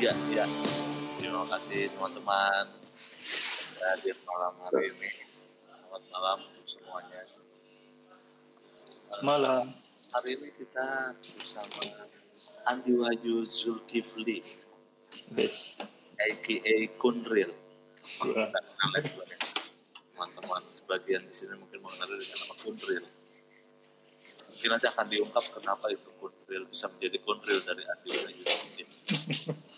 iya, 0.00 0.12
iya. 0.32 0.46
Terima 1.20 1.44
kasih 1.48 1.92
teman-teman 1.92 2.64
hadir 3.84 4.16
malam 4.24 4.54
hari 4.64 4.90
ini. 4.90 5.10
Selamat 5.68 6.02
malam 6.08 6.38
untuk 6.48 6.66
semuanya. 6.66 7.20
Malam. 9.20 9.64
Hari 10.14 10.30
ini 10.38 10.48
kita 10.54 11.18
bersama 11.34 11.82
Andi 12.70 12.94
Wahyu 12.94 13.42
Zulkifli, 13.42 14.46
Bes. 15.34 15.82
aka 16.14 16.76
Kunril. 17.02 17.50
Sebagai 19.02 19.38
teman-teman 20.14 20.62
sebagian 20.78 21.22
di 21.26 21.34
sini 21.34 21.58
mungkin 21.58 21.82
mengenal 21.82 22.14
dengan 22.14 22.38
nama 22.46 22.54
Kunril. 22.62 23.04
Mungkin 24.54 24.68
nanti 24.70 24.86
akan 24.86 25.06
diungkap 25.10 25.44
kenapa 25.50 25.90
itu 25.90 26.08
Kunril 26.22 26.62
bisa 26.70 26.86
menjadi 26.94 27.18
Kunril 27.26 27.58
dari 27.66 27.82
Andi 27.82 28.08
Wahyu 28.14 28.42
Zulkifli. 28.46 28.84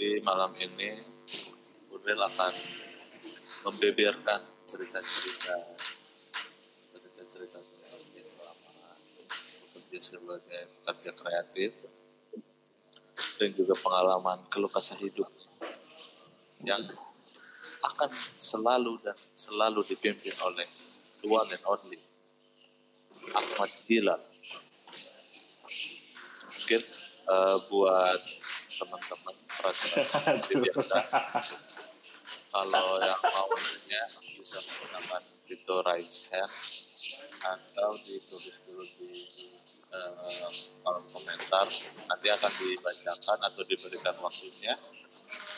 Jadi 0.00 0.16
malam 0.24 0.48
ini 0.56 0.96
Kunril 1.92 2.16
akan 2.16 2.54
membeberkan 3.68 4.40
cerita-cerita 4.64 5.52
cerita-cerita 6.88 7.60
dia 8.16 8.24
selama 8.24 8.96
bekerja 9.76 10.00
sebagai 10.00 10.62
pekerja 10.88 11.10
kreatif 11.12 11.72
dan 13.36 13.52
juga 13.52 13.76
pengalaman 13.76 14.40
keluh 14.48 14.72
kesah 14.72 14.96
hidup 15.04 15.28
yang 16.64 16.80
akan 17.84 18.08
selalu 18.40 18.96
dan 19.04 19.20
selalu 19.36 19.84
dipimpin 19.84 20.32
oleh 20.48 20.64
the 21.20 21.28
one 21.28 21.44
and 21.44 21.64
only 21.68 22.00
Ahmad 23.36 23.72
Hilal. 23.84 24.22
Mungkin 26.56 26.80
eh, 26.88 27.56
buat 27.68 28.20
teman-teman 28.80 29.49
seperti 29.68 30.52
biasa. 30.64 30.96
Kalau 32.50 32.86
yang 32.98 33.20
mau 33.30 33.50
nanya 33.54 34.02
bisa 34.34 34.58
menggunakan 34.58 35.22
fitur 35.46 35.84
raise 35.86 36.26
hand 36.32 36.50
atau 37.40 37.94
ditulis 38.02 38.56
dulu 38.66 38.84
di 38.98 39.12
eh, 39.92 40.12
kolom 40.82 41.04
komentar. 41.14 41.66
Nanti 42.08 42.26
akan 42.32 42.52
dibacakan 42.58 43.38
atau 43.46 43.62
diberikan 43.68 44.16
waktunya 44.24 44.74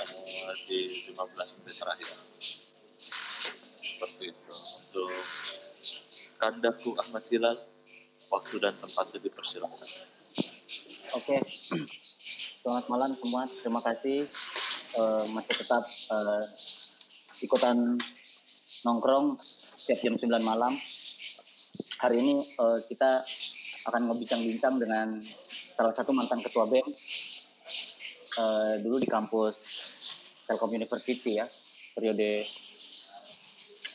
eh, 0.03 0.55
di 0.69 0.81
15 1.15 1.59
menit 1.63 1.77
terakhir. 1.81 2.13
Seperti 3.81 4.25
itu. 4.35 4.53
Untuk 4.53 5.15
kandaku 6.43 6.91
Ahmad 6.99 7.23
Hilal 7.31 7.55
waktu 8.33 8.55
dan 8.59 8.75
tempatnya 8.75 9.23
dipersilahkan 9.23 9.91
Oke, 11.13 11.37
selamat 12.63 12.87
malam 12.87 13.11
semua. 13.19 13.43
Terima 13.61 13.83
kasih 13.83 14.25
Eh, 14.93 15.25
masih 15.33 15.57
tetap 15.57 15.89
eh, 15.89 16.45
ikutan 17.41 17.97
nongkrong 18.85 19.41
setiap 19.81 20.05
jam 20.05 20.15
9 20.21 20.45
malam. 20.45 20.69
Hari 22.05 22.21
ini 22.21 22.45
eh, 22.45 22.79
kita 22.93 23.25
akan 23.89 24.13
ngebincang-bincang 24.13 24.77
dengan 24.77 25.17
salah 25.73 25.97
satu 25.97 26.13
mantan 26.13 26.45
ketua 26.45 26.69
BEM 26.69 26.85
eh, 28.37 28.75
dulu 28.85 29.01
di 29.01 29.09
kampus 29.09 29.55
Telkom 30.45 30.77
University 30.77 31.41
ya, 31.41 31.49
periode 31.97 32.45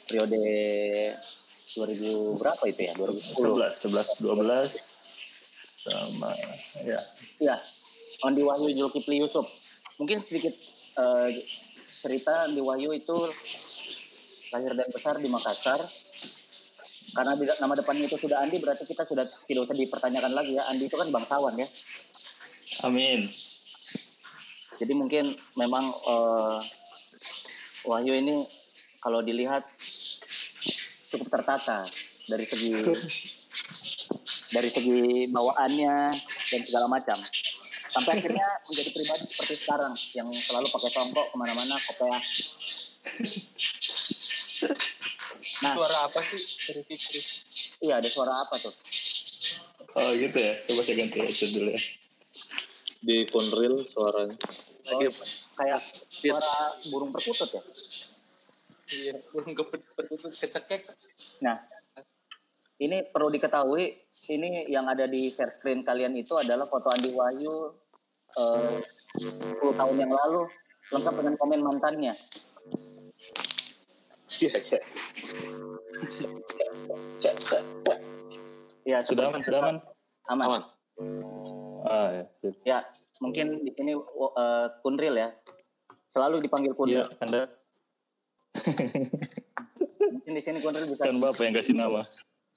periode 0.10 0.42
2000 1.78 2.42
berapa 2.42 2.64
itu 2.74 2.82
ya? 2.90 2.94
2010. 2.98 3.38
11, 3.54 4.26
11, 4.26 4.26
12 4.26 5.86
sama 5.86 6.34
ya. 6.90 7.00
Iya, 7.38 7.56
Andi 8.26 8.42
Wahyu 8.42 8.74
Zulkifli 8.74 9.22
Yusuf. 9.22 9.46
Mungkin 10.02 10.18
sedikit 10.18 10.54
eh, 10.98 11.30
cerita 12.02 12.50
Andi 12.50 12.62
Wahyu 12.62 12.94
itu 12.98 13.18
lahir 14.54 14.74
dan 14.74 14.90
besar 14.90 15.22
di 15.22 15.30
Makassar. 15.30 15.78
Karena 17.14 17.34
nama 17.34 17.74
depannya 17.78 18.06
itu 18.10 18.18
sudah 18.18 18.42
Andi, 18.42 18.58
berarti 18.62 18.86
kita 18.86 19.06
sudah 19.06 19.26
tidak 19.26 19.62
usah 19.70 19.78
dipertanyakan 19.78 20.34
lagi 20.34 20.58
ya. 20.58 20.64
Andi 20.70 20.90
itu 20.90 20.98
kan 20.98 21.10
bangsawan 21.14 21.54
ya. 21.58 21.68
Amin. 22.86 23.30
Jadi 24.78 24.94
mungkin 24.94 25.34
memang 25.58 25.86
eh, 25.90 26.60
Wahyu 27.86 28.14
ini 28.18 28.46
kalau 29.02 29.22
dilihat 29.22 29.64
cukup 31.14 31.28
tertata 31.40 31.88
dari 32.28 32.46
segi 32.50 32.74
dari 34.56 34.70
segi 34.72 35.32
bawaannya 35.32 35.96
dan 36.52 36.62
segala 36.66 36.88
macam. 36.92 37.20
Sampai 37.98 38.22
akhirnya 38.22 38.46
menjadi 38.70 38.90
pribadi 38.94 39.26
seperti 39.26 39.56
sekarang 39.58 39.94
yang 40.14 40.30
selalu 40.30 40.70
pakai 40.70 40.92
tongkok 40.94 41.26
ke 41.34 41.36
mana-mana, 41.42 41.74
kopiah. 41.82 42.22
Nah, 45.58 45.74
Suara 45.74 45.98
apa 46.06 46.20
sih 46.22 46.38
dari 46.38 46.82
Fikri? 46.86 47.22
iya 47.82 47.98
ada 47.98 48.06
suara 48.06 48.30
apa 48.30 48.54
tuh? 48.62 48.74
Oh 49.98 50.14
gitu 50.14 50.38
ya. 50.38 50.54
Coba 50.70 50.82
saya 50.86 50.96
ganti 51.02 51.18
headset 51.26 51.50
dulu 51.58 51.74
ya. 51.74 51.82
di 52.98 53.18
Kunril 53.30 53.82
suaranya 53.86 54.38
Oh, 54.94 55.02
kayak 55.58 55.82
suara 56.14 56.54
burung 56.94 57.10
perkutut 57.10 57.50
ya. 57.50 57.62
Iya, 58.94 59.14
burung 59.34 59.58
keperkutut 59.58 60.32
kecekek. 60.38 60.82
Nah, 61.44 61.60
ini 62.78 63.04
perlu 63.10 63.34
diketahui, 63.34 64.00
ini 64.32 64.70
yang 64.70 64.86
ada 64.86 65.10
di 65.10 65.34
share 65.34 65.50
screen 65.52 65.82
kalian 65.82 66.14
itu 66.14 66.38
adalah 66.38 66.70
foto 66.70 66.94
Andi 66.94 67.10
Wahyu 67.10 67.74
eh, 68.36 68.78
10 69.18 69.80
tahun 69.80 69.96
yang 69.98 70.12
lalu, 70.12 70.42
lengkap 70.90 71.14
dengan 71.16 71.34
komen 71.38 71.60
mantannya. 71.64 72.14
iya 74.28 74.52
iya 74.54 74.80
Ya, 78.88 79.04
Sudah 79.04 79.28
aman, 79.28 79.44
sudah 79.44 79.60
aman. 79.60 79.76
aman. 80.32 80.48
aman 80.48 80.62
Ah 81.84 82.08
ya. 82.10 82.24
Ya, 82.64 82.80
mungkin 83.20 83.62
di 83.62 83.72
sini 83.72 83.92
eh, 83.94 84.68
Kunril 84.80 85.16
ya. 85.16 85.30
Selalu 86.08 86.40
dipanggil 86.40 86.72
Kunril. 86.72 87.04
Iya, 87.04 87.06
Anda 87.20 87.52
Mungkin 90.08 90.34
di 90.34 90.42
sini 90.42 90.64
Kunril 90.64 90.88
bisa 90.88 91.04
kan 91.04 91.20
Bapak 91.20 91.44
yang 91.44 91.56
kasih 91.56 91.76
nama. 91.76 92.02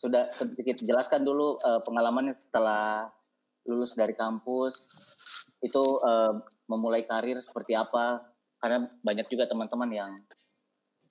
sudah 0.00 0.32
sedikit 0.32 0.81
jelaskan 0.81 1.26
dulu 1.26 1.60
eh, 1.60 1.81
pengalamannya 1.84 2.32
setelah 2.32 3.04
lulus 3.69 3.92
dari 3.92 4.16
kampus 4.16 4.88
itu 5.60 5.84
eh, 6.04 6.32
memulai 6.69 7.04
karir 7.04 7.37
seperti 7.41 7.76
apa 7.76 8.25
karena 8.60 8.88
banyak 9.00 9.26
juga 9.28 9.48
teman-teman 9.48 9.91
yang 9.91 10.10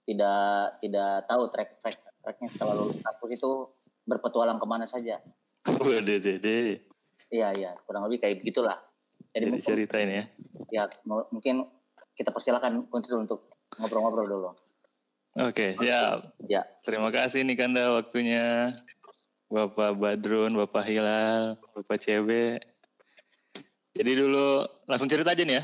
tidak 0.05 0.77
tidak 0.81 1.25
tahu 1.29 1.43
track 1.53 1.69
track 1.81 1.97
tracknya 2.21 2.47
setelah 2.49 2.73
lulus 2.77 2.97
kampus 3.01 3.29
itu 3.33 3.51
berpetualang 4.05 4.57
ke 4.57 4.65
mana 4.65 4.85
saja 4.89 5.21
Waduh, 5.69 6.17
dede. 6.17 6.81
iya 7.29 7.53
iya 7.53 7.71
kurang 7.85 8.09
lebih 8.09 8.25
kayak 8.25 8.41
begitulah 8.41 8.77
jadi 9.29 9.53
Jadi 9.53 9.61
ceritain 9.61 10.09
ya. 10.09 10.23
ya 10.73 10.83
mungkin 11.05 11.69
kita 12.17 12.33
persilakan 12.33 12.89
Kunril 12.89 13.23
untuk 13.29 13.53
ngobrol-ngobrol 13.77 14.27
dulu 14.27 14.49
Oke, 15.37 15.77
siap. 15.77 16.17
ya 16.49 16.65
Terima 16.81 17.13
kasih 17.13 17.45
nih 17.45 17.53
Kanda 17.53 17.93
waktunya. 17.93 18.65
Bapak 19.45 19.93
Badrun, 19.93 20.57
Bapak 20.57 20.89
Hilal, 20.89 21.53
Bapak 21.77 22.01
CB. 22.01 22.57
Jadi 23.99 24.11
dulu 24.15 24.63
langsung 24.87 25.11
cerita 25.11 25.35
aja 25.35 25.43
nih 25.43 25.59
ya. 25.59 25.63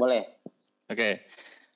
boleh 0.00 0.24
Oke. 0.88 1.28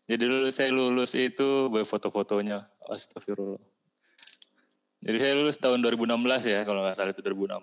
Jadi 0.08 0.24
dulu 0.24 0.48
saya 0.48 0.72
lulus 0.72 1.12
itu 1.12 1.68
buat 1.68 1.84
foto-fotonya. 1.84 2.64
Astagfirullah. 2.88 3.60
Jadi 5.04 5.16
saya 5.20 5.32
lulus 5.36 5.60
tahun 5.60 5.84
2016 5.84 6.48
ya, 6.48 6.64
kalau 6.64 6.80
nggak 6.80 6.96
salah 6.96 7.12
itu 7.12 7.20
2016. 7.20 7.60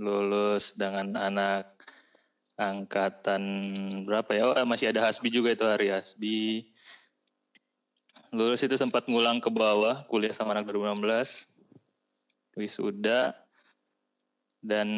Lulus 0.00 0.72
dengan 0.72 1.14
anak 1.20 1.76
angkatan 2.56 3.70
berapa 4.08 4.30
ya? 4.32 4.42
Oh 4.48 4.56
masih 4.64 4.90
ada 4.90 5.04
Hasbi 5.04 5.28
juga 5.28 5.52
itu 5.52 5.68
hari 5.68 5.92
Hasbi. 5.92 6.72
Lulus 8.32 8.60
itu 8.64 8.76
sempat 8.76 9.04
ngulang 9.08 9.40
ke 9.40 9.48
bawah, 9.52 10.04
kuliah 10.08 10.32
sama 10.32 10.56
anak 10.56 10.68
2016. 10.72 11.52
Wisuda. 12.56 13.36
Dan 14.58 14.88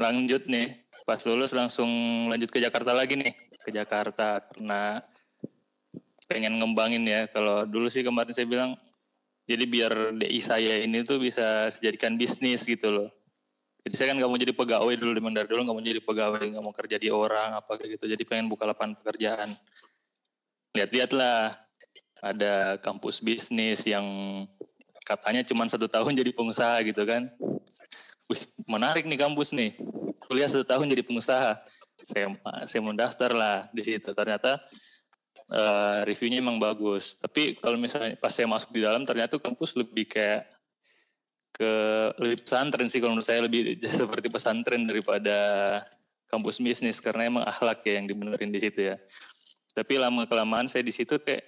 lanjut 0.00 0.48
nih, 0.48 0.88
pas 1.04 1.20
lulus 1.28 1.52
langsung 1.52 1.88
lanjut 2.32 2.48
ke 2.48 2.58
Jakarta 2.58 2.96
lagi 2.96 3.20
nih. 3.20 3.36
Ke 3.60 3.68
Jakarta 3.68 4.40
karena 4.40 5.04
pengen 6.24 6.56
ngembangin 6.56 7.04
ya. 7.04 7.28
Kalau 7.28 7.68
dulu 7.68 7.92
sih 7.92 8.00
kemarin 8.00 8.32
saya 8.32 8.48
bilang, 8.48 8.72
jadi 9.44 9.64
biar 9.68 9.92
DI 10.16 10.40
saya 10.40 10.80
ini 10.80 11.04
tuh 11.04 11.20
bisa 11.20 11.68
dijadikan 11.68 12.16
bisnis 12.16 12.64
gitu 12.64 12.88
loh. 12.88 13.08
Jadi 13.80 13.94
saya 13.96 14.06
kan 14.12 14.16
nggak 14.20 14.30
mau 14.30 14.40
jadi 14.40 14.52
pegawai 14.52 14.94
dulu 14.96 15.10
memang 15.16 15.32
dari 15.36 15.48
dulu 15.48 15.60
nggak 15.64 15.76
mau 15.76 15.84
jadi 15.84 16.00
pegawai, 16.04 16.44
nggak 16.52 16.64
mau 16.64 16.74
kerja 16.74 16.96
di 17.00 17.08
orang 17.12 17.56
apa 17.60 17.76
gitu. 17.84 18.04
Jadi 18.08 18.22
pengen 18.24 18.48
buka 18.48 18.64
lapangan 18.68 18.96
pekerjaan. 19.00 19.50
Lihat-lihat 20.76 21.10
lah, 21.16 21.56
ada 22.20 22.76
kampus 22.78 23.24
bisnis 23.24 23.82
yang 23.88 24.06
katanya 25.02 25.42
cuma 25.42 25.66
satu 25.66 25.88
tahun 25.88 26.12
jadi 26.20 26.30
pengusaha 26.30 26.84
gitu 26.86 27.02
kan. 27.08 27.26
Wih, 28.30 28.42
menarik 28.70 29.02
nih 29.10 29.18
kampus 29.18 29.50
nih. 29.50 29.74
kuliah 30.30 30.46
satu 30.46 30.62
tahun 30.62 30.86
jadi 30.86 31.02
pengusaha. 31.02 31.58
Saya 32.06 32.30
saya 32.62 32.80
mau 32.80 32.94
daftar 32.94 33.34
lah 33.34 33.66
di 33.74 33.82
situ. 33.82 34.14
Ternyata 34.14 34.54
uh, 35.50 36.06
reviewnya 36.06 36.38
emang 36.38 36.62
bagus. 36.62 37.18
Tapi 37.18 37.58
kalau 37.58 37.74
misalnya 37.74 38.14
pas 38.14 38.30
saya 38.30 38.46
masuk 38.46 38.70
di 38.70 38.86
dalam 38.86 39.02
ternyata 39.02 39.34
kampus 39.42 39.74
lebih 39.74 40.06
kayak 40.06 40.46
ke 41.50 41.72
lebih 42.22 42.46
pesantren 42.46 42.86
sih 42.86 43.02
kalau 43.02 43.18
menurut 43.18 43.26
saya 43.26 43.42
lebih 43.42 43.76
seperti 44.00 44.30
pesantren 44.30 44.86
daripada 44.86 45.36
kampus 46.30 46.62
bisnis 46.62 47.02
karena 47.02 47.26
emang 47.26 47.42
akhlak 47.42 47.82
ya 47.82 47.98
yang 47.98 48.06
dibenerin 48.06 48.54
di 48.54 48.62
situ 48.62 48.94
ya. 48.94 48.96
Tapi 49.74 49.98
lama 49.98 50.22
kelamaan 50.30 50.70
saya 50.70 50.86
di 50.86 50.94
situ 50.94 51.18
kayak 51.18 51.42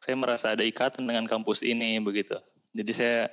saya 0.00 0.16
merasa 0.16 0.52
ada 0.52 0.64
ikatan 0.64 1.08
dengan 1.08 1.24
kampus 1.24 1.64
ini 1.64 1.96
begitu. 2.04 2.36
Jadi 2.76 2.92
saya 2.92 3.28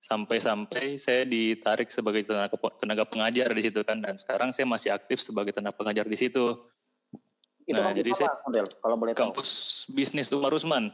sampai-sampai 0.00 0.96
saya 0.96 1.28
ditarik 1.28 1.92
sebagai 1.92 2.24
tenaga, 2.24 2.56
tenaga 2.80 3.04
pengajar 3.04 3.52
di 3.52 3.62
situ 3.68 3.84
kan 3.84 4.00
dan 4.00 4.16
sekarang 4.16 4.48
saya 4.50 4.64
masih 4.64 4.90
aktif 4.96 5.20
sebagai 5.20 5.52
tenaga 5.52 5.76
pengajar 5.76 6.08
di 6.08 6.16
situ. 6.16 6.56
Itu 7.68 7.78
nah, 7.78 7.92
jadi 7.92 8.10
apa, 8.10 8.18
saya 8.50 8.64
kalau 8.80 8.96
boleh 8.96 9.12
tahu. 9.12 9.30
kampus 9.30 9.84
bisnis 9.92 10.32
Umar 10.32 10.56
Usman. 10.56 10.88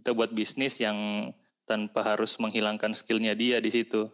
kita 0.00 0.17
buat 0.17 0.32
bisnis 0.32 0.81
yang 0.81 1.31
tanpa 1.69 2.02
harus 2.02 2.34
menghilangkan 2.40 2.90
skillnya 2.96 3.37
dia 3.37 3.62
di 3.62 3.70
situ. 3.70 4.11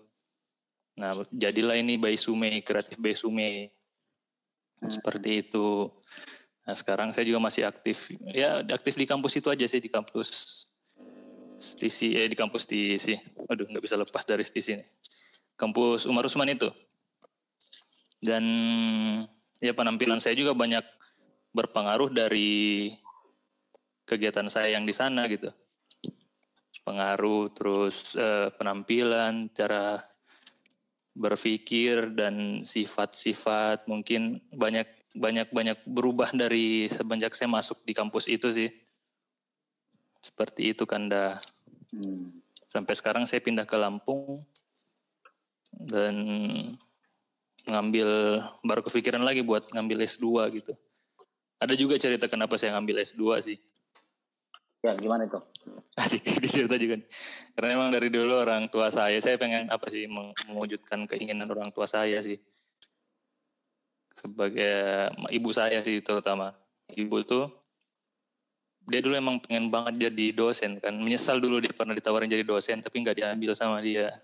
Nah 0.96 1.12
jadilah 1.32 1.76
ini 1.76 2.00
by 2.00 2.16
Sume 2.16 2.60
kreatif 2.64 2.96
by 3.00 3.12
Sume 3.12 3.72
seperti 4.80 5.44
itu. 5.44 5.88
Nah 6.66 6.74
sekarang 6.74 7.14
saya 7.14 7.22
juga 7.22 7.38
masih 7.38 7.62
aktif, 7.62 8.10
ya 8.34 8.58
aktif 8.66 8.98
di 8.98 9.06
kampus 9.06 9.38
itu 9.38 9.48
aja 9.48 9.64
sih 9.70 9.78
di 9.78 9.86
kampus 9.86 10.28
Stisi, 11.56 12.12
eh 12.12 12.28
di 12.28 12.36
kampus 12.36 12.68
Stisi. 12.68 13.16
Aduh 13.48 13.64
nggak 13.70 13.80
bisa 13.80 13.96
lepas 13.96 14.26
dari 14.28 14.44
Stisi 14.44 14.76
nih. 14.76 14.88
Kampus 15.56 16.04
Umar 16.04 16.28
Usman 16.28 16.52
itu. 16.52 16.68
Dan 18.20 18.44
ya 19.62 19.72
penampilan 19.72 20.20
saya 20.20 20.36
juga 20.36 20.52
banyak 20.52 20.82
berpengaruh 21.52 22.12
dari 22.12 22.92
kegiatan 24.06 24.46
saya 24.46 24.76
yang 24.76 24.84
di 24.84 24.94
sana 24.94 25.26
gitu. 25.26 25.50
Pengaruh 26.86 27.50
terus 27.50 28.14
eh, 28.14 28.48
penampilan, 28.54 29.50
cara 29.50 29.98
berpikir 31.16 32.12
dan 32.12 32.60
sifat-sifat 32.60 33.88
mungkin 33.88 34.36
banyak 34.52 34.84
banyak 35.16 35.48
banyak 35.48 35.78
berubah 35.88 36.28
dari 36.36 36.92
semenjak 36.92 37.32
saya 37.32 37.48
masuk 37.48 37.80
di 37.88 37.96
kampus 37.96 38.28
itu 38.28 38.52
sih 38.52 38.68
seperti 40.20 40.76
itu 40.76 40.84
Kanda 40.84 41.40
Hmm. 41.96 42.42
sampai 42.68 42.92
sekarang 42.98 43.24
saya 43.24 43.40
pindah 43.40 43.64
ke 43.64 43.78
Lampung 43.78 44.42
dan 45.70 46.14
ngambil 47.66 48.08
baru 48.62 48.82
kepikiran 48.86 49.22
lagi 49.26 49.42
buat 49.42 49.68
ngambil 49.74 50.06
S2 50.06 50.26
gitu 50.54 50.72
ada 51.56 51.74
juga 51.74 51.98
cerita 51.98 52.30
kenapa 52.30 52.54
saya 52.56 52.78
ngambil 52.78 53.02
S2 53.02 53.22
sih 53.42 53.58
Ya 54.86 54.94
gimana 54.94 55.26
itu? 55.26 55.40
Asik 55.98 56.22
dicerita 56.44 56.78
juga. 56.78 57.02
Karena 57.58 57.68
emang 57.74 57.88
dari 57.90 58.06
dulu 58.06 58.38
orang 58.38 58.70
tua 58.70 58.86
saya, 58.92 59.18
saya 59.18 59.34
pengen 59.34 59.66
apa 59.66 59.90
sih 59.90 60.06
mewujudkan 60.06 61.10
keinginan 61.10 61.50
orang 61.50 61.74
tua 61.74 61.90
saya 61.90 62.22
sih. 62.22 62.38
Sebagai 64.14 65.10
ibu 65.34 65.50
saya 65.50 65.82
sih 65.82 65.98
terutama. 65.98 66.54
Ibu 66.94 67.26
tuh 67.26 67.50
dia 68.86 69.02
dulu 69.02 69.18
emang 69.18 69.42
pengen 69.42 69.66
banget 69.66 70.06
jadi 70.06 70.30
dosen 70.30 70.78
kan. 70.78 70.94
Menyesal 70.94 71.42
dulu 71.42 71.58
dia 71.58 71.74
pernah 71.74 71.96
ditawarin 71.96 72.30
jadi 72.30 72.46
dosen 72.46 72.78
tapi 72.78 73.02
nggak 73.02 73.18
diambil 73.18 73.50
sama 73.58 73.82
dia. 73.82 74.14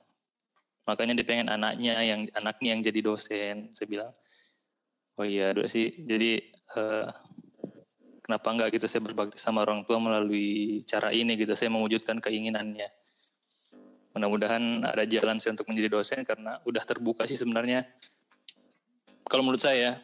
Makanya 0.82 1.14
dia 1.14 1.26
pengen 1.26 1.48
anaknya 1.50 1.94
yang 2.02 2.26
anaknya 2.34 2.68
yang 2.74 2.80
jadi 2.82 3.00
dosen. 3.02 3.70
Saya 3.70 3.86
bilang, 3.86 4.10
oh 5.18 5.26
iya 5.26 5.54
dulu 5.54 5.70
sih. 5.70 5.94
Jadi 6.02 6.42
eh, 6.50 7.06
kenapa 8.26 8.46
enggak 8.50 8.74
gitu? 8.74 8.86
Saya 8.90 9.02
berbakti 9.06 9.38
sama 9.38 9.62
orang 9.62 9.86
tua 9.86 10.02
melalui 10.02 10.82
cara 10.82 11.14
ini 11.14 11.38
gitu. 11.38 11.54
Saya 11.54 11.70
mewujudkan 11.70 12.18
keinginannya. 12.18 12.90
Mudah-mudahan 14.12 14.84
ada 14.84 15.08
jalan 15.08 15.40
saya 15.40 15.56
untuk 15.56 15.70
menjadi 15.72 15.88
dosen 15.88 16.20
karena 16.26 16.60
udah 16.68 16.82
terbuka 16.84 17.24
sih 17.24 17.38
sebenarnya. 17.38 17.86
Kalau 19.24 19.46
menurut 19.46 19.62
saya 19.62 19.96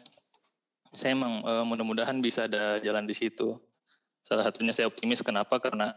saya 0.89 1.13
emang 1.13 1.43
eh, 1.45 1.65
mudah-mudahan 1.67 2.17
bisa 2.23 2.47
ada 2.47 2.79
jalan 2.81 3.05
di 3.05 3.13
situ. 3.13 3.59
Salah 4.23 4.47
satunya 4.47 4.73
saya 4.73 4.87
optimis. 4.89 5.21
Kenapa? 5.21 5.59
Karena 5.61 5.93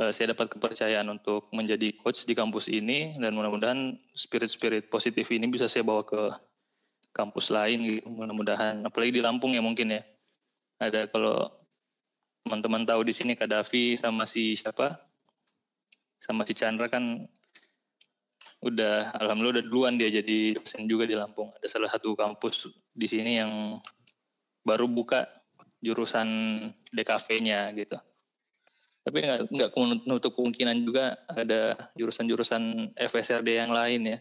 eh, 0.00 0.10
saya 0.12 0.32
dapat 0.36 0.52
kepercayaan 0.52 1.08
untuk 1.08 1.48
menjadi 1.52 1.96
coach 2.00 2.28
di 2.28 2.36
kampus 2.36 2.68
ini 2.68 3.16
dan 3.16 3.32
mudah-mudahan 3.32 3.96
spirit-spirit 4.12 4.92
positif 4.92 5.28
ini 5.32 5.48
bisa 5.48 5.66
saya 5.66 5.82
bawa 5.84 6.04
ke 6.04 6.28
kampus 7.16 7.48
lain 7.48 7.80
gitu 7.84 8.12
mudah-mudahan. 8.12 8.84
Apalagi 8.84 9.16
di 9.16 9.22
Lampung 9.24 9.56
ya 9.56 9.64
mungkin 9.64 9.96
ya. 9.96 10.02
Ada 10.76 11.08
kalau 11.08 11.48
teman-teman 12.44 12.84
tahu 12.84 13.00
di 13.08 13.16
sini 13.16 13.32
Kak 13.32 13.48
Davi 13.48 13.96
sama 13.96 14.28
si 14.28 14.52
siapa? 14.52 15.00
Sama 16.20 16.44
si 16.44 16.52
Chandra 16.52 16.92
kan 16.92 17.04
udah 18.60 19.16
alhamdulillah 19.16 19.60
udah 19.60 19.64
duluan 19.64 19.94
dia 19.96 20.12
jadi 20.12 20.60
dosen 20.60 20.84
juga 20.84 21.08
di 21.08 21.16
Lampung. 21.16 21.48
Ada 21.56 21.72
salah 21.72 21.88
satu 21.88 22.12
kampus 22.12 22.68
di 22.92 23.08
sini 23.08 23.40
yang 23.40 23.80
baru 24.60 24.84
buka 24.84 25.24
jurusan 25.80 26.28
DKV-nya 26.92 27.72
gitu 27.76 27.96
tapi 29.06 29.22
nggak 29.22 29.54
nggak 29.54 29.70
menutup 30.02 30.34
kemungkinan 30.34 30.82
juga 30.82 31.14
ada 31.30 31.78
jurusan-jurusan 31.94 32.90
FSRD 32.98 33.62
yang 33.62 33.70
lain 33.70 34.02
ya 34.02 34.18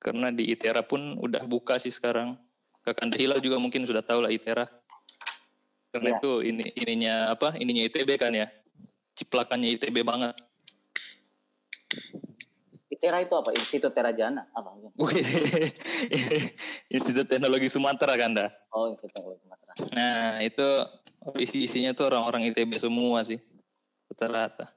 karena 0.00 0.32
di 0.32 0.48
ITERA 0.48 0.80
pun 0.88 1.20
udah 1.20 1.44
buka 1.44 1.76
sih 1.76 1.92
sekarang 1.92 2.40
Kakanda 2.80 3.20
Hilal 3.20 3.44
juga 3.44 3.60
mungkin 3.60 3.84
sudah 3.84 4.00
tahu 4.00 4.24
lah 4.24 4.32
ITERA 4.32 4.64
karena 5.92 6.08
Iya. 6.08 6.18
itu 6.24 6.32
ini 6.40 6.64
ininya 6.72 7.36
apa 7.36 7.52
ininya 7.60 7.84
ITB 7.84 8.16
kan 8.16 8.32
ya 8.32 8.48
ciplakannya 9.12 9.76
ITB 9.76 10.00
banget 10.00 10.32
Tera 13.02 13.18
itu 13.18 13.34
apa? 13.34 13.50
Institut 13.50 13.90
Tera 13.98 14.14
Jana 14.14 14.46
apa? 14.54 14.78
Institut 16.94 17.26
Teknologi 17.26 17.66
Sumatera 17.66 18.14
kan 18.14 18.30
dah. 18.30 18.46
Oh, 18.70 18.86
Institut 18.86 19.18
Teknologi 19.18 19.42
Sumatera. 19.42 19.72
Nah 19.90 20.38
itu 20.38 20.68
isi 21.42 21.66
isinya 21.66 21.90
tuh 21.98 22.14
orang-orang 22.14 22.46
ITB 22.54 22.78
semua 22.78 23.26
sih 23.26 23.42
rata-rata. 24.12 24.68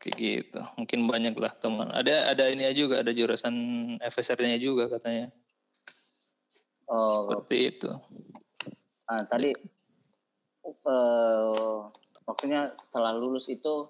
Kayak 0.00 0.16
gitu. 0.16 0.60
Mungkin 0.80 0.98
banyak 1.04 1.34
lah 1.36 1.52
teman. 1.58 1.92
Ada 1.92 2.32
ada 2.32 2.44
ini 2.48 2.64
juga 2.72 3.04
ada 3.04 3.12
jurusan 3.12 3.52
FSR-nya 4.00 4.56
juga 4.56 4.88
katanya. 4.88 5.28
Oh, 6.88 7.28
Seperti 7.28 7.56
itu. 7.76 7.90
Nah, 9.08 9.20
tadi 9.28 9.52
eh 10.68 11.52
maksudnya 12.24 12.72
setelah 12.76 13.12
lulus 13.16 13.48
itu 13.48 13.88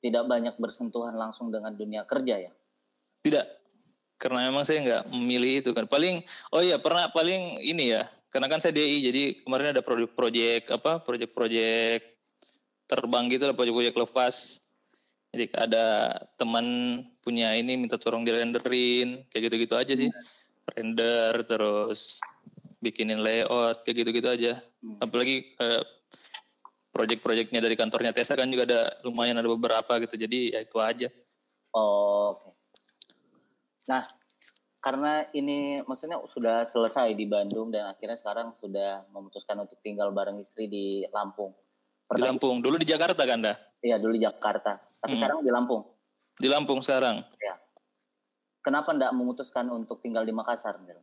tidak 0.00 0.24
banyak 0.28 0.54
bersentuhan 0.56 1.16
langsung 1.16 1.52
dengan 1.52 1.76
dunia 1.76 2.08
kerja 2.08 2.40
ya? 2.40 2.52
Tidak. 3.24 3.46
Karena 4.16 4.48
memang 4.48 4.64
saya 4.64 4.80
nggak 4.80 5.02
memilih 5.12 5.60
itu 5.60 5.70
kan. 5.76 5.84
Paling 5.84 6.24
oh 6.56 6.62
iya 6.64 6.80
pernah 6.80 7.12
paling 7.12 7.60
ini 7.60 7.92
ya. 7.92 8.08
Karena 8.32 8.48
kan 8.48 8.60
saya 8.60 8.76
DI 8.76 9.12
jadi 9.12 9.22
kemarin 9.44 9.76
ada 9.76 9.82
proyek-proyek 9.84 10.68
apa 10.72 11.00
proyek-proyek 11.04 12.15
terbang 12.86 13.26
gitu 13.30 13.44
lah 13.46 13.54
proyek-proyek 13.54 13.94
lepas. 13.94 14.62
Jadi 15.34 15.52
ada 15.52 16.16
teman 16.38 16.64
punya 17.20 17.52
ini 17.58 17.76
minta 17.76 17.98
tolong 18.00 18.24
di 18.24 18.32
renderin 18.32 19.26
kayak 19.28 19.50
gitu-gitu 19.50 19.74
aja 19.76 19.92
sih. 19.92 20.08
Render 20.72 21.44
terus 21.44 22.22
bikinin 22.80 23.20
layout 23.20 23.82
kayak 23.82 24.06
gitu-gitu 24.06 24.28
aja. 24.30 24.52
Apalagi 25.02 25.52
eh, 25.58 25.82
proyek-proyeknya 26.94 27.60
dari 27.60 27.76
kantornya 27.76 28.16
Tesa 28.16 28.32
kan 28.32 28.48
juga 28.48 28.64
ada 28.64 28.80
lumayan 29.04 29.36
ada 29.36 29.50
beberapa 29.50 30.00
gitu. 30.00 30.16
Jadi 30.16 30.56
ya 30.56 30.64
itu 30.64 30.78
aja. 30.80 31.08
Oh, 31.76 32.32
oke. 32.32 32.56
Nah, 33.92 34.02
karena 34.80 35.26
ini 35.34 35.82
maksudnya 35.84 36.22
sudah 36.24 36.64
selesai 36.64 37.12
di 37.12 37.26
Bandung 37.26 37.68
dan 37.74 37.90
akhirnya 37.90 38.16
sekarang 38.16 38.54
sudah 38.54 39.04
memutuskan 39.12 39.58
untuk 39.60 39.82
tinggal 39.82 40.14
bareng 40.14 40.40
istri 40.40 40.70
di 40.70 41.02
Lampung. 41.12 41.52
Di 42.06 42.22
Pertanyaan- 42.22 42.38
Lampung. 42.38 42.56
Dulu 42.62 42.76
di 42.78 42.86
Jakarta 42.86 43.22
kan 43.26 43.42
dah? 43.42 43.56
Iya, 43.82 43.98
dulu 43.98 44.14
di 44.14 44.22
Jakarta. 44.22 44.78
Tapi 44.78 45.12
Hmm. 45.12 45.18
sekarang 45.18 45.38
di 45.42 45.50
Lampung. 45.50 45.82
Di 46.38 46.46
Lampung 46.46 46.78
sekarang. 46.78 47.26
Ya. 47.42 47.58
Kenapa 48.62 48.94
enggak 48.94 49.10
memutuskan 49.10 49.66
untuk 49.68 49.98
tinggal 49.98 50.22
di 50.22 50.30
Makassar? 50.30 50.78
Mil? 50.78 50.98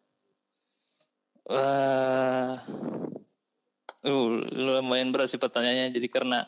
Wah, 1.43 2.55
uh, 4.01 4.27
lumayan 4.53 5.11
berat 5.11 5.27
sih 5.27 5.35
pertanyaannya. 5.35 5.91
Jadi 5.91 6.07
karena 6.07 6.39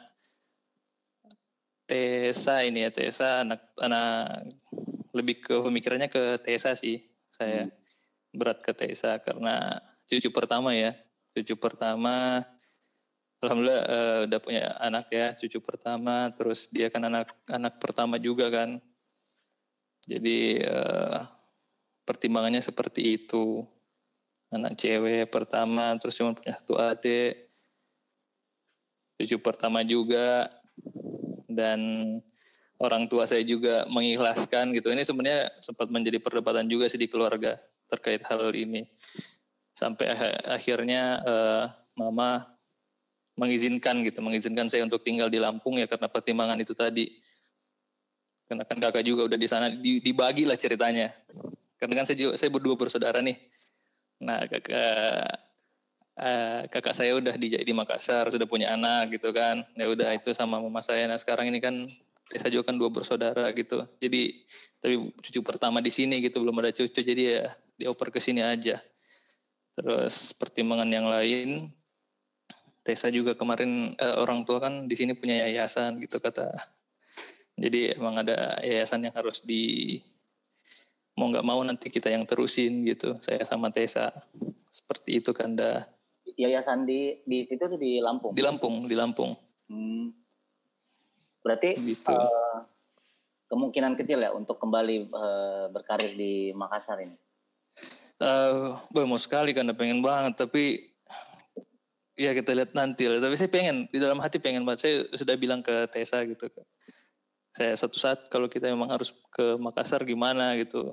Tesa 1.86 2.64
ini 2.64 2.82
ya 2.82 2.90
Tesa 2.90 3.44
anak 3.44 3.76
anak 3.78 4.48
lebih 5.14 5.38
ke 5.38 5.54
pemikirannya 5.62 6.10
ke 6.10 6.42
Tesa 6.42 6.74
sih 6.74 6.98
saya 7.30 7.70
berat 8.34 8.64
ke 8.66 8.74
Tesa 8.74 9.22
karena 9.22 9.78
cucu 10.10 10.34
pertama 10.34 10.74
ya 10.74 10.98
cucu 11.32 11.54
pertama 11.56 12.42
alhamdulillah 13.46 13.84
eh, 13.86 14.18
udah 14.25 14.40
punya 14.42 14.64
anak 14.82 15.06
ya 15.14 15.38
cucu 15.38 15.62
pertama 15.62 16.34
terus 16.34 16.68
dia 16.74 16.90
kan 16.90 17.06
anak 17.06 17.30
anak 17.46 17.78
pertama 17.78 18.18
juga 18.18 18.50
kan. 18.50 18.82
Jadi 20.06 20.62
eh, 20.62 21.20
pertimbangannya 22.06 22.62
seperti 22.62 23.22
itu. 23.22 23.62
Anak 24.54 24.78
cewek 24.78 25.30
pertama 25.30 25.94
terus 26.02 26.18
cuma 26.18 26.34
punya 26.34 26.58
satu 26.58 26.78
adik. 26.78 27.50
Cucu 29.22 29.38
pertama 29.42 29.86
juga. 29.86 30.50
Dan 31.46 31.80
orang 32.82 33.08
tua 33.08 33.24
saya 33.24 33.42
juga 33.46 33.88
mengikhlaskan 33.88 34.75
gitu. 34.75 34.92
Ini 34.92 35.08
sebenarnya 35.08 35.56
sempat 35.64 35.88
menjadi 35.88 36.20
perdebatan 36.20 36.68
juga 36.68 36.92
sih 36.92 37.00
di 37.00 37.08
keluarga 37.08 37.56
terkait 37.88 38.22
hal 38.28 38.52
ini. 38.52 38.86
Sampai 39.75 40.12
akhirnya 40.48 41.22
eh, 41.24 41.66
mama 41.96 42.55
mengizinkan 43.36 44.00
gitu 44.04 44.20
mengizinkan 44.24 44.68
saya 44.72 44.88
untuk 44.88 45.04
tinggal 45.04 45.27
di 45.27 45.39
Lampung 45.39 45.75
ya 45.80 45.88
karena 45.88 46.08
pertimbangan 46.08 46.56
itu 46.60 46.72
tadi 46.72 47.12
karena 48.46 48.63
kan 48.63 48.77
kakak 48.77 49.04
juga 49.04 49.27
udah 49.27 49.39
di 49.39 49.48
sana 49.50 49.68
di- 49.68 50.00
dibagi 50.00 50.48
lah 50.48 50.56
ceritanya 50.56 51.12
karena 51.75 51.94
kan 52.00 52.06
saya 52.08 52.18
juga, 52.18 52.34
saya 52.39 52.50
berdua 52.54 52.75
bersaudara 52.80 53.20
nih 53.20 53.36
Nah, 54.24 54.48
kakak 54.48 55.27
eh, 56.15 56.62
kakak 56.72 56.96
saya 56.96 57.12
udah 57.20 57.36
di 57.36 57.51
di 57.51 57.74
Makassar, 57.75 58.32
sudah 58.32 58.48
punya 58.48 58.72
anak 58.72 59.20
gitu 59.20 59.36
kan. 59.36 59.65
Ya 59.75 59.92
udah 59.92 60.15
itu 60.15 60.32
sama 60.32 60.62
mama 60.62 60.80
saya. 60.80 61.04
Nah, 61.10 61.20
sekarang 61.20 61.51
ini 61.51 61.60
kan 61.60 61.75
saya 62.25 62.50
juga 62.50 62.72
kan 62.72 62.75
dua 62.80 62.88
bersaudara 62.88 63.51
gitu. 63.51 63.84
Jadi 64.00 64.46
tapi 64.80 65.12
cucu 65.20 65.39
pertama 65.44 65.84
di 65.84 65.92
sini 65.92 66.24
gitu 66.24 66.39
belum 66.42 66.56
ada 66.63 66.72
cucu 66.72 67.01
jadi 67.04 67.24
ya 67.24 67.44
dioper 67.75 68.13
ke 68.13 68.20
sini 68.24 68.39
aja. 68.39 68.80
Terus 69.75 70.32
pertimbangan 70.39 70.88
yang 70.88 71.08
lain 71.12 71.68
Tessa 72.86 73.10
juga 73.10 73.34
kemarin 73.34 73.98
eh, 73.98 74.15
orang 74.22 74.46
tua 74.46 74.62
kan 74.62 74.86
di 74.86 74.94
sini 74.94 75.18
punya 75.18 75.42
yayasan 75.50 75.98
gitu 75.98 76.22
kata. 76.22 76.54
Jadi 77.58 77.98
emang 77.98 78.22
ada 78.22 78.62
yayasan 78.62 79.10
yang 79.10 79.15
harus 79.18 79.42
di 79.42 79.98
mau 81.15 81.32
nggak 81.32 81.48
mau 81.48 81.63
nanti 81.63 81.88
kita 81.88 82.12
yang 82.12 82.27
terusin 82.27 82.84
gitu 82.84 83.15
saya 83.24 83.42
sama 83.48 83.72
Tessa 83.72 84.12
seperti 84.68 85.24
itu 85.24 85.32
kan 85.32 85.56
dah 85.56 85.88
Yayasan 86.36 86.84
di 86.84 87.24
di 87.24 87.48
situ 87.48 87.63
tuh 87.63 87.80
di 87.80 88.04
Lampung. 88.04 88.36
di 88.36 88.44
Lampung 88.44 88.84
di 88.86 88.96
Lampung 89.00 89.32
Hmm. 89.65 90.13
Berarti 91.42 91.74
Gitu. 91.82 92.10
eh, 92.13 92.58
kemungkinan 93.50 93.98
kecil 93.98 94.22
ya 94.22 94.30
untuk 94.30 94.62
kembali 94.62 95.10
eh, 95.10 95.65
berkarir 95.74 96.13
di 96.13 96.54
Makassar 96.54 97.01
ini. 97.01 97.18
Eh, 98.22 98.70
boy, 98.94 99.10
mau 99.10 99.18
sekali 99.18 99.58
kan 99.58 99.65
pengen 99.74 100.06
banget 100.06 100.46
tapi 100.46 100.86
ya 102.15 102.31
kita 102.31 102.51
lihat 102.55 102.72
nanti 102.75 103.07
lah. 103.07 103.19
Tapi 103.19 103.36
saya 103.36 103.51
pengen 103.51 103.88
di 103.91 104.00
dalam 104.00 104.19
hati 104.24 104.39
pengen 104.39 104.63
banget. 104.63 104.88
Saya 104.88 104.95
sudah 105.15 105.36
bilang 105.36 105.60
ke 105.63 105.88
Tessa 105.91 106.24
gitu 106.24 106.48
saya 107.55 107.72
suatu 107.79 107.95
saat 107.95 108.27
kalau 108.27 108.51
kita 108.51 108.67
memang 108.67 108.91
harus 108.91 109.15
ke 109.31 109.55
Makassar 109.55 110.03
gimana 110.03 110.51
gitu? 110.60 110.91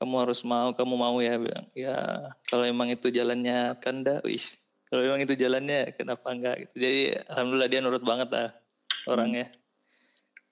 Kamu 0.00 0.24
harus 0.24 0.40
mau 0.40 0.72
kamu 0.72 0.94
mau 0.96 1.20
ya 1.20 1.36
bilang. 1.36 1.68
Ya 1.76 2.32
kalau 2.48 2.64
emang 2.64 2.88
itu 2.88 3.12
jalannya 3.12 3.76
kanda 3.76 4.24
wih. 4.24 4.40
Kalau 4.88 5.04
emang 5.04 5.20
itu 5.20 5.36
jalannya 5.36 5.92
kenapa 6.00 6.32
enggak? 6.32 6.64
Gitu. 6.64 6.74
Jadi 6.80 7.00
alhamdulillah 7.28 7.68
dia 7.68 7.80
nurut 7.84 8.00
banget 8.00 8.28
lah 8.32 8.48
orangnya. 9.04 9.52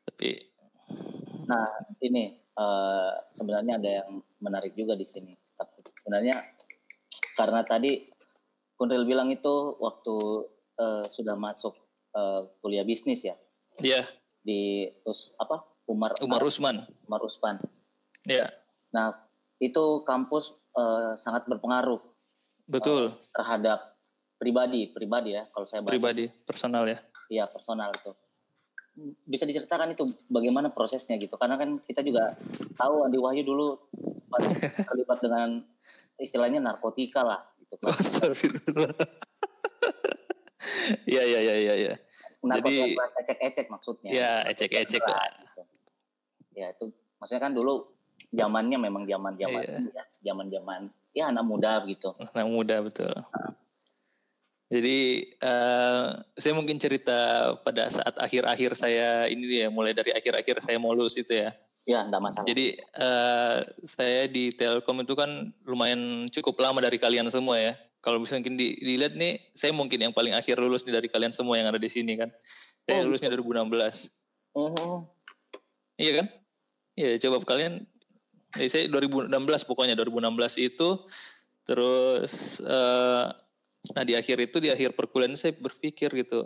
Tapi 0.04 0.52
Nah, 1.42 1.68
ini 2.04 2.36
eh, 2.36 3.12
sebenarnya 3.32 3.80
ada 3.80 3.90
yang 4.04 4.20
menarik 4.44 4.76
juga 4.76 4.92
di 4.92 5.08
sini. 5.08 5.32
Tapi 5.56 5.88
sebenarnya 5.88 6.36
karena 7.32 7.64
tadi 7.64 8.04
Kunril 8.74 9.04
bilang 9.04 9.28
itu 9.28 9.76
waktu 9.78 10.14
eh, 10.76 11.04
sudah 11.08 11.34
masuk 11.34 11.74
eh, 12.10 12.40
kuliah 12.58 12.82
bisnis 12.82 13.22
ya 13.22 13.36
ya 13.78 14.02
di 14.42 14.84
Us- 15.04 15.30
apa 15.36 15.62
Umar 15.86 16.14
Umar 16.18 16.42
Usman 16.42 16.82
Umar 17.06 17.22
Usman. 17.22 17.56
ya 18.24 18.46
Nah, 18.92 19.08
itu 19.56 20.04
kampus 20.04 20.52
eh, 20.72 21.12
sangat 21.16 21.46
berpengaruh 21.46 22.00
betul 22.66 23.08
terhadap 23.32 23.96
pribadi, 24.36 24.86
pribadi 24.86 25.32
ya 25.32 25.46
kalau 25.48 25.64
saya 25.64 25.80
bahas. 25.80 25.94
pribadi 25.94 26.28
personal 26.42 26.84
ya 26.84 26.98
Iya, 27.26 27.48
personal 27.48 27.88
itu. 27.88 28.12
Bisa 29.24 29.48
diceritakan 29.48 29.96
itu 29.96 30.04
bagaimana 30.28 30.68
prosesnya 30.68 31.16
gitu. 31.16 31.40
Karena 31.40 31.56
kan 31.56 31.80
kita 31.80 32.04
juga 32.04 32.36
tahu 32.76 33.08
Andi 33.08 33.16
Wahyu 33.16 33.40
dulu 33.40 33.80
sempat 34.20 34.40
terlibat 34.92 35.18
dengan 35.18 35.48
istilahnya 36.20 36.60
narkotika 36.60 37.24
lah. 37.24 37.40
Astagfirullah. 37.80 38.92
Iya 41.06 41.22
iya 41.26 41.40
iya 41.42 41.54
iya 41.58 41.74
ya. 41.90 41.94
Jadi- 42.42 42.94
ecek-ecek 42.94 43.66
maksudnya. 43.70 44.10
Ya, 44.10 44.32
ecek-ecek 44.50 45.02
lah. 45.02 45.26
Gitu. 45.42 45.62
Ya, 46.58 46.66
itu 46.74 46.90
maksudnya 47.18 47.42
kan 47.42 47.52
dulu 47.54 47.86
zamannya 48.30 48.78
memang 48.78 49.02
zaman-zaman 49.06 49.62
Iya. 49.62 49.78
ini 49.78 49.90
ya, 49.90 50.04
zaman-zaman 50.32 50.80
ya 51.14 51.24
anak 51.30 51.44
muda 51.46 51.82
gitu. 51.86 52.14
Anak 52.18 52.48
muda 52.50 52.76
betul. 52.82 53.12
Jadi 54.72 54.98
eh, 55.36 56.06
saya 56.38 56.52
mungkin 56.56 56.80
cerita 56.80 57.52
pada 57.60 57.92
saat 57.92 58.16
akhir-akhir 58.16 58.72
saya 58.72 59.28
ini 59.28 59.62
ya, 59.62 59.68
mulai 59.68 59.92
dari 59.92 60.10
akhir-akhir 60.16 60.64
saya 60.64 60.78
mau 60.80 60.96
lulus 60.96 61.14
itu 61.18 61.30
ya. 61.34 61.52
Ya, 61.82 62.06
enggak 62.06 62.22
masalah. 62.22 62.46
Jadi 62.46 62.78
eh, 62.78 63.56
saya 63.82 64.30
di 64.30 64.54
Telkom 64.54 65.02
itu 65.02 65.18
kan 65.18 65.50
lumayan 65.66 66.30
cukup 66.30 66.62
lama 66.62 66.78
dari 66.78 66.98
kalian 66.98 67.26
semua 67.26 67.58
ya. 67.58 67.74
Kalau 68.02 68.18
bisa 68.18 68.34
mungkin 68.38 68.58
di- 68.58 68.78
dilihat 68.78 69.14
nih, 69.14 69.38
saya 69.54 69.70
mungkin 69.74 69.98
yang 69.98 70.14
paling 70.14 70.34
akhir 70.34 70.58
lulus 70.58 70.86
nih 70.86 70.94
dari 70.94 71.08
kalian 71.10 71.30
semua 71.34 71.58
yang 71.58 71.70
ada 71.70 71.78
di 71.78 71.90
sini 71.90 72.18
kan. 72.18 72.30
Saya 72.86 73.02
Oh, 73.02 73.10
lulusnya 73.10 73.30
2016. 73.30 74.10
Mhm. 74.54 75.06
Iya 75.98 76.12
kan? 76.22 76.26
Iya, 76.98 77.10
coba 77.26 77.36
kalian 77.46 77.82
ya 78.58 78.68
saya 78.68 78.84
2016 78.90 79.64
pokoknya 79.64 79.96
2016 79.96 80.60
itu 80.60 81.00
terus 81.64 82.60
eh, 82.60 83.24
nah 83.96 84.04
di 84.04 84.12
akhir 84.12 84.44
itu 84.44 84.60
di 84.60 84.68
akhir 84.68 84.92
perkuliahan 84.92 85.34
saya 85.40 85.56
berpikir 85.56 86.12
gitu 86.12 86.44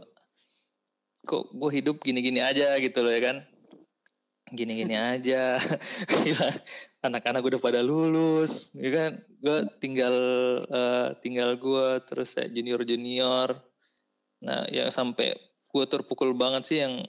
kok 1.27 1.51
gue 1.51 1.71
hidup 1.75 1.99
gini-gini 1.99 2.39
aja 2.39 2.79
gitu 2.79 3.03
loh 3.03 3.11
ya 3.11 3.19
kan 3.19 3.37
gini-gini 4.53 4.95
aja. 4.95 5.59
Anak-anak 7.07 7.43
udah 7.43 7.61
pada 7.63 7.81
lulus 7.83 8.75
ya 8.79 8.91
kan? 8.95 9.13
Gue 9.43 9.59
tinggal 9.83 10.15
eh, 10.67 11.09
tinggal 11.23 11.59
gue 11.59 11.87
terus 12.07 12.35
saya 12.35 12.51
junior 12.51 12.83
junior 12.87 13.55
nah 14.37 14.69
yang 14.69 14.93
sampai 14.93 15.33
gue 15.73 15.85
terpukul 15.89 16.37
banget 16.37 16.63
sih 16.69 16.79
yang 16.85 17.01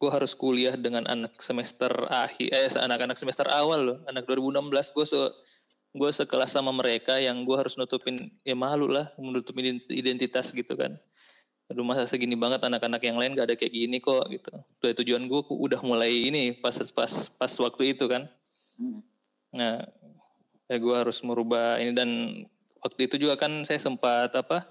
gue 0.00 0.10
harus 0.10 0.32
kuliah 0.32 0.78
dengan 0.78 1.04
anak 1.04 1.36
semester 1.42 1.90
akhir 2.08 2.48
eh 2.48 2.70
anak-anak 2.78 3.18
semester 3.18 3.44
awal 3.52 3.80
loh. 3.84 3.98
Anak 4.08 4.24
2016 4.24 4.96
gue 4.96 5.06
se 5.06 5.20
gue 5.90 6.10
sekelas 6.14 6.54
sama 6.54 6.70
mereka 6.70 7.18
yang 7.18 7.42
gue 7.42 7.56
harus 7.58 7.74
nutupin 7.74 8.14
ya 8.46 8.54
malu 8.54 8.86
lah 8.86 9.10
menutupin 9.18 9.74
ident- 9.74 9.90
identitas 9.90 10.54
gitu 10.54 10.78
kan 10.78 10.94
aduh 11.70 11.86
masa 11.86 12.02
segini 12.02 12.34
banget 12.34 12.58
anak-anak 12.66 12.98
yang 13.06 13.14
lain 13.14 13.38
gak 13.38 13.46
ada 13.46 13.54
kayak 13.54 13.70
gini 13.70 14.02
kok 14.02 14.26
gitu 14.26 14.50
Tuh, 14.82 14.90
tujuan 14.90 15.22
gue 15.30 15.40
udah 15.46 15.78
mulai 15.86 16.10
ini 16.10 16.50
pas 16.58 16.74
pas 16.90 17.12
pas 17.30 17.52
waktu 17.62 17.94
itu 17.94 18.10
kan 18.10 18.26
Hmm. 18.80 19.04
Nah, 19.52 19.84
ya 20.64 20.76
gue 20.80 20.96
harus 20.96 21.20
merubah 21.20 21.76
ini 21.76 21.92
dan 21.92 22.08
waktu 22.80 23.12
itu 23.12 23.20
juga 23.20 23.36
kan 23.36 23.52
saya 23.68 23.76
sempat 23.76 24.32
apa? 24.32 24.64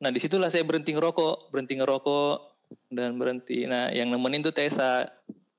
Nah 0.00 0.08
di 0.08 0.16
situlah 0.16 0.48
saya 0.48 0.64
berhenti 0.64 0.96
ngerokok, 0.96 1.52
berhenti 1.52 1.76
ngerokok 1.76 2.36
dan 2.88 3.20
berhenti. 3.20 3.68
Nah 3.68 3.92
yang 3.92 4.08
nemenin 4.08 4.40
tuh 4.40 4.56
Tessa. 4.56 5.04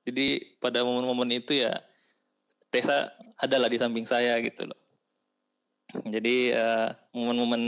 Jadi 0.02 0.58
pada 0.58 0.82
momen-momen 0.82 1.38
itu 1.38 1.54
ya 1.54 1.70
Tessa 2.66 3.14
adalah 3.38 3.70
di 3.70 3.78
samping 3.78 4.08
saya 4.08 4.34
gitu 4.42 4.66
loh. 4.66 4.78
Jadi 6.02 6.50
eh, 6.50 6.88
momen-momen 7.18 7.62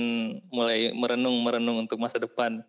mulai 0.55 0.95
merenung 0.95 1.43
merenung 1.43 1.83
untuk 1.83 1.99
masa 1.99 2.23
depan. 2.23 2.63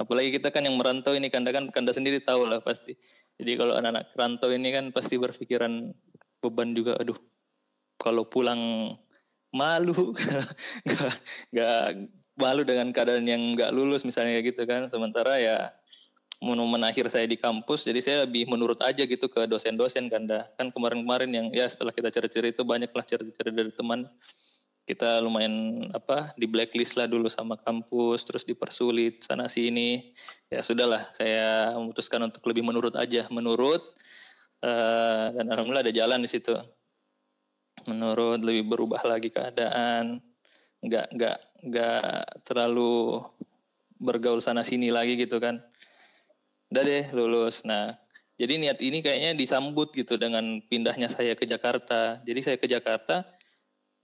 Apalagi 0.00 0.32
kita 0.32 0.48
kan 0.48 0.64
yang 0.64 0.80
merantau 0.80 1.12
ini 1.12 1.28
kanda 1.28 1.52
kan 1.52 1.68
kanda 1.68 1.92
sendiri 1.92 2.24
tahu 2.24 2.48
lah 2.48 2.64
pasti. 2.64 2.96
Jadi 3.36 3.56
kalau 3.60 3.76
anak-anak 3.76 4.16
rantau 4.16 4.48
ini 4.48 4.72
kan 4.72 4.88
pasti 4.96 5.20
berpikiran 5.20 5.92
beban 6.40 6.72
juga. 6.72 6.96
Aduh, 6.96 7.16
kalau 8.00 8.24
pulang 8.24 8.92
malu, 9.52 9.92
nggak 11.52 11.80
malu 12.40 12.62
dengan 12.64 12.88
keadaan 12.96 13.28
yang 13.28 13.40
nggak 13.52 13.72
lulus 13.76 14.08
misalnya 14.08 14.40
gitu 14.40 14.64
kan. 14.64 14.88
Sementara 14.88 15.36
ya 15.36 15.68
momen 16.40 16.80
akhir 16.80 17.12
saya 17.12 17.28
di 17.28 17.36
kampus, 17.36 17.84
jadi 17.84 18.00
saya 18.00 18.16
lebih 18.24 18.48
menurut 18.48 18.80
aja 18.80 19.04
gitu 19.04 19.28
ke 19.28 19.44
dosen-dosen 19.44 20.08
kanda. 20.08 20.48
Kan 20.56 20.72
kemarin-kemarin 20.72 21.28
yang 21.28 21.46
ya 21.52 21.68
setelah 21.68 21.92
kita 21.92 22.08
cari-cari 22.08 22.56
itu 22.56 22.64
banyaklah 22.64 23.04
cari-cari 23.04 23.50
dari 23.52 23.72
teman 23.76 24.08
kita 24.88 25.22
lumayan 25.22 25.86
apa 25.94 26.34
di 26.34 26.50
blacklist 26.50 26.98
lah 26.98 27.06
dulu 27.06 27.30
sama 27.30 27.54
kampus 27.60 28.26
terus 28.26 28.42
dipersulit 28.42 29.22
sana 29.22 29.46
sini. 29.46 30.10
Ya 30.50 30.64
sudahlah 30.64 31.02
saya 31.14 31.76
memutuskan 31.78 32.18
untuk 32.26 32.42
lebih 32.50 32.66
menurut 32.66 32.96
aja 32.98 33.28
menurut 33.30 33.80
eh, 34.64 35.26
dan 35.30 35.46
alhamdulillah 35.46 35.86
ada 35.86 35.94
jalan 35.94 36.20
di 36.24 36.28
situ. 36.30 36.56
Menurut 37.86 38.42
lebih 38.42 38.66
berubah 38.66 39.00
lagi 39.06 39.30
keadaan. 39.30 40.18
Nggak 40.80 41.06
nggak 41.12 41.38
nggak 41.70 42.14
terlalu 42.44 43.20
bergaul 44.00 44.40
sana 44.40 44.66
sini 44.66 44.90
lagi 44.90 45.14
gitu 45.14 45.38
kan. 45.38 45.60
Udah 46.72 46.82
deh 46.82 47.04
lulus. 47.14 47.62
Nah 47.62 47.94
jadi 48.40 48.56
niat 48.56 48.80
ini 48.80 49.04
kayaknya 49.04 49.36
disambut 49.36 49.92
gitu 49.92 50.16
dengan 50.16 50.64
pindahnya 50.64 51.12
saya 51.12 51.36
ke 51.36 51.44
Jakarta. 51.44 52.24
Jadi 52.24 52.40
saya 52.40 52.56
ke 52.56 52.64
Jakarta 52.64 53.28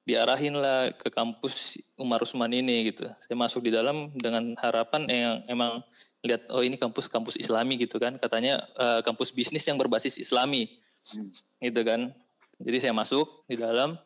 diarahin 0.06 0.54
lah 0.54 0.94
ke 0.94 1.10
kampus 1.10 1.82
Umar 1.98 2.22
Usman 2.22 2.54
ini 2.54 2.94
gitu. 2.94 3.10
Saya 3.18 3.34
masuk 3.34 3.66
di 3.66 3.74
dalam 3.74 4.14
dengan 4.14 4.54
harapan 4.62 5.02
yang 5.10 5.34
emang 5.50 5.82
lihat 6.22 6.46
oh 6.54 6.62
ini 6.62 6.78
kampus 6.78 7.10
kampus 7.10 7.34
Islami 7.34 7.74
gitu 7.74 7.98
kan. 7.98 8.14
Katanya 8.22 8.62
eh, 8.78 9.00
kampus 9.02 9.34
bisnis 9.34 9.66
yang 9.66 9.74
berbasis 9.74 10.16
Islami. 10.22 10.70
Gitu 11.58 11.80
kan. 11.82 12.14
Jadi 12.62 12.78
saya 12.78 12.94
masuk 12.94 13.44
di 13.50 13.58
dalam 13.58 13.98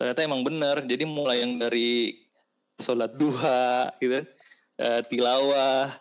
ternyata 0.00 0.24
emang 0.24 0.40
benar. 0.40 0.80
Jadi 0.88 1.04
mulai 1.04 1.44
yang 1.44 1.60
dari 1.60 2.16
sholat 2.80 3.12
duha 3.20 3.92
gitu 4.00 4.24
eh, 4.80 5.00
tilawah, 5.04 5.92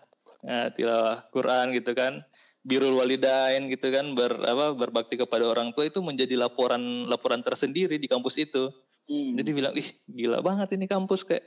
eh, 0.48 0.67
tilawah 0.71 1.28
Quran 1.28 1.76
gitu 1.76 1.91
kan. 1.91 2.24
Birul 2.65 2.98
walidain 2.98 3.69
gitu 3.69 3.93
kan 3.93 4.17
ber 4.17 4.41
apa 4.41 4.74
berbakti 4.74 5.21
kepada 5.21 5.45
orang 5.45 5.69
tua 5.69 5.86
itu 5.86 6.02
menjadi 6.02 6.34
laporan 6.34 7.06
laporan 7.06 7.43
tersendiri 7.43 8.00
di 8.00 8.08
kampus 8.08 8.39
itu. 8.39 8.71
Hmm. 9.06 9.38
Jadi 9.38 9.50
bilang, 9.54 9.74
ih 9.78 9.89
gila 10.10 10.41
banget 10.41 10.74
ini 10.78 10.89
kampus 10.89 11.26
kayak. 11.26 11.46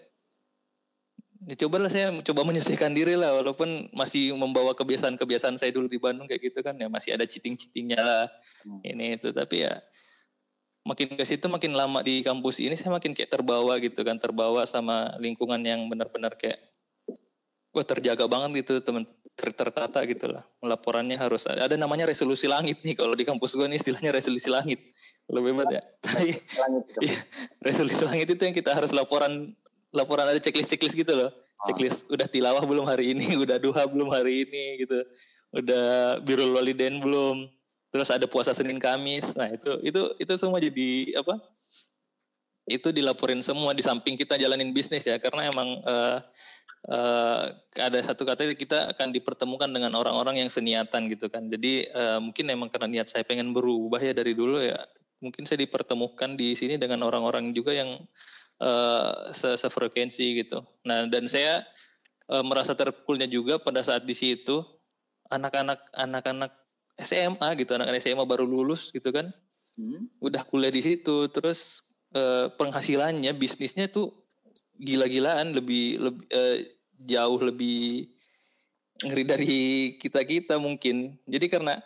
Ya, 1.47 1.55
cobalah 1.65 1.89
saya 1.89 2.11
coba 2.27 2.43
menyesuaikan 2.43 2.91
diri 2.93 3.15
lah 3.15 3.31
walaupun 3.41 3.89
masih 3.95 4.35
membawa 4.35 4.75
kebiasaan-kebiasaan 4.75 5.55
saya 5.55 5.71
dulu 5.71 5.87
di 5.87 5.97
Bandung 5.97 6.27
kayak 6.27 6.51
gitu 6.51 6.61
kan 6.67 6.75
ya 6.75 6.91
masih 6.91 7.15
ada 7.15 7.25
cheating-cheatingnya 7.25 8.03
lah 8.03 8.27
Hmm. 8.67 8.83
ini 8.83 9.17
itu 9.17 9.31
tapi 9.31 9.63
ya 9.63 9.73
makin 10.83 11.15
ke 11.15 11.25
situ 11.25 11.47
makin 11.47 11.79
lama 11.79 12.03
di 12.03 12.27
kampus 12.27 12.59
ini 12.59 12.75
saya 12.75 12.91
makin 12.91 13.15
kayak 13.15 13.31
terbawa 13.31 13.79
gitu 13.79 14.03
kan 14.03 14.19
terbawa 14.19 14.67
sama 14.67 15.15
lingkungan 15.23 15.63
yang 15.63 15.87
benar-benar 15.87 16.35
kayak 16.35 16.59
wah 17.71 17.85
terjaga 17.85 18.27
banget 18.27 18.65
gitu 18.67 18.83
teman 18.83 19.07
ter 19.39 19.49
tertata 19.55 20.01
gitu 20.09 20.27
lah 20.33 20.43
laporannya 20.65 21.15
harus 21.15 21.47
ada 21.47 21.77
namanya 21.79 22.09
resolusi 22.09 22.49
langit 22.51 22.83
nih 22.83 22.99
kalau 22.99 23.15
di 23.15 23.23
kampus 23.23 23.55
gua 23.55 23.71
nih 23.71 23.79
istilahnya 23.79 24.11
resolusi 24.11 24.51
langit 24.51 24.81
lebih 25.29 25.53
hebat 25.53 25.69
ya 25.77 25.83
tapi. 26.01 26.33
Iya, 27.05 27.19
resolusi 27.61 28.03
langit 28.09 28.29
itu 28.33 28.43
yang 28.43 28.57
kita 28.57 28.73
harus 28.73 28.91
laporan 28.97 29.53
laporan 29.93 30.25
ada 30.29 30.41
checklist 30.41 30.73
checklist 30.73 30.97
gitu 30.97 31.13
loh. 31.13 31.31
Checklist 31.69 32.09
udah 32.09 32.27
tilawah 32.29 32.65
belum 32.65 32.89
hari 32.89 33.13
ini, 33.13 33.35
udah 33.45 33.61
duha 33.61 33.85
belum 33.89 34.09
hari 34.13 34.49
ini 34.49 34.85
gitu. 34.85 34.99
Udah 35.53 36.21
birul 36.25 36.57
walidain 36.57 36.97
belum. 37.01 37.49
Terus 37.89 38.09
ada 38.13 38.29
puasa 38.29 38.53
Senin 38.53 38.77
Kamis. 38.77 39.33
Nah, 39.37 39.49
itu 39.49 39.81
itu 39.81 40.01
itu 40.21 40.33
semua 40.37 40.61
jadi 40.61 41.21
apa? 41.21 41.41
Itu 42.69 42.93
dilaporin 42.93 43.41
semua 43.41 43.73
di 43.73 43.81
samping 43.81 44.13
kita 44.17 44.37
jalanin 44.37 44.77
bisnis 44.77 45.09
ya 45.09 45.17
karena 45.17 45.49
emang 45.49 45.81
eh, 45.89 46.17
eh, 46.93 47.45
ada 47.81 47.99
satu 48.05 48.29
kata 48.29 48.45
kita 48.53 48.93
akan 48.93 49.09
dipertemukan 49.09 49.73
dengan 49.73 49.97
orang-orang 49.97 50.45
yang 50.45 50.53
seniatan 50.53 51.09
gitu 51.09 51.33
kan. 51.33 51.49
Jadi 51.49 51.89
eh, 51.89 52.19
mungkin 52.21 52.45
emang 52.53 52.69
karena 52.69 53.01
niat 53.01 53.09
saya 53.09 53.25
pengen 53.25 53.57
berubah 53.57 54.05
ya 54.05 54.13
dari 54.13 54.37
dulu 54.37 54.61
ya 54.61 54.77
mungkin 55.19 55.45
saya 55.47 55.59
dipertemukan 55.63 56.39
di 56.39 56.55
sini 56.55 56.79
dengan 56.79 57.03
orang-orang 57.07 57.51
juga 57.55 57.75
yang 57.75 57.91
eh, 58.63 59.13
se 59.35 59.55
sefrekuensi 59.59 60.27
gitu. 60.45 60.63
Nah 60.87 61.07
dan 61.11 61.27
saya 61.27 61.63
eh, 62.31 62.45
merasa 62.47 62.75
terpukulnya 62.75 63.27
juga 63.27 63.59
pada 63.59 63.83
saat 63.83 64.07
di 64.07 64.15
situ 64.15 64.63
anak-anak 65.29 65.81
anak-anak 65.93 66.53
SMA 66.99 67.49
gitu, 67.63 67.79
anak-anak 67.79 68.03
SMA 68.03 68.25
baru 68.27 68.43
lulus 68.49 68.91
gitu 68.91 69.15
kan, 69.15 69.31
Hmm. 69.79 70.11
udah 70.19 70.43
kuliah 70.43 70.75
di 70.75 70.83
situ, 70.83 71.31
terus 71.31 71.87
eh, 72.11 72.51
penghasilannya 72.59 73.31
bisnisnya 73.39 73.87
tuh 73.87 74.11
gila-gilaan, 74.75 75.55
lebih 75.55 76.03
lebih 76.03 76.27
eh, 76.35 76.59
jauh 76.99 77.39
lebih 77.39 78.11
ngeri 79.07 79.23
dari 79.23 79.59
kita 80.03 80.27
kita 80.27 80.59
mungkin. 80.59 81.15
Jadi 81.31 81.47
karena 81.47 81.79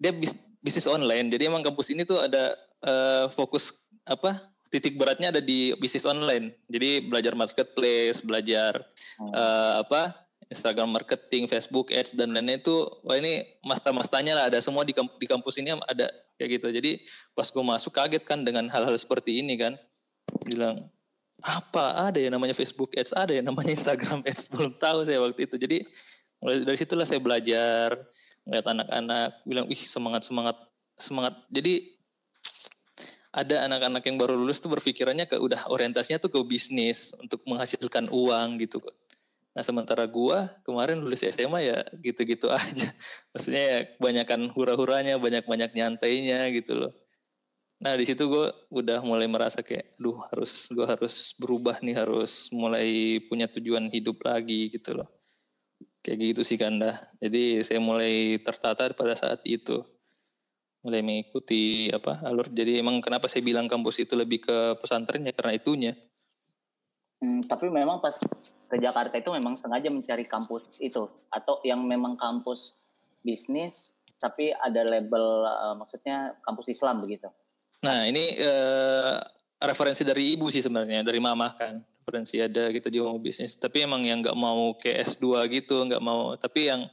dia 0.00 0.16
bis- 0.16 0.40
bisnis 0.64 0.88
online, 0.88 1.28
jadi 1.28 1.52
emang 1.52 1.60
kampus 1.60 1.92
ini 1.92 2.08
tuh 2.08 2.24
ada 2.24 2.56
eh, 2.84 3.24
fokus 3.32 3.72
apa 4.06 4.52
titik 4.68 4.98
beratnya 4.98 5.30
ada 5.30 5.40
di 5.40 5.72
bisnis 5.78 6.04
online. 6.04 6.52
Jadi 6.66 7.06
belajar 7.06 7.32
marketplace, 7.38 8.20
belajar 8.20 8.82
eh, 9.20 9.74
apa 9.80 10.26
Instagram 10.46 10.94
marketing, 10.94 11.50
Facebook 11.50 11.90
ads 11.90 12.14
dan 12.14 12.30
lain-lain 12.30 12.62
itu 12.62 12.76
wah 13.02 13.18
ini 13.18 13.42
master-masternya 13.66 14.34
lah 14.38 14.44
ada 14.46 14.62
semua 14.62 14.86
di, 14.86 14.94
kamp- 14.94 15.18
di 15.18 15.26
kampus 15.26 15.58
ini 15.58 15.74
ada 15.74 16.06
kayak 16.38 16.62
gitu. 16.62 16.68
Jadi 16.70 17.02
pas 17.34 17.50
gue 17.50 17.64
masuk 17.66 17.90
kaget 17.90 18.22
kan 18.22 18.46
dengan 18.46 18.70
hal-hal 18.70 18.94
seperti 18.94 19.42
ini 19.42 19.58
kan. 19.58 19.74
Bilang 20.46 20.86
apa 21.42 22.10
ada 22.10 22.18
ya 22.18 22.30
namanya 22.30 22.54
Facebook 22.54 22.94
ads, 22.94 23.10
ada 23.10 23.34
ya 23.34 23.42
namanya 23.42 23.74
Instagram 23.74 24.22
ads 24.22 24.46
belum 24.54 24.78
tahu 24.78 25.02
saya 25.02 25.18
waktu 25.18 25.50
itu. 25.50 25.56
Jadi 25.58 25.78
mulai 26.38 26.62
dari 26.62 26.78
situlah 26.78 27.06
saya 27.08 27.18
belajar 27.18 27.96
ngeliat 28.46 28.66
anak-anak 28.70 29.30
bilang 29.42 29.66
ih 29.66 29.82
semangat 29.82 30.22
semangat 30.22 30.56
semangat. 30.94 31.34
Jadi 31.50 31.95
ada 33.36 33.68
anak-anak 33.68 34.00
yang 34.08 34.16
baru 34.16 34.32
lulus 34.32 34.64
tuh 34.64 34.72
berpikirannya 34.72 35.28
ke 35.28 35.36
udah 35.36 35.68
orientasinya 35.68 36.16
tuh 36.16 36.32
ke 36.32 36.40
bisnis 36.48 37.12
untuk 37.20 37.44
menghasilkan 37.44 38.08
uang 38.08 38.56
gitu 38.64 38.80
kok. 38.80 38.96
Nah 39.52 39.60
sementara 39.60 40.08
gua 40.08 40.48
kemarin 40.64 41.04
lulus 41.04 41.20
SMA 41.28 41.60
ya 41.68 41.78
gitu-gitu 42.00 42.48
aja. 42.56 42.88
Maksudnya 43.36 43.64
ya 43.64 43.78
kebanyakan 43.92 44.48
hura-huranya, 44.56 45.20
banyak-banyak 45.20 45.76
nyantainya 45.76 46.48
gitu 46.56 46.80
loh. 46.80 46.92
Nah 47.76 47.92
di 47.92 48.08
situ 48.08 48.24
gue 48.24 48.48
udah 48.72 49.04
mulai 49.04 49.28
merasa 49.28 49.60
kayak, 49.60 50.00
duh 50.00 50.16
harus 50.32 50.72
gue 50.72 50.86
harus 50.88 51.36
berubah 51.36 51.76
nih, 51.84 51.96
harus 52.00 52.48
mulai 52.48 53.20
punya 53.28 53.52
tujuan 53.52 53.92
hidup 53.92 54.16
lagi 54.24 54.72
gitu 54.72 54.96
loh. 54.96 55.08
Kayak 56.00 56.32
gitu 56.32 56.40
sih 56.40 56.56
Kanda. 56.56 56.96
Jadi 57.20 57.60
saya 57.60 57.80
mulai 57.84 58.40
tertata 58.40 58.88
pada 58.96 59.12
saat 59.12 59.44
itu. 59.44 59.84
Mulai 60.86 61.02
mengikuti 61.02 61.90
apa 61.90 62.22
alur. 62.22 62.46
Jadi 62.46 62.78
emang 62.78 63.02
kenapa 63.02 63.26
saya 63.26 63.42
bilang 63.42 63.66
kampus 63.66 64.06
itu 64.06 64.14
lebih 64.14 64.46
ke 64.46 64.78
pesantren? 64.78 65.26
Ya 65.26 65.34
karena 65.34 65.58
itunya. 65.58 65.98
Hmm, 67.18 67.42
tapi 67.42 67.66
memang 67.66 67.98
pas 67.98 68.14
ke 68.70 68.76
Jakarta 68.78 69.18
itu 69.18 69.34
memang 69.34 69.58
sengaja 69.58 69.90
mencari 69.90 70.30
kampus 70.30 70.78
itu. 70.78 71.10
Atau 71.26 71.58
yang 71.66 71.82
memang 71.82 72.14
kampus 72.14 72.78
bisnis 73.26 73.98
tapi 74.22 74.54
ada 74.54 74.86
label 74.86 75.42
eh, 75.42 75.74
maksudnya 75.74 76.38
kampus 76.46 76.70
Islam 76.70 77.02
begitu. 77.02 77.26
Nah 77.82 78.06
ini 78.06 78.38
eh, 78.38 79.18
referensi 79.58 80.06
dari 80.06 80.38
ibu 80.38 80.46
sih 80.54 80.62
sebenarnya. 80.62 81.02
Dari 81.02 81.18
mama 81.18 81.50
kan. 81.58 81.82
Referensi 82.06 82.38
ada 82.38 82.70
kita 82.70 82.86
juga 82.94 83.10
mau 83.10 83.18
bisnis. 83.18 83.58
Tapi 83.58 83.82
emang 83.82 84.06
yang 84.06 84.22
nggak 84.22 84.38
mau 84.38 84.78
ke 84.78 84.94
S2 85.02 85.50
gitu 85.50 85.82
nggak 85.82 85.98
mau. 85.98 86.38
Tapi 86.38 86.70
yang 86.70 86.86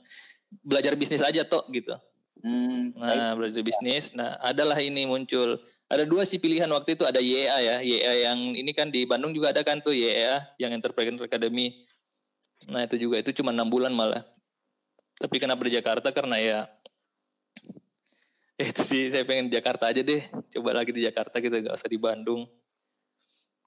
belajar 0.65 0.97
bisnis 0.97 1.21
aja 1.21 1.45
toh 1.45 1.61
gitu 1.69 1.93
Hmm, 2.43 2.91
nah 2.99 3.31
belajar 3.39 3.63
bisnis. 3.63 4.11
Nah 4.11 4.35
adalah 4.43 4.75
ini 4.83 5.07
muncul. 5.07 5.63
Ada 5.87 6.03
dua 6.03 6.27
sih 6.27 6.43
pilihan 6.43 6.67
waktu 6.67 6.99
itu 6.99 7.07
ada 7.07 7.23
YA. 7.23 7.57
Ya 7.63 7.75
YA 7.79 8.13
yang 8.27 8.39
ini 8.51 8.71
kan 8.75 8.91
di 8.91 9.07
Bandung 9.07 9.31
juga 9.31 9.55
ada 9.55 9.63
kan 9.63 9.79
tuh 9.79 9.95
YA 9.95 10.43
yang 10.59 10.75
Entrepreneur 10.75 11.23
Academy. 11.23 11.87
Nah 12.67 12.83
itu 12.83 12.99
juga 12.99 13.23
itu 13.23 13.31
cuma 13.39 13.55
enam 13.55 13.71
bulan 13.71 13.95
malah. 13.95 14.19
Tapi 15.15 15.39
kenapa 15.39 15.63
di 15.63 15.71
Jakarta? 15.71 16.11
Karena 16.11 16.35
ya 16.35 16.67
ya 18.59 18.65
itu 18.75 18.83
sih 18.83 19.07
saya 19.07 19.23
pengen 19.23 19.47
di 19.47 19.55
Jakarta 19.55 19.87
aja 19.87 20.03
deh. 20.03 20.19
Coba 20.51 20.75
lagi 20.75 20.91
di 20.91 20.99
Jakarta 20.99 21.39
gitu 21.39 21.55
gak 21.63 21.79
usah 21.79 21.87
di 21.87 21.95
Bandung. 21.95 22.43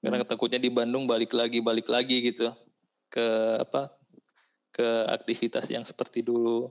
Karena 0.05 0.21
takutnya 0.21 0.61
di 0.61 0.69
Bandung 0.69 1.09
balik 1.09 1.33
lagi 1.33 1.65
balik 1.65 1.89
lagi 1.89 2.21
gitu. 2.21 2.53
Ke 3.09 3.57
apa? 3.57 3.89
Ke 4.69 5.09
aktivitas 5.09 5.65
yang 5.73 5.81
seperti 5.81 6.21
dulu 6.21 6.69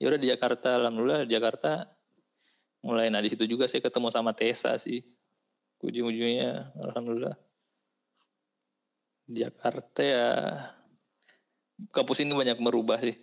ya 0.00 0.08
udah 0.08 0.20
di 0.20 0.28
Jakarta 0.32 0.80
alhamdulillah 0.80 1.28
di 1.28 1.32
Jakarta 1.36 1.84
mulai 2.80 3.12
nah 3.12 3.20
di 3.20 3.28
situ 3.28 3.44
juga 3.44 3.68
saya 3.68 3.84
ketemu 3.84 4.08
sama 4.08 4.32
Tessa 4.32 4.72
sih 4.80 5.04
ujung-ujungnya 5.84 6.72
alhamdulillah 6.80 7.36
di 9.28 9.44
Jakarta 9.44 10.00
ya 10.00 10.28
kampus 11.92 12.24
ini 12.24 12.32
banyak 12.32 12.58
merubah 12.58 12.98
sih 13.00 13.16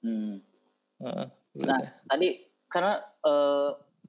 Hmm. 0.00 0.40
Heeh. 0.96 1.28
Nah, 1.60 1.80
tadi 2.08 2.40
karena 2.72 2.96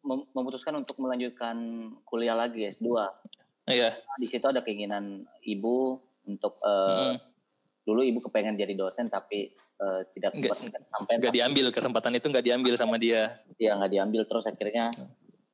mem- 0.08 0.28
memutuskan 0.32 0.72
untuk 0.80 0.96
melanjutkan 1.04 1.60
kuliah 2.08 2.32
lagi 2.32 2.64
S2. 2.64 2.88
iya 3.68 3.92
Di 4.16 4.28
situ 4.32 4.48
ada 4.48 4.64
keinginan 4.64 5.28
ibu 5.44 6.00
untuk 6.24 6.56
eh, 6.64 7.12
Mm. 7.12 7.16
Dulu 7.82 8.06
ibu 8.06 8.22
kepengen 8.22 8.58
jadi 8.58 8.78
dosen 8.78 9.10
tapi 9.10 9.52
eh, 9.58 10.02
tidak 10.14 10.38
sempat 10.38 10.82
sampai 10.86 11.14
nggak 11.18 11.34
diambil 11.34 11.66
kesempatan 11.74 12.14
itu 12.14 12.30
nggak 12.30 12.46
diambil 12.46 12.74
sama 12.78 13.02
dia 13.02 13.42
ya 13.58 13.74
nggak 13.78 13.92
diambil 13.92 14.22
terus 14.30 14.46
akhirnya 14.46 14.94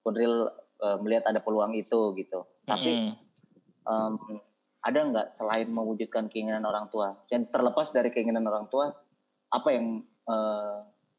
Kunril 0.08 0.48
eh, 0.80 0.98
melihat 1.04 1.28
ada 1.28 1.44
peluang 1.44 1.76
itu 1.76 2.16
gitu. 2.16 2.48
Tapi 2.63 3.12
Mm-mm. 3.12 3.92
em, 3.92 4.40
ada 4.80 5.00
nggak 5.04 5.28
selain 5.36 5.68
mewujudkan 5.68 6.32
keinginan 6.32 6.63
orang 6.63 6.88
tua, 6.88 7.20
yang 7.28 7.44
terlepas 7.52 7.92
dari 7.92 8.08
keinginan 8.08 8.48
orang 8.48 8.72
tua, 8.72 8.96
apa 9.52 9.70
yang 9.76 10.00
eh, 10.32 10.78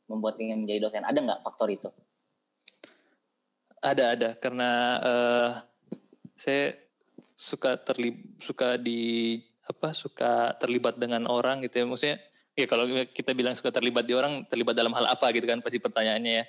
membuat 0.09 0.41
ingin 0.41 0.65
menjadi 0.65 0.89
dosen? 0.89 1.05
Ada 1.05 1.21
nggak 1.21 1.41
faktor 1.45 1.69
itu? 1.69 1.93
Ada 3.85 4.05
ada 4.17 4.31
karena 4.41 4.71
eh, 5.05 5.51
saya 6.33 6.73
suka 7.37 7.77
terlib 7.77 8.41
suka 8.41 8.81
di 8.81 9.37
apa 9.69 9.93
suka 9.93 10.57
terlibat 10.57 10.97
dengan 10.97 11.29
orang 11.29 11.61
gitu 11.61 11.81
ya. 11.81 11.85
Maksudnya 11.85 12.17
ya 12.57 12.67
kalau 12.67 12.89
kita 13.13 13.37
bilang 13.37 13.53
suka 13.53 13.69
terlibat 13.69 14.09
di 14.09 14.17
orang 14.17 14.49
terlibat 14.49 14.75
dalam 14.75 14.91
hal 14.97 15.07
apa 15.07 15.29
gitu 15.37 15.45
kan 15.45 15.61
pasti 15.61 15.79
pertanyaannya 15.79 16.33
ya. 16.43 16.45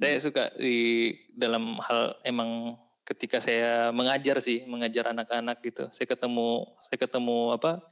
Saya 0.00 0.18
suka 0.18 0.50
di 0.58 1.12
dalam 1.36 1.78
hal 1.78 2.18
emang 2.26 2.74
ketika 3.06 3.38
saya 3.38 3.92
mengajar 3.94 4.40
sih 4.40 4.64
mengajar 4.64 5.12
anak-anak 5.12 5.60
gitu. 5.62 5.86
Saya 5.92 6.08
ketemu 6.08 6.66
saya 6.82 6.98
ketemu 6.98 7.38
apa 7.54 7.84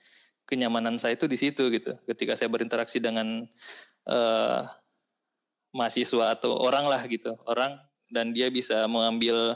kenyamanan 0.49 0.99
saya 0.99 1.15
itu 1.15 1.29
di 1.31 1.39
situ 1.39 1.69
gitu. 1.71 1.95
Ketika 2.09 2.35
saya 2.35 2.51
berinteraksi 2.51 2.99
dengan 2.99 3.47
eh, 4.09 4.61
mahasiswa 5.71 6.35
atau 6.35 6.59
orang 6.59 6.87
lah 6.91 7.03
gitu 7.07 7.31
orang 7.47 7.79
dan 8.11 8.35
dia 8.35 8.51
bisa 8.51 8.91
mengambil 8.91 9.55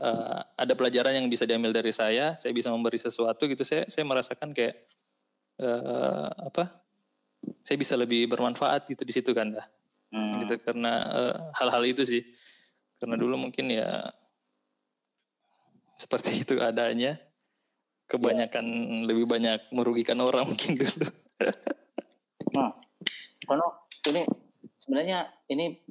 eh, 0.00 0.40
ada 0.58 0.72
pelajaran 0.78 1.14
yang 1.18 1.26
bisa 1.30 1.44
diambil 1.44 1.70
dari 1.74 1.90
saya 1.94 2.34
saya 2.38 2.52
bisa 2.54 2.70
memberi 2.70 2.98
sesuatu 2.98 3.44
gitu. 3.46 3.62
Saya 3.66 3.86
saya 3.90 4.04
merasakan 4.06 4.50
kayak 4.54 4.74
eh, 5.60 6.28
apa 6.30 6.70
saya 7.64 7.76
bisa 7.76 7.94
lebih 7.96 8.26
bermanfaat 8.28 8.88
gitu 8.88 9.02
di 9.04 9.12
situ 9.12 9.32
kan 9.36 9.52
dah 9.54 9.66
Hmm. 10.14 10.30
gitu 10.30 10.54
karena 10.62 11.02
eh, 11.10 11.36
hal-hal 11.58 11.82
itu 11.90 12.06
sih. 12.06 12.22
Karena 13.02 13.18
dulu 13.18 13.34
mungkin 13.34 13.66
ya 13.66 14.06
seperti 15.98 16.30
itu 16.46 16.54
adanya. 16.62 17.18
Kebanyakan 18.04 18.62
lebih 19.10 19.26
banyak 19.26 19.74
merugikan 19.74 20.20
orang 20.22 20.46
mungkin 20.50 20.78
dulu. 20.78 21.08
Nah, 22.54 22.70
karena 23.42 23.66
ini 24.06 24.22
sebenarnya 24.78 25.18
ini 25.50 25.82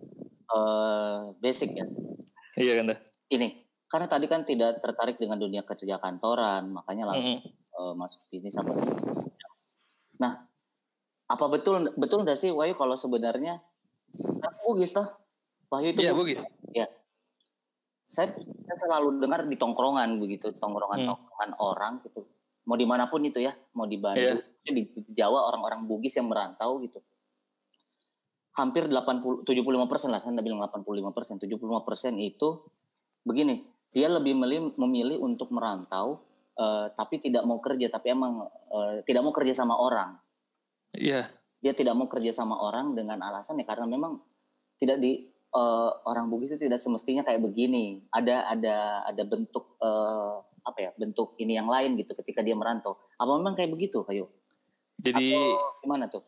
eh, 0.47 1.19
basic 1.43 1.75
ya. 1.75 1.85
iya 2.53 2.77
kan 2.79 2.93
dah 2.93 2.99
Ini 3.33 3.62
karena 3.93 4.09
tadi 4.09 4.25
kan 4.25 4.41
tidak 4.41 4.81
tertarik 4.81 5.21
dengan 5.21 5.37
dunia 5.37 5.61
kerja 5.61 6.01
kantoran, 6.01 6.73
makanya 6.73 7.13
langsung 7.13 7.45
Mm-mm. 7.45 7.77
eh, 7.77 7.93
masuk 7.93 8.25
bisnis 8.33 8.57
apa. 8.57 8.73
Nah, 10.17 10.49
apa 11.29 11.45
betul 11.45 11.93
betul 11.93 12.25
nggak 12.25 12.33
sih 12.33 12.49
Wahyu 12.49 12.73
kalau 12.73 12.97
sebenarnya 12.97 13.61
kan 14.41 14.53
bugis 14.65 14.97
toh? 14.97 15.05
Wahyu 15.69 15.93
itu 15.93 16.09
iya 16.09 16.17
bugis. 16.17 16.41
Ya. 16.73 16.89
Saya, 18.09 18.33
saya 18.65 18.77
selalu 18.81 19.21
dengar 19.21 19.45
di 19.45 19.61
tongkrongan 19.61 20.17
begitu, 20.17 20.49
tongkrongan-tongkrongan 20.57 21.51
orang 21.61 22.01
gitu. 22.01 22.25
Mau 22.65 22.73
di 22.73 22.89
mana 22.89 23.05
pun 23.13 23.21
itu 23.21 23.45
ya, 23.45 23.53
mau 23.77 23.85
di 23.85 24.01
Bandung, 24.01 24.41
di, 24.65 24.89
di 24.89 25.11
Jawa 25.13 25.53
orang-orang 25.53 25.85
Bugis 25.85 26.17
yang 26.17 26.29
merantau 26.29 26.77
gitu. 26.81 27.01
Hampir 28.53 28.85
80, 28.85 29.45
75 29.45 29.89
persen 29.89 30.09
lah, 30.13 30.21
saya 30.21 30.37
bilang 30.45 30.61
85 30.61 31.09
persen, 31.09 31.35
75 31.41 31.57
persen 31.89 32.13
itu 32.21 32.61
begini, 33.25 33.72
dia 33.93 34.09
lebih 34.09 34.33
memilih, 34.33 34.73
memilih 34.75 35.17
untuk 35.21 35.53
merantau, 35.53 36.19
eh, 36.57 36.89
tapi 36.97 37.21
tidak 37.21 37.45
mau 37.45 37.61
kerja, 37.61 37.87
tapi 37.87 38.11
emang 38.11 38.49
eh, 38.49 39.05
tidak 39.05 39.21
mau 39.23 39.33
kerja 39.33 39.53
sama 39.53 39.77
orang 39.77 40.17
iya 40.93 41.25
dia 41.63 41.71
tidak 41.71 41.95
mau 41.95 42.11
kerja 42.11 42.35
sama 42.35 42.59
orang 42.59 42.91
dengan 42.91 43.23
alasan 43.23 43.55
ya 43.55 43.63
karena 43.63 43.87
memang 43.87 44.19
tidak 44.75 44.99
di 44.99 45.31
eh, 45.31 45.91
orang 46.03 46.27
Bugis 46.27 46.59
itu 46.59 46.67
tidak 46.67 46.83
semestinya 46.83 47.23
kayak 47.23 47.39
begini. 47.39 48.03
Ada 48.11 48.51
ada 48.51 48.77
ada 49.07 49.23
bentuk 49.23 49.79
eh, 49.79 50.35
apa 50.63 50.79
ya 50.83 50.91
bentuk 50.99 51.39
ini 51.39 51.55
yang 51.55 51.71
lain 51.71 51.95
gitu 51.95 52.11
ketika 52.19 52.43
dia 52.43 52.51
merantau. 52.51 52.99
Apa 53.15 53.39
memang 53.39 53.55
kayak 53.55 53.71
begitu, 53.71 54.03
kayu? 54.03 54.27
jadi 54.99 55.33
Atau 55.33 55.81
gimana 55.81 56.05
tuh? 56.11 56.23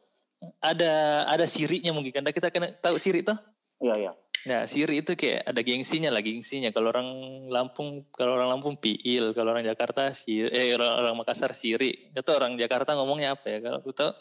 ada 0.62 1.25
ada 1.32 1.45
sirinya 1.47 1.89
mungkin 1.95 2.12
kan 2.12 2.25
kita 2.28 2.54
kena 2.54 2.69
tahu 2.78 3.01
siri 3.01 3.25
tuh 3.25 3.34
Iya 3.82 3.93
iya. 3.97 4.12
Nah, 4.45 4.69
siri 4.69 5.01
itu 5.01 5.17
kayak 5.17 5.41
ada 5.49 5.62
gengsinya 5.65 6.13
lah, 6.13 6.21
gengsinya. 6.21 6.69
Kalau 6.69 6.93
orang 6.93 7.10
Lampung, 7.49 8.05
kalau 8.13 8.38
orang 8.38 8.53
Lampung 8.53 8.77
piil, 8.77 9.34
kalau 9.34 9.58
orang 9.58 9.65
Jakarta 9.65 10.13
siri, 10.13 10.53
eh 10.53 10.77
orang, 10.77 11.01
orang 11.01 11.15
Makassar 11.17 11.49
siri. 11.58 12.13
Itu 12.13 12.29
orang 12.29 12.53
Jakarta 12.53 12.93
ngomongnya 12.93 13.34
apa 13.34 13.45
ya? 13.49 13.58
Kalau 13.65 13.81
aku 13.81 13.89
tahu 13.89 14.13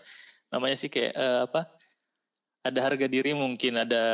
namanya 0.49 0.77
sih 0.81 0.89
kayak 0.89 1.13
eh, 1.13 1.41
apa? 1.45 1.69
Ada 2.65 2.81
harga 2.81 3.05
diri 3.05 3.37
mungkin, 3.37 3.77
ada 3.77 4.05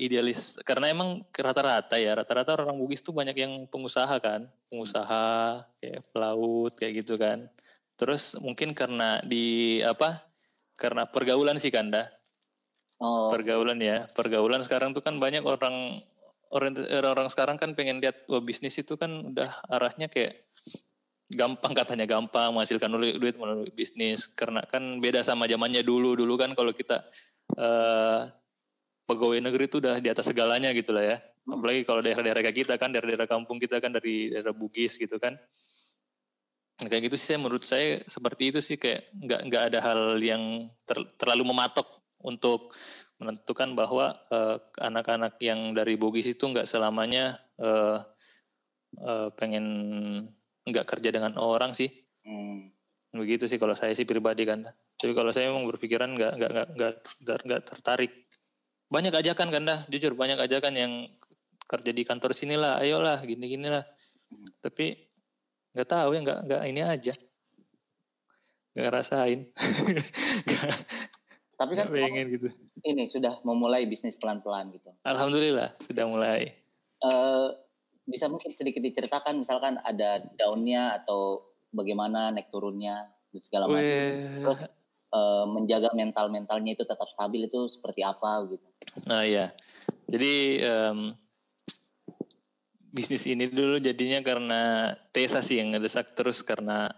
idealis. 0.00 0.56
Karena 0.64 0.88
emang 0.88 1.20
rata-rata 1.28 2.00
ya, 2.00 2.16
rata-rata 2.16 2.56
orang 2.56 2.80
Bugis 2.80 3.04
tuh 3.04 3.12
banyak 3.12 3.36
yang 3.36 3.52
pengusaha 3.68 4.16
kan, 4.24 4.48
pengusaha, 4.72 5.60
kayak 5.76 6.00
pelaut, 6.16 6.72
kayak 6.80 7.04
gitu 7.04 7.20
kan. 7.20 7.44
Terus 8.00 8.40
mungkin 8.40 8.72
karena 8.72 9.20
di 9.20 9.76
apa? 9.84 10.24
Karena 10.80 11.04
pergaulan 11.04 11.60
sih 11.60 11.68
Kanda 11.68 12.08
Oh, 12.98 13.30
pergaulan 13.30 13.78
ya. 13.78 14.06
Pergaulan 14.10 14.66
sekarang 14.66 14.90
tuh 14.90 15.02
kan 15.02 15.14
banyak 15.22 15.46
orang 15.46 16.02
orang 16.50 16.74
orang 17.04 17.28
sekarang 17.30 17.54
kan 17.54 17.76
pengen 17.78 18.02
lihat 18.02 18.26
oh, 18.34 18.42
bisnis 18.42 18.74
itu 18.80 18.98
kan 18.98 19.10
udah 19.34 19.46
arahnya 19.70 20.10
kayak 20.10 20.42
gampang 21.28 21.76
katanya 21.76 22.08
gampang 22.08 22.50
menghasilkan 22.56 22.90
duit 22.90 23.22
duit 23.22 23.36
melalui 23.38 23.70
bisnis. 23.70 24.26
Karena 24.34 24.66
kan 24.66 24.98
beda 24.98 25.22
sama 25.22 25.46
zamannya 25.46 25.86
dulu. 25.86 26.18
Dulu 26.18 26.34
kan 26.34 26.50
kalau 26.58 26.74
kita 26.74 26.98
eh 27.54 28.22
pegawai 29.08 29.40
negeri 29.40 29.70
itu 29.70 29.78
udah 29.78 30.02
di 30.02 30.08
atas 30.10 30.26
segalanya 30.26 30.74
gitu 30.74 30.90
lah 30.90 31.06
ya. 31.06 31.16
Apalagi 31.48 31.86
kalau 31.86 32.04
daerah-daerah 32.04 32.42
kayak 32.44 32.58
kita 32.66 32.74
kan 32.76 32.92
daerah-daerah 32.92 33.30
kampung 33.30 33.56
kita 33.56 33.80
kan 33.80 33.94
dari 33.94 34.28
daerah 34.28 34.52
Bugis 34.52 34.98
gitu 34.98 35.16
kan. 35.16 35.38
Nah, 36.78 36.86
kayak 36.86 37.10
gitu 37.10 37.16
sih 37.18 37.34
menurut 37.34 37.66
saya 37.66 37.98
seperti 38.04 38.54
itu 38.54 38.60
sih 38.62 38.78
kayak 38.78 39.10
nggak 39.10 39.40
nggak 39.50 39.62
ada 39.72 39.78
hal 39.82 40.14
yang 40.22 40.70
ter- 40.86 41.10
terlalu 41.18 41.50
mematok 41.50 41.97
untuk 42.22 42.74
menentukan 43.18 43.74
bahwa 43.74 44.14
eh, 44.30 44.56
anak-anak 44.78 45.38
yang 45.42 45.74
dari 45.74 45.98
Bugis 45.98 46.30
itu 46.30 46.46
nggak 46.46 46.66
selamanya 46.66 47.34
eh, 47.58 47.98
eh, 49.02 49.28
pengen 49.34 49.66
nggak 50.66 50.86
kerja 50.86 51.10
dengan 51.14 51.34
orang 51.38 51.74
sih. 51.74 51.90
Hmm. 52.28 52.68
begitu 53.08 53.48
sih 53.48 53.56
kalau 53.56 53.72
saya 53.72 53.96
sih 53.96 54.04
pribadi 54.04 54.44
kan. 54.44 54.68
Tapi 55.00 55.16
kalau 55.16 55.32
saya 55.32 55.48
memang 55.48 55.64
berpikiran 55.64 56.12
nggak 56.12 56.32
nggak 56.38 56.66
nggak 56.76 56.94
nggak 57.48 57.62
tertarik. 57.64 58.12
Banyak 58.92 59.16
ajakan 59.16 59.48
kan 59.48 59.62
dah 59.64 59.80
jujur 59.88 60.12
banyak 60.12 60.36
ajakan 60.36 60.74
yang 60.76 60.92
kerja 61.64 61.90
di 61.92 62.04
kantor 62.04 62.36
sinilah 62.36 62.80
ayolah 62.80 63.20
gini 63.24 63.44
gini 63.44 63.68
lah 63.68 63.84
tapi 64.64 64.96
nggak 65.76 65.88
tahu 65.88 66.16
ya 66.16 66.20
nggak 66.20 66.38
nggak 66.46 66.62
ini 66.68 66.80
aja. 66.84 67.14
Nggak 68.76 68.84
ngerasain 68.92 69.40
Tapi 71.58 71.72
kan 71.74 71.90
pengen 71.90 72.26
gitu. 72.30 72.48
ini 72.86 73.10
sudah 73.10 73.42
memulai 73.42 73.82
bisnis 73.90 74.14
pelan-pelan 74.14 74.70
gitu. 74.70 74.94
Alhamdulillah 75.02 75.74
sudah 75.82 76.06
mulai. 76.06 76.54
Eh 77.02 77.48
bisa 78.08 78.30
mungkin 78.30 78.54
sedikit 78.54 78.80
diceritakan 78.80 79.42
misalkan 79.42 79.76
ada 79.82 80.22
daunnya 80.38 80.94
atau 81.02 81.42
bagaimana 81.74 82.30
naik 82.30 82.48
turunnya 82.54 83.10
dan 83.34 83.40
segala 83.42 83.66
macam. 83.66 83.82
Terus 83.82 84.60
eh, 85.10 85.44
menjaga 85.50 85.90
mental-mentalnya 85.98 86.78
itu 86.78 86.86
tetap 86.86 87.10
stabil 87.10 87.50
itu 87.50 87.66
seperti 87.66 88.06
apa 88.06 88.46
gitu. 88.54 88.66
Nah 89.10 89.26
ya, 89.26 89.50
jadi 90.06 90.34
em, 90.62 91.12
bisnis 92.94 93.26
ini 93.28 93.50
dulu 93.50 93.82
jadinya 93.82 94.22
karena 94.22 94.60
Tesa 95.10 95.42
sih 95.44 95.58
yang 95.58 95.74
ngedesak 95.74 96.14
terus 96.14 96.40
karena 96.46 96.88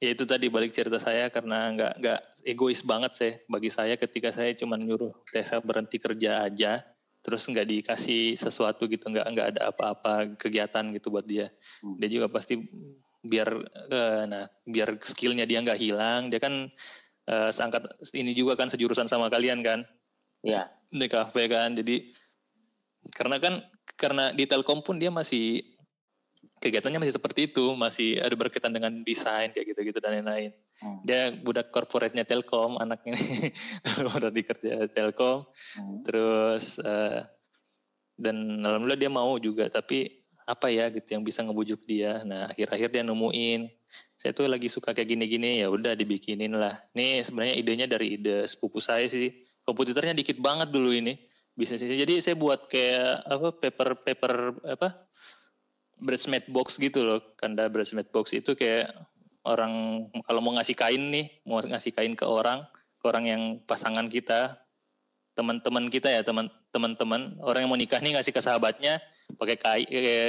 ya 0.00 0.16
itu 0.16 0.24
tadi 0.24 0.48
balik 0.48 0.72
cerita 0.72 0.96
saya 0.96 1.28
karena 1.28 1.68
nggak 1.76 1.92
nggak 2.00 2.20
egois 2.48 2.80
banget 2.82 3.12
saya 3.12 3.32
bagi 3.44 3.68
saya 3.68 3.94
ketika 4.00 4.32
saya 4.32 4.56
cuma 4.56 4.80
nyuruh 4.80 5.12
Tesa 5.28 5.60
berhenti 5.60 6.00
kerja 6.00 6.40
aja 6.40 6.80
terus 7.20 7.44
nggak 7.44 7.68
dikasih 7.68 8.32
sesuatu 8.32 8.88
gitu 8.88 9.12
nggak 9.12 9.26
nggak 9.28 9.46
ada 9.56 9.62
apa-apa 9.68 10.40
kegiatan 10.40 10.88
gitu 10.96 11.12
buat 11.12 11.28
dia. 11.28 11.52
Dia 12.00 12.08
juga 12.08 12.32
pasti 12.32 12.56
biar 13.20 13.48
eh, 13.92 14.24
nah 14.24 14.48
biar 14.64 14.96
skillnya 15.04 15.44
dia 15.44 15.60
nggak 15.60 15.76
hilang 15.76 16.32
dia 16.32 16.40
kan 16.40 16.72
eh, 17.28 17.50
seangkat 17.52 18.00
ini 18.16 18.32
juga 18.32 18.56
kan 18.56 18.72
sejurusan 18.72 19.04
sama 19.04 19.28
kalian 19.28 19.60
kan? 19.60 19.84
Ya. 20.40 20.72
di 20.88 21.04
kafe 21.04 21.52
kan 21.52 21.76
jadi 21.76 22.00
karena 23.12 23.36
kan 23.36 23.60
karena 24.00 24.32
di 24.32 24.48
Telkom 24.48 24.80
pun 24.80 24.96
dia 24.96 25.12
masih 25.12 25.60
kegiatannya 26.60 27.00
masih 27.00 27.16
seperti 27.16 27.40
itu 27.48 27.72
masih 27.72 28.20
ada 28.20 28.36
berkaitan 28.36 28.70
dengan 28.70 28.92
desain 29.00 29.48
kayak 29.50 29.72
gitu-gitu 29.74 29.98
dan 29.98 30.20
lain-lain. 30.20 30.52
Hmm. 30.80 30.96
dia 31.04 31.28
budak 31.44 31.68
korporatnya 31.68 32.24
Telkom 32.24 32.80
anaknya 32.80 33.12
udah 34.16 34.32
di 34.32 34.42
kerja 34.44 34.88
Telkom. 34.88 35.44
Hmm. 35.76 36.00
terus 36.04 36.80
eh, 36.80 37.20
dan 38.20 38.36
alhamdulillah 38.60 39.00
dia 39.00 39.12
mau 39.12 39.36
juga 39.40 39.68
tapi 39.72 40.20
apa 40.44 40.66
ya 40.68 40.92
gitu 40.92 41.16
yang 41.16 41.24
bisa 41.24 41.40
ngebujuk 41.46 41.86
dia. 41.88 42.20
Nah 42.26 42.52
akhir-akhir 42.52 42.88
dia 42.92 43.02
nemuin 43.06 43.70
saya 44.14 44.36
tuh 44.36 44.46
lagi 44.46 44.68
suka 44.68 44.92
kayak 44.94 45.08
gini-gini 45.16 45.64
ya 45.64 45.72
udah 45.72 45.96
dibikinin 45.96 46.52
lah. 46.52 46.76
Nih 46.92 47.24
sebenarnya 47.24 47.54
idenya 47.56 47.86
dari 47.88 48.20
ide 48.20 48.44
sepupu 48.44 48.78
saya 48.78 49.08
sih. 49.08 49.30
Komputernya 49.64 50.12
dikit 50.12 50.36
banget 50.42 50.68
dulu 50.68 50.92
ini 50.92 51.16
bisnisnya. 51.54 51.94
Jadi 51.94 52.20
saya 52.20 52.36
buat 52.36 52.66
kayak 52.68 53.26
apa 53.26 53.48
paper 53.56 53.88
paper 54.02 54.32
apa 54.76 54.88
bridesmaid 56.00 56.48
box 56.48 56.80
gitu 56.80 57.04
loh 57.04 57.20
kanda 57.36 57.68
bridesmaid 57.68 58.08
box 58.10 58.32
itu 58.32 58.56
kayak 58.56 58.90
orang 59.44 60.04
kalau 60.24 60.40
mau 60.44 60.52
ngasih 60.56 60.76
kain 60.76 61.12
nih 61.12 61.44
mau 61.48 61.60
ngasih 61.60 61.92
kain 61.92 62.12
ke 62.16 62.24
orang 62.24 62.64
ke 63.00 63.04
orang 63.08 63.24
yang 63.24 63.42
pasangan 63.64 64.08
kita 64.08 64.60
teman-teman 65.32 65.88
kita 65.88 66.12
ya 66.12 66.20
teman 66.20 66.52
teman-teman 66.68 67.40
orang 67.40 67.64
yang 67.64 67.70
mau 67.70 67.80
nikah 67.80 68.02
nih 68.02 68.18
ngasih 68.18 68.32
ke 68.34 68.40
sahabatnya 68.44 69.00
pakai 69.40 69.56
kain 69.56 69.86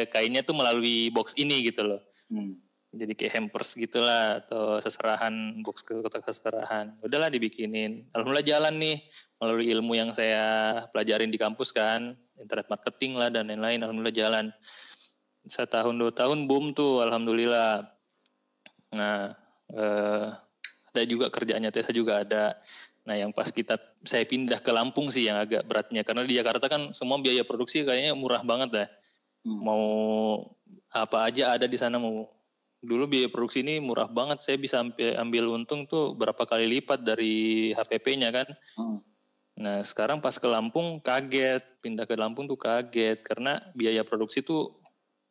kainnya 0.07 0.41
tuh 0.45 0.55
melalui 0.55 1.11
box 1.11 1.35
ini 1.35 1.67
gitu 1.67 1.83
loh. 1.85 2.01
Hmm. 2.31 2.55
jadi 2.91 3.15
kayak 3.15 3.33
hampers 3.39 3.75
gitulah 3.79 4.43
atau 4.43 4.75
seserahan 4.83 5.31
box 5.63 5.79
ke 5.83 5.95
kotak 6.03 6.27
seserahan. 6.27 6.99
Udahlah 6.99 7.31
dibikinin. 7.31 8.11
Alhamdulillah 8.11 8.43
jalan 8.43 8.75
nih 8.83 8.99
melalui 9.39 9.71
ilmu 9.71 9.95
yang 9.95 10.11
saya 10.11 10.75
pelajarin 10.91 11.31
di 11.31 11.39
kampus 11.39 11.71
kan 11.71 12.11
internet 12.35 12.67
marketing 12.67 13.15
lah 13.15 13.31
dan 13.31 13.47
lain-lain 13.47 13.79
alhamdulillah 13.79 14.15
jalan 14.15 14.45
setahun 15.47 15.95
dua 15.97 16.11
tahun 16.13 16.45
boom 16.45 16.73
tuh 16.75 17.01
alhamdulillah. 17.05 17.87
Nah 18.97 19.29
eh, 19.71 20.25
ada 20.91 21.01
juga 21.07 21.31
kerjaannya 21.31 21.71
Tesa 21.71 21.93
juga 21.95 22.21
ada. 22.21 22.57
Nah 23.07 23.15
yang 23.17 23.33
pas 23.33 23.49
kita 23.49 23.79
saya 24.05 24.25
pindah 24.25 24.61
ke 24.61 24.71
Lampung 24.73 25.09
sih 25.09 25.25
yang 25.25 25.41
agak 25.41 25.65
beratnya. 25.65 26.05
Karena 26.05 26.21
di 26.25 26.37
Jakarta 26.37 26.69
kan 26.69 26.93
semua 26.93 27.17
biaya 27.17 27.41
produksi 27.41 27.81
kayaknya 27.81 28.13
murah 28.13 28.45
banget 28.45 28.69
dah 28.71 28.89
Hmm. 29.41 29.57
mau 29.57 29.85
apa 30.93 31.25
aja 31.25 31.57
ada 31.57 31.65
di 31.65 31.73
sana 31.73 31.97
mau 31.97 32.29
dulu 32.81 33.09
biaya 33.09 33.29
produksi 33.29 33.65
ini 33.65 33.81
murah 33.81 34.09
banget. 34.09 34.41
Saya 34.45 34.57
bisa 34.61 34.81
ambil, 34.81 35.17
ambil 35.17 35.43
untung 35.61 35.85
tuh 35.89 36.13
berapa 36.13 36.45
kali 36.45 36.69
lipat 36.77 37.01
dari 37.01 37.69
HPP-nya 37.73 38.29
kan. 38.33 38.47
Hmm. 38.77 38.99
nah 39.61 39.77
sekarang 39.85 40.17
pas 40.23 40.33
ke 40.37 40.47
Lampung 40.49 41.01
kaget. 41.01 41.61
Pindah 41.81 42.09
ke 42.09 42.17
Lampung 42.17 42.49
tuh 42.49 42.57
kaget. 42.57 43.21
Karena 43.21 43.57
biaya 43.77 44.01
produksi 44.01 44.41
tuh 44.41 44.80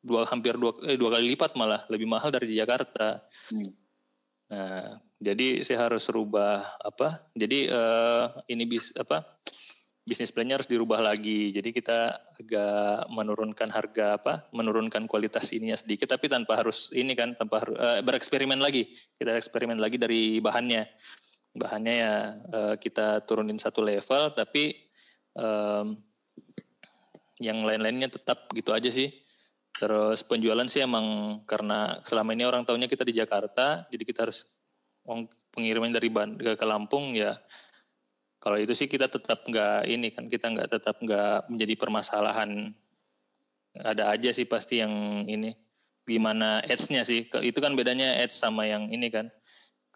dua 0.00 0.24
hampir 0.28 0.56
dua 0.56 0.72
eh, 0.88 0.96
dua 0.96 1.16
kali 1.16 1.36
lipat 1.36 1.54
malah 1.60 1.84
lebih 1.92 2.08
mahal 2.08 2.32
dari 2.32 2.48
di 2.50 2.56
Jakarta 2.56 3.20
Hmm. 3.50 3.80
Nah, 4.50 4.98
jadi 5.22 5.62
saya 5.62 5.86
harus 5.86 6.10
rubah 6.10 6.58
apa? 6.82 7.30
Jadi 7.38 7.70
eh, 7.70 8.24
ini 8.50 8.66
bis 8.66 8.90
apa? 8.98 9.22
Bisnis 10.02 10.34
plannya 10.34 10.58
harus 10.58 10.66
dirubah 10.66 10.98
lagi. 10.98 11.54
Jadi 11.54 11.70
kita 11.70 12.10
agak 12.34 13.06
menurunkan 13.14 13.68
harga 13.70 14.18
apa? 14.18 14.50
Menurunkan 14.50 15.06
kualitas 15.06 15.54
ininya 15.54 15.78
sedikit, 15.78 16.10
tapi 16.10 16.26
tanpa 16.26 16.58
harus 16.58 16.90
ini 16.90 17.14
kan, 17.14 17.38
tanpa 17.38 17.62
harus 17.62 17.78
eh, 17.78 18.00
bereksperimen 18.02 18.58
lagi. 18.58 18.90
Kita 18.90 19.38
eksperimen 19.38 19.78
lagi 19.78 20.02
dari 20.02 20.42
bahannya. 20.42 20.82
Bahannya 21.54 21.94
ya 21.94 22.14
eh, 22.34 22.74
kita 22.82 23.22
turunin 23.22 23.60
satu 23.60 23.86
level, 23.86 24.34
tapi 24.34 24.74
em, 25.38 25.86
yang 27.38 27.62
lain-lainnya 27.62 28.10
tetap 28.10 28.50
gitu 28.50 28.74
aja 28.74 28.90
sih. 28.90 29.14
Terus 29.80 30.20
penjualan 30.28 30.68
sih 30.68 30.84
emang 30.84 31.40
karena 31.48 31.96
selama 32.04 32.36
ini 32.36 32.44
orang 32.44 32.68
tahunya 32.68 32.84
kita 32.84 33.00
di 33.00 33.16
Jakarta, 33.16 33.88
jadi 33.88 34.04
kita 34.04 34.28
harus 34.28 34.44
pengiriman 35.56 35.88
dari 35.88 36.12
Ban 36.12 36.36
ke, 36.36 36.66
Lampung 36.68 37.16
ya. 37.16 37.32
Kalau 38.36 38.60
itu 38.60 38.76
sih 38.76 38.92
kita 38.92 39.08
tetap 39.08 39.40
nggak 39.48 39.88
ini 39.88 40.12
kan 40.12 40.28
kita 40.28 40.52
nggak 40.52 40.68
tetap 40.68 41.00
nggak 41.00 41.48
menjadi 41.48 41.74
permasalahan. 41.80 42.76
Ada 43.72 44.12
aja 44.12 44.36
sih 44.36 44.44
pasti 44.44 44.84
yang 44.84 45.24
ini 45.24 45.48
gimana 46.04 46.60
ads-nya 46.60 47.00
sih. 47.00 47.32
Itu 47.40 47.64
kan 47.64 47.72
bedanya 47.72 48.20
ads 48.20 48.36
sama 48.36 48.68
yang 48.68 48.92
ini 48.92 49.08
kan. 49.08 49.32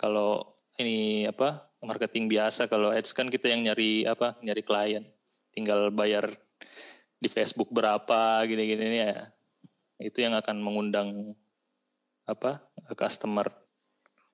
Kalau 0.00 0.56
ini 0.80 1.28
apa 1.28 1.76
marketing 1.84 2.32
biasa, 2.32 2.72
kalau 2.72 2.88
ads 2.88 3.12
kan 3.12 3.28
kita 3.28 3.52
yang 3.52 3.68
nyari 3.68 4.08
apa 4.08 4.40
nyari 4.40 4.64
klien, 4.64 5.04
tinggal 5.52 5.92
bayar 5.92 6.32
di 7.20 7.28
Facebook 7.28 7.68
berapa 7.68 8.48
gini-gini 8.48 9.04
ya 9.04 9.33
itu 10.00 10.18
yang 10.22 10.34
akan 10.34 10.56
mengundang 10.58 11.34
apa 12.24 12.64
customer. 12.96 13.50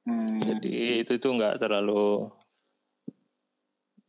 Hmm. 0.01 0.41
jadi 0.41 1.05
itu 1.05 1.21
itu 1.21 1.29
nggak 1.29 1.61
terlalu 1.61 2.33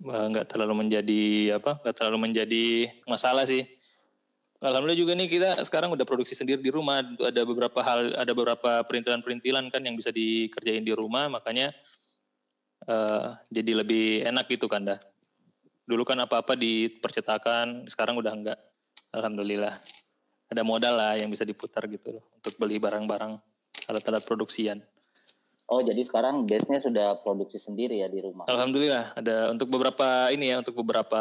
eh, 0.08 0.26
nggak 0.32 0.48
terlalu 0.48 0.88
menjadi 0.88 1.24
apa 1.60 1.84
nggak 1.84 1.96
terlalu 1.96 2.18
menjadi 2.32 2.88
masalah 3.10 3.44
sih. 3.44 3.68
Alhamdulillah 4.62 5.02
juga 5.02 5.18
nih 5.18 5.26
kita 5.26 5.58
sekarang 5.66 5.90
udah 5.92 6.06
produksi 6.06 6.38
sendiri 6.38 6.62
di 6.62 6.70
rumah. 6.70 7.02
Ada 7.02 7.42
beberapa 7.44 7.82
hal 7.82 8.14
ada 8.14 8.32
beberapa 8.32 8.86
perintilan-perintilan 8.86 9.74
kan 9.74 9.82
yang 9.82 9.98
bisa 9.98 10.14
dikerjain 10.14 10.86
di 10.86 10.94
rumah. 10.94 11.28
Makanya 11.28 11.74
eh, 12.88 13.28
jadi 13.52 13.84
lebih 13.84 14.24
enak 14.24 14.46
gitu 14.48 14.70
kan 14.70 14.86
dah. 14.86 15.00
Dulu 15.84 16.06
kan 16.06 16.22
apa-apa 16.24 16.56
di 16.56 16.88
percetakan 16.88 17.90
sekarang 17.90 18.16
udah 18.22 18.32
enggak 18.32 18.60
alhamdulillah 19.12 19.76
ada 20.52 20.62
modal 20.62 20.94
lah 20.94 21.16
yang 21.16 21.32
bisa 21.32 21.48
diputar 21.48 21.88
gitu 21.88 22.20
loh 22.20 22.24
untuk 22.38 22.54
beli 22.60 22.76
barang-barang 22.78 23.34
alat-alat 23.88 24.24
produksian 24.28 24.84
Oh 25.72 25.80
jadi 25.80 26.04
sekarang 26.04 26.44
base-nya 26.44 26.84
sudah 26.84 27.24
produksi 27.24 27.56
sendiri 27.56 28.04
ya 28.04 28.12
di 28.12 28.20
rumah. 28.20 28.44
Alhamdulillah 28.52 29.16
ada 29.16 29.56
untuk 29.56 29.72
beberapa 29.72 30.28
ini 30.28 30.52
ya 30.52 30.60
untuk 30.60 30.76
beberapa 30.84 31.16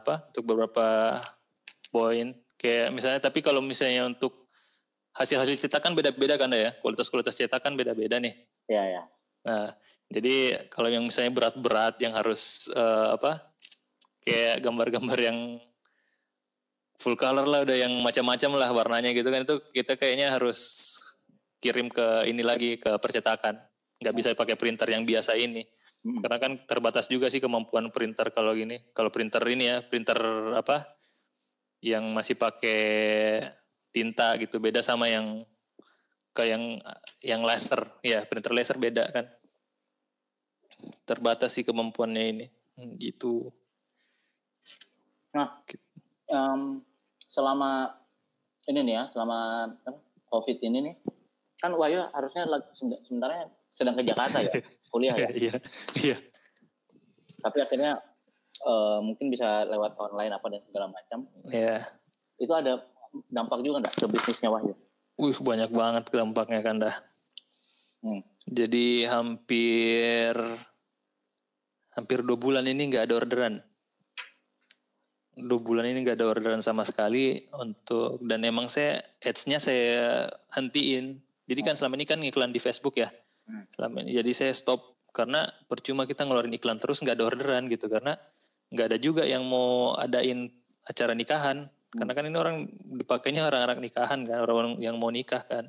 apa 0.00 0.24
untuk 0.32 0.40
beberapa 0.48 1.20
poin 1.92 2.32
kayak 2.56 2.96
misalnya 2.96 3.20
tapi 3.20 3.44
kalau 3.44 3.60
misalnya 3.60 4.08
untuk 4.08 4.48
hasil-hasil 5.12 5.60
cetakan 5.60 5.92
beda-beda 5.92 6.40
kan 6.40 6.48
ya 6.48 6.72
kualitas-kualitas 6.80 7.36
cetakan 7.36 7.76
beda-beda 7.76 8.16
nih 8.16 8.32
Ya 8.72 8.88
ya. 8.88 9.02
nah 9.44 9.76
jadi 10.08 10.64
kalau 10.72 10.88
yang 10.88 11.04
misalnya 11.04 11.36
berat-berat 11.36 12.00
yang 12.00 12.16
harus 12.16 12.72
eh, 12.72 13.08
apa 13.20 13.52
kayak 14.24 14.64
gambar-gambar 14.64 15.18
yang 15.20 15.38
full 17.00 17.16
color 17.16 17.48
lah 17.48 17.64
udah 17.64 17.76
yang 17.80 17.92
macam-macam 18.04 18.50
lah 18.60 18.68
warnanya 18.70 19.10
gitu 19.16 19.32
kan. 19.32 19.42
Itu 19.42 19.64
kita 19.72 19.96
kayaknya 19.96 20.36
harus 20.36 20.86
kirim 21.58 21.88
ke 21.88 22.28
ini 22.28 22.44
lagi 22.44 22.76
ke 22.76 23.00
percetakan. 23.00 23.56
Nggak 24.00 24.14
bisa 24.14 24.28
pakai 24.36 24.56
printer 24.60 24.86
yang 24.92 25.08
biasa 25.08 25.34
ini. 25.40 25.64
Hmm. 26.00 26.16
karena 26.16 26.40
kan 26.40 26.52
terbatas 26.64 27.12
juga 27.12 27.28
sih 27.28 27.44
kemampuan 27.44 27.92
printer 27.92 28.32
kalau 28.32 28.56
gini. 28.56 28.80
Kalau 28.96 29.12
printer 29.12 29.44
ini 29.52 29.68
ya 29.68 29.84
printer 29.84 30.16
apa 30.56 30.88
yang 31.84 32.08
masih 32.16 32.40
pakai 32.40 32.80
tinta 33.92 34.32
gitu. 34.40 34.56
Beda 34.56 34.80
sama 34.80 35.12
yang 35.12 35.44
ke 36.32 36.48
yang 36.48 36.80
yang 37.20 37.44
laser. 37.44 37.84
Ya 38.00 38.24
printer 38.24 38.56
laser 38.56 38.80
beda 38.80 39.12
kan. 39.12 39.28
Terbatas 41.04 41.52
sih 41.52 41.68
kemampuannya 41.68 42.24
ini. 42.32 42.46
Hmm, 42.80 42.96
gitu. 42.96 43.52
Nah, 45.36 45.60
em, 46.32 46.80
selama 47.30 47.94
ini 48.66 48.82
nih 48.82 48.94
ya, 48.98 49.04
selama 49.06 49.70
COVID 50.30 50.58
ini 50.66 50.78
nih, 50.90 50.94
kan 51.60 51.70
Wahyu 51.76 52.02
harusnya 52.10 52.48
sebenarnya 52.74 53.46
sedang 53.76 53.94
ke 53.94 54.02
Jakarta 54.02 54.40
ya, 54.42 54.52
kuliah 54.92 55.14
ya. 55.14 55.28
iya 55.30 55.54
iya 55.96 56.16
tapi 57.40 57.62
akhirnya 57.64 57.96
eh, 58.64 58.98
mungkin 59.00 59.30
bisa 59.32 59.64
lewat 59.68 59.96
online 59.96 60.32
apa 60.34 60.46
dan 60.50 60.60
segala 60.64 60.86
macam 60.90 61.24
Ya. 61.48 61.80
itu 62.40 62.50
ada 62.52 62.80
dampak 63.30 63.60
juga 63.64 63.84
nggak 63.84 63.94
ke 63.96 64.06
bisnisnya 64.08 64.50
Wahyu 64.52 64.74
Wih 65.20 65.36
banyak 65.36 65.68
banget 65.68 66.04
dampaknya 66.16 66.60
kan 66.64 66.80
dah. 66.80 66.96
hmm. 68.00 68.24
Jadi 68.48 69.04
hampir 69.04 70.32
hampir 71.92 72.24
dua 72.24 72.40
bulan 72.40 72.64
ini 72.64 72.88
nggak 72.88 73.04
ada 73.04 73.20
orderan. 73.20 73.60
Dua 75.40 75.60
bulan 75.60 75.88
ini 75.88 76.04
nggak 76.04 76.20
ada 76.20 76.26
orderan 76.28 76.60
sama 76.60 76.84
sekali 76.84 77.40
untuk 77.56 78.20
dan 78.24 78.44
emang 78.44 78.68
saya 78.68 79.00
ads-nya 79.24 79.58
saya 79.58 80.28
hentiin. 80.52 81.18
Jadi 81.48 81.60
kan 81.66 81.74
selama 81.74 81.98
ini 81.98 82.06
kan 82.06 82.20
iklan 82.20 82.52
di 82.52 82.60
Facebook 82.62 83.00
ya. 83.00 83.08
Selama 83.74 84.04
ini 84.04 84.14
jadi 84.14 84.30
saya 84.30 84.52
stop 84.54 85.00
karena 85.10 85.42
percuma 85.66 86.06
kita 86.06 86.22
ngeluarin 86.22 86.54
iklan 86.54 86.78
terus 86.78 87.02
nggak 87.02 87.18
ada 87.18 87.24
orderan 87.26 87.66
gitu 87.66 87.90
karena 87.90 88.14
nggak 88.70 88.86
ada 88.86 88.98
juga 89.02 89.26
yang 89.26 89.42
mau 89.48 89.98
adain 89.98 90.46
acara 90.86 91.12
nikahan. 91.16 91.66
Karena 91.90 92.12
kan 92.14 92.22
ini 92.22 92.36
orang 92.38 92.70
dipakainya 92.70 93.50
orang-orang 93.50 93.82
nikahan 93.82 94.22
kan, 94.22 94.38
orang 94.46 94.78
yang 94.78 94.94
mau 94.94 95.10
nikah 95.10 95.42
kan. 95.42 95.66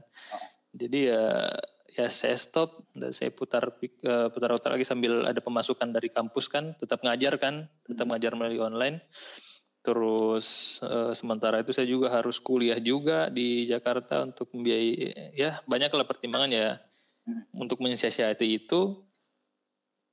Jadi 0.70 1.10
ya 1.10 1.50
ya 1.92 2.08
saya 2.08 2.40
stop 2.40 2.88
dan 2.96 3.12
saya 3.12 3.34
putar 3.36 3.68
eh, 3.84 4.28
putar-putar 4.32 4.80
lagi 4.80 4.88
sambil 4.88 5.28
ada 5.28 5.42
pemasukan 5.44 5.92
dari 5.92 6.08
kampus 6.08 6.48
kan, 6.48 6.72
tetap 6.78 7.04
ngajar 7.04 7.36
kan, 7.36 7.68
tetap 7.84 8.08
ngajar 8.08 8.32
melalui 8.38 8.62
online. 8.64 9.04
Terus 9.82 10.78
eh, 10.86 11.14
sementara 11.18 11.62
itu 11.62 11.74
saya 11.74 11.90
juga 11.90 12.14
harus 12.14 12.38
kuliah 12.38 12.78
juga 12.78 13.28
di 13.34 13.66
Jakarta 13.66 14.22
untuk 14.26 14.54
membiayai 14.54 15.34
ya 15.34 15.58
banyaklah 15.66 16.06
pertimbangan 16.06 16.54
ya 16.54 16.78
untuk 17.54 17.82
mensiasati 17.82 18.48
itu 18.62 19.02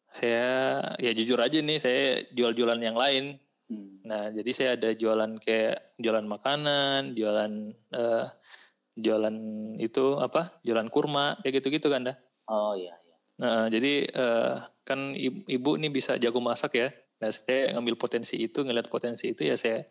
saya 0.09 0.81
ya 0.96 1.12
jujur 1.12 1.37
aja 1.37 1.61
nih 1.61 1.78
saya 1.78 2.24
jual-jualan 2.33 2.81
yang 2.81 2.96
lain 2.96 3.37
Hmm. 3.68 4.00
Nah, 4.00 4.33
jadi 4.33 4.50
saya 4.57 4.70
ada 4.81 4.96
jualan 4.96 5.37
kayak 5.44 6.00
jualan 6.00 6.24
makanan, 6.24 7.12
jualan 7.12 7.52
eh, 7.92 8.26
jualan 8.96 9.37
itu 9.76 10.04
apa? 10.16 10.57
Jualan 10.64 10.88
kurma 10.88 11.37
kayak 11.44 11.61
gitu-gitu 11.61 11.92
kan 11.92 12.09
dah. 12.09 12.16
oh 12.48 12.72
iya 12.72 12.96
iya 13.04 13.16
Nah, 13.38 13.68
jadi 13.68 14.09
eh, 14.09 14.54
kan 14.88 15.12
ibu, 15.12 15.44
ibu 15.44 15.70
nih 15.76 15.92
bisa 15.92 16.16
jago 16.16 16.40
masak 16.40 16.81
ya. 16.81 16.88
Nah, 17.18 17.31
saya 17.35 17.74
ngambil 17.74 17.98
potensi 17.98 18.38
itu, 18.38 18.62
ngeliat 18.62 18.87
potensi 18.87 19.35
itu 19.35 19.42
ya 19.42 19.59
saya 19.59 19.83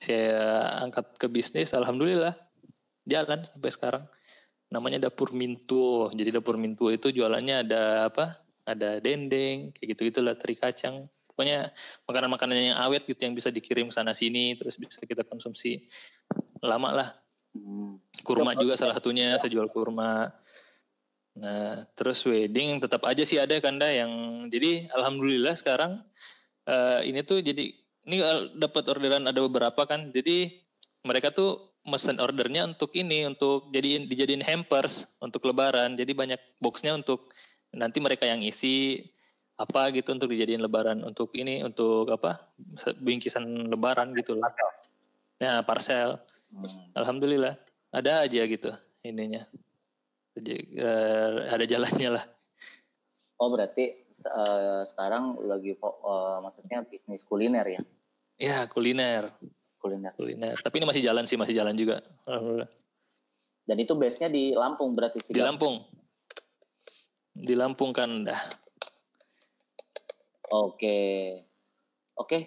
saya 0.00 0.36
angkat 0.84 1.16
ke 1.16 1.26
bisnis. 1.28 1.72
Alhamdulillah 1.76 2.32
jalan 3.04 3.40
sampai 3.44 3.70
sekarang. 3.72 4.04
Namanya 4.72 5.08
dapur 5.08 5.32
Mintu. 5.36 6.08
Jadi 6.12 6.34
dapur 6.34 6.56
Mintu 6.56 6.88
itu 6.88 7.12
jualannya 7.12 7.68
ada 7.68 7.82
apa? 8.08 8.32
Ada 8.64 8.96
dendeng, 8.98 9.76
kayak 9.76 9.96
gitu 9.96 10.00
gitulah 10.08 10.34
teri 10.36 10.56
kacang. 10.56 11.04
Pokoknya 11.28 11.68
makanan-makanan 12.08 12.56
yang 12.74 12.78
awet 12.80 13.04
gitu 13.04 13.20
yang 13.26 13.34
bisa 13.36 13.50
dikirim 13.50 13.90
sana 13.90 14.14
sini 14.14 14.54
terus 14.54 14.78
bisa 14.78 15.02
kita 15.04 15.26
konsumsi 15.26 15.84
lama 16.64 16.90
lah. 16.94 17.08
Hmm. 17.52 18.00
Kurma 18.24 18.56
juga 18.56 18.74
salah 18.74 18.96
satunya, 18.96 19.36
saya 19.36 19.52
jual 19.52 19.68
kurma. 19.68 20.32
Nah, 21.34 21.82
terus 21.98 22.22
wedding 22.30 22.78
tetap 22.78 23.02
aja 23.10 23.26
sih 23.26 23.42
ada 23.42 23.58
kanda 23.58 23.90
yang 23.90 24.46
jadi 24.46 24.86
alhamdulillah 24.94 25.58
sekarang 25.58 25.98
eh, 26.68 27.00
ini 27.08 27.20
tuh 27.24 27.40
jadi 27.40 27.64
ini 28.04 28.16
eh, 28.20 28.42
dapat 28.56 28.84
orderan 28.88 29.24
ada 29.24 29.40
beberapa 29.40 29.84
kan. 29.88 30.12
Jadi 30.12 30.52
mereka 31.04 31.32
tuh 31.32 31.74
mesen 31.84 32.16
ordernya 32.16 32.64
untuk 32.64 32.88
ini 32.96 33.28
untuk 33.28 33.68
jadiin 33.68 34.08
dijadiin 34.08 34.44
hampers 34.44 35.08
untuk 35.20 35.44
lebaran. 35.44 35.96
Jadi 35.96 36.12
banyak 36.16 36.40
boxnya 36.60 36.96
untuk 36.96 37.28
nanti 37.74 38.00
mereka 38.00 38.24
yang 38.24 38.40
isi 38.40 39.04
apa 39.54 39.92
gitu 39.94 40.10
untuk 40.10 40.34
dijadiin 40.34 40.58
lebaran 40.58 40.98
untuk 41.06 41.30
ini 41.38 41.62
untuk 41.62 42.10
apa 42.10 42.42
bingkisan 42.98 43.70
lebaran 43.70 44.10
gitu 44.18 44.34
loh. 44.34 44.50
Nah, 45.38 45.62
parcel. 45.62 46.18
Hmm. 46.54 46.94
Alhamdulillah 46.94 47.54
ada 47.94 48.26
aja 48.26 48.42
gitu 48.46 48.70
ininya. 49.04 49.44
Jadi 50.34 50.54
eh, 50.74 51.32
ada 51.46 51.64
jalannya 51.64 52.10
lah. 52.18 52.24
oh 53.34 53.50
berarti 53.50 54.03
eh, 54.24 54.82
sekarang 54.88 55.36
lagi 55.44 55.76
eh, 55.76 56.38
maksudnya 56.40 56.82
bisnis 56.88 57.22
kuliner 57.22 57.66
ya 57.68 57.80
Ya 58.34 58.66
kuliner, 58.66 59.30
kuliner 59.78 60.10
kuliner. 60.18 60.58
Tapi 60.58 60.82
ini 60.82 60.86
masih 60.90 61.02
jalan 61.06 61.22
sih, 61.22 61.38
masih 61.38 61.54
jalan 61.54 61.74
juga. 61.78 62.02
Alhamdulillah. 62.26 62.70
dan 63.64 63.80
itu 63.80 63.96
base 63.96 64.20
nya 64.20 64.28
di 64.28 64.52
Lampung 64.52 64.92
berarti 64.92 65.24
sih 65.24 65.32
Di 65.32 65.40
Lampung, 65.40 65.80
di 67.32 67.54
Lampung 67.56 67.96
kan 67.96 68.28
dah. 68.28 68.36
Oke, 70.52 70.98
oke, 72.12 72.38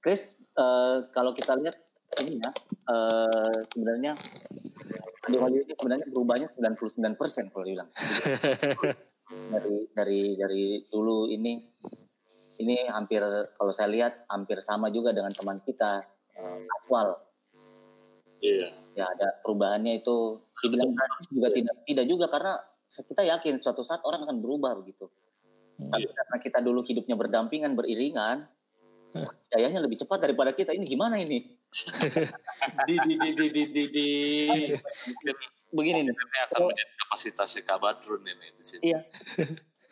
Chris, 0.00 0.32
eh, 0.56 0.96
kalau 1.12 1.36
kita 1.36 1.52
lihat 1.52 1.76
ini 2.24 2.40
ya, 2.40 2.50
eh, 2.88 3.58
sebenarnya 3.68 4.16
Adi 5.28 5.36
Wayu 5.36 5.60
ini 5.68 5.74
sebenarnya 5.76 6.06
berubahnya 6.08 6.48
99 6.56 7.20
persen 7.20 7.52
kalau 7.52 7.68
dibilang. 7.68 7.90
dari 9.28 9.76
dari 9.92 10.22
dari 10.40 10.64
dulu 10.88 11.28
ini 11.28 11.60
ini 12.58 12.76
hampir 12.90 13.22
kalau 13.54 13.70
saya 13.70 13.88
lihat 13.92 14.26
hampir 14.26 14.58
sama 14.64 14.90
juga 14.90 15.14
dengan 15.14 15.30
teman 15.30 15.60
kita 15.62 16.02
eh, 16.34 16.74
Aswal. 16.80 17.14
Iya. 18.42 18.70
Ya 18.98 19.04
ada 19.06 19.38
perubahannya 19.44 20.02
itu 20.02 20.42
dibilang 20.58 20.90
juga 21.30 21.48
tidak 21.54 21.76
tidak 21.86 22.04
juga 22.06 22.26
karena 22.26 22.54
kita 22.88 23.22
yakin 23.22 23.54
suatu 23.62 23.86
saat 23.86 24.02
orang 24.02 24.26
akan 24.26 24.42
berubah 24.42 24.74
begitu. 24.80 25.06
Tapi 25.78 26.10
karena 26.10 26.36
kita 26.42 26.58
dulu 26.58 26.82
hidupnya 26.82 27.14
berdampingan, 27.14 27.78
beriringan, 27.78 28.50
dayanya 29.46 29.78
lebih 29.78 30.02
cepat 30.02 30.26
daripada 30.26 30.50
kita. 30.50 30.74
Ini 30.74 30.82
gimana 30.82 31.22
ini? 31.22 31.46
Di 32.88 32.96
di 33.04 33.14
di 33.14 33.30
di 33.36 33.46
di 33.52 33.62
di. 33.70 33.86
di. 33.92 34.08
Begini 35.68 36.08
nih. 36.08 36.14
ini 36.14 36.38
akan 36.48 36.60
menjadi 36.72 36.92
kapasitasnya 37.04 37.62
Kak 37.68 37.78
ini 38.04 38.46
di 38.56 38.64
sini. 38.64 38.82
Iya. 38.92 39.00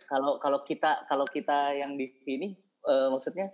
Kalau 0.07 0.39
kalau 0.39 0.63
kita 0.63 1.03
kalau 1.11 1.27
kita 1.27 1.75
yang 1.83 1.99
di 1.99 2.07
sini 2.23 2.55
eh, 2.87 3.09
maksudnya 3.11 3.51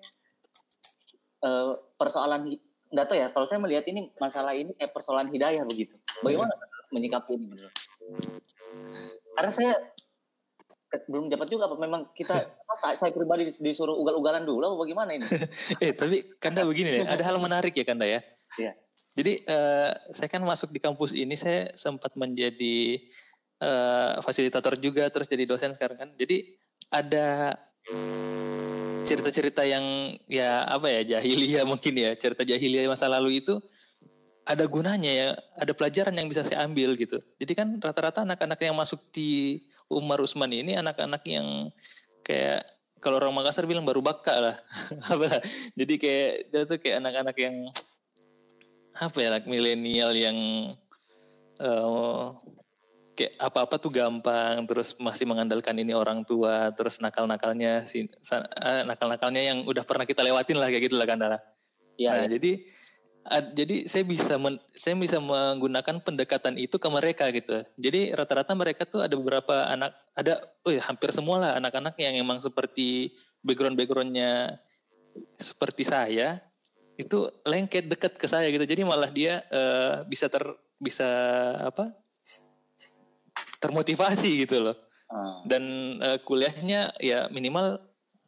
eh, 1.41 1.73
persoalan 1.97 2.45
nggak 2.93 3.07
tahu 3.09 3.17
ya. 3.17 3.33
Kalau 3.33 3.49
saya 3.49 3.57
melihat 3.65 3.89
ini 3.89 4.13
masalah 4.21 4.53
ini 4.53 4.77
kayak 4.77 4.93
persoalan 4.93 5.33
hidayah 5.33 5.65
begitu. 5.65 5.97
Bagaimana 6.21 6.53
menyikapi 6.93 7.41
ini? 7.41 7.49
menurut? 7.49 7.73
Karena 9.33 9.49
saya 9.49 9.73
belum 11.09 11.33
dapat 11.33 11.49
juga 11.49 11.73
apa 11.73 11.77
memang 11.81 12.13
kita 12.13 12.37
saya, 12.85 13.01
saya 13.01 13.11
pribadi 13.17 13.49
dis- 13.49 13.65
disuruh 13.65 13.97
ugal-ugalan 13.97 14.45
dulu 14.45 14.61
apa 14.61 14.77
bagaimana 14.77 15.17
ini? 15.17 15.25
eh 15.85 15.97
tapi 15.97 16.37
Kanda 16.37 16.69
begini 16.69 17.01
nih, 17.01 17.09
ada 17.09 17.25
hal 17.25 17.41
menarik 17.41 17.73
ya 17.73 17.85
Kanda 17.89 18.05
ya. 18.05 18.21
Iya. 18.59 18.73
Jadi 19.13 19.33
eh, 19.45 19.91
saya 20.09 20.29
kan 20.33 20.41
masuk 20.41 20.73
di 20.73 20.81
kampus 20.81 21.13
ini 21.13 21.37
saya 21.37 21.69
sempat 21.77 22.17
menjadi 22.17 23.01
eh, 23.61 24.13
fasilitator 24.25 24.81
juga 24.81 25.09
terus 25.13 25.29
jadi 25.29 25.45
dosen 25.45 25.77
sekarang 25.77 26.01
kan. 26.01 26.11
Jadi 26.17 26.57
ada 26.93 27.57
cerita-cerita 29.03 29.67
yang 29.67 30.15
ya 30.31 30.65
apa 30.65 30.87
ya 30.89 31.19
jahiliyah 31.19 31.67
mungkin 31.71 31.95
ya 31.99 32.15
cerita 32.15 32.47
jahiliyah 32.47 32.87
masa 32.87 33.11
lalu 33.11 33.43
itu 33.43 33.59
ada 34.43 34.67
gunanya 34.67 35.11
ya 35.11 35.29
ada 35.55 35.71
pelajaran 35.75 36.15
yang 36.15 36.27
bisa 36.27 36.43
saya 36.43 36.67
ambil 36.67 36.99
gitu. 36.99 37.21
Jadi 37.39 37.53
kan 37.55 37.69
rata-rata 37.79 38.27
anak-anak 38.27 38.59
yang 38.59 38.75
masuk 38.75 38.99
di 39.15 39.63
Umar 39.87 40.19
Usman 40.25 40.51
ini 40.51 40.75
anak-anak 40.75 41.23
yang 41.29 41.47
kayak 42.27 42.65
kalau 43.03 43.19
orang 43.19 43.35
Makassar 43.35 43.67
bilang 43.67 43.87
baru 43.87 43.99
baka 43.99 44.35
lah. 44.39 44.57
Jadi 45.79 45.95
kayak 45.99 46.33
dia 46.55 46.63
tuh 46.67 46.79
kayak 46.79 47.03
anak-anak 47.03 47.37
yang 47.39 47.55
apa 48.99 49.17
ya 49.21 49.29
anak 49.33 49.49
milenial 49.49 50.13
yang 50.13 50.37
eh, 51.61 52.25
kayak 53.13 53.33
apa-apa 53.39 53.77
tuh 53.77 53.93
gampang 53.93 54.65
terus 54.65 54.97
masih 54.97 55.29
mengandalkan 55.29 55.77
ini 55.77 55.93
orang 55.93 56.25
tua 56.25 56.73
terus 56.73 56.99
nakal-nakalnya 56.99 57.85
si 57.85 58.09
eh, 58.09 58.83
nakal-nakalnya 58.89 59.43
yang 59.53 59.59
udah 59.69 59.85
pernah 59.85 60.09
kita 60.09 60.25
lewatin 60.25 60.57
lah 60.57 60.69
kayak 60.73 60.89
gitu 60.89 60.97
lah 60.97 61.07
kan 61.07 61.21
Dara. 61.21 61.39
Iya. 62.01 62.11
Nah, 62.11 62.25
iya. 62.25 62.29
jadi 62.37 62.53
ad- 63.29 63.53
jadi 63.53 63.77
saya 63.85 64.05
bisa 64.09 64.35
men- 64.41 64.65
saya 64.73 64.97
bisa 64.97 65.21
menggunakan 65.21 66.01
pendekatan 66.01 66.57
itu 66.57 66.77
ke 66.81 66.89
mereka 66.89 67.29
gitu. 67.31 67.63
Jadi 67.77 68.17
rata-rata 68.17 68.53
mereka 68.57 68.89
tuh 68.89 69.05
ada 69.05 69.15
beberapa 69.15 69.69
anak 69.69 69.93
ada 70.17 70.41
oh 70.65 70.73
ya, 70.73 70.83
hampir 70.89 71.13
semua 71.13 71.37
lah 71.39 71.53
anak-anak 71.61 71.95
yang 72.01 72.17
emang 72.17 72.41
seperti 72.41 73.13
background-backgroundnya 73.45 74.57
seperti 75.37 75.85
saya 75.85 76.41
itu 76.97 77.19
lengket 77.49 77.89
dekat 77.89 78.13
ke 78.17 78.27
saya 78.29 78.49
gitu. 78.53 78.65
Jadi 78.65 78.83
malah 78.85 79.09
dia 79.09 79.41
eh, 79.49 80.05
bisa 80.09 80.29
ter 80.29 80.45
bisa 80.77 81.09
apa? 81.63 81.93
termotivasi 83.63 84.43
gitu 84.43 84.59
loh. 84.59 84.77
Ah, 85.07 85.47
Dan 85.47 85.63
eh, 86.03 86.19
kuliahnya 86.27 86.91
ya 86.99 87.31
minimal 87.31 87.79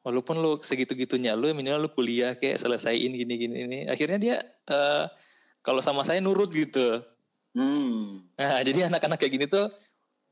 walaupun 0.06 0.38
lu 0.38 0.54
segitu-gitunya 0.62 1.34
lu 1.34 1.50
minimal 1.50 1.88
lu 1.88 1.90
kuliah 1.90 2.38
kayak 2.38 2.62
selesaiin 2.62 3.10
gini-gini 3.10 3.66
ini. 3.66 3.80
Akhirnya 3.90 4.18
dia 4.22 4.36
eh, 4.70 5.04
kalau 5.64 5.82
sama 5.82 6.06
saya 6.06 6.22
nurut 6.22 6.54
gitu. 6.54 7.02
hmm. 7.58 8.36
Nah, 8.38 8.62
jadi 8.62 8.86
anak-anak 8.86 9.18
kayak 9.18 9.32
gini 9.34 9.46
tuh 9.50 9.66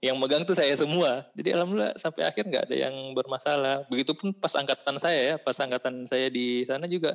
yang 0.03 0.19
megang 0.19 0.43
tuh 0.43 0.55
saya 0.55 0.75
semua. 0.75 1.27
Jadi 1.39 1.55
alhamdulillah 1.55 1.95
sampai 1.95 2.27
akhir 2.27 2.47
nggak 2.47 2.65
ada 2.71 2.77
yang 2.77 2.95
bermasalah. 3.15 3.87
Begitupun 3.87 4.35
pas 4.35 4.51
angkatan 4.59 4.99
saya 4.99 5.21
ya, 5.23 5.35
pas 5.39 5.55
angkatan 5.59 6.07
saya 6.11 6.27
di 6.27 6.67
sana 6.67 6.91
juga 6.91 7.15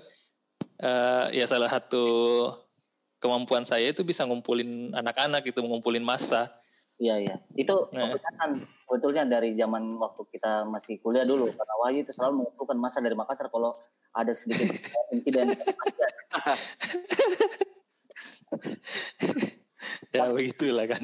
uh, 0.79 1.25
ya 1.29 1.45
salah 1.45 1.67
satu 1.67 2.05
kemampuan 3.17 3.65
saya 3.65 3.89
itu 3.89 4.01
bisa 4.01 4.23
ngumpulin 4.23 4.93
anak-anak 4.93 5.41
gitu, 5.43 5.61
ngumpulin 5.61 6.01
massa. 6.01 6.53
Iya 6.97 7.15
iya. 7.21 7.35
Itu 7.53 7.89
Nah. 7.93 8.09
sebetulnya 8.87 9.27
dari 9.27 9.53
zaman 9.53 9.93
waktu 9.97 10.23
kita 10.31 10.65
masih 10.65 10.97
kuliah 10.97 11.21
dulu 11.21 11.45
karena 11.45 11.75
Wahyu 11.77 12.01
itu 12.01 12.09
selalu 12.09 12.41
mengumpulkan 12.41 12.77
masa 12.79 13.03
dari 13.03 13.13
Makassar 13.13 13.51
kalau 13.51 13.69
ada 14.11 14.31
sedikit 14.31 14.71
insiden 15.13 15.51
Ya 20.13 20.31
begitulah 20.31 20.87
kan. 20.87 21.03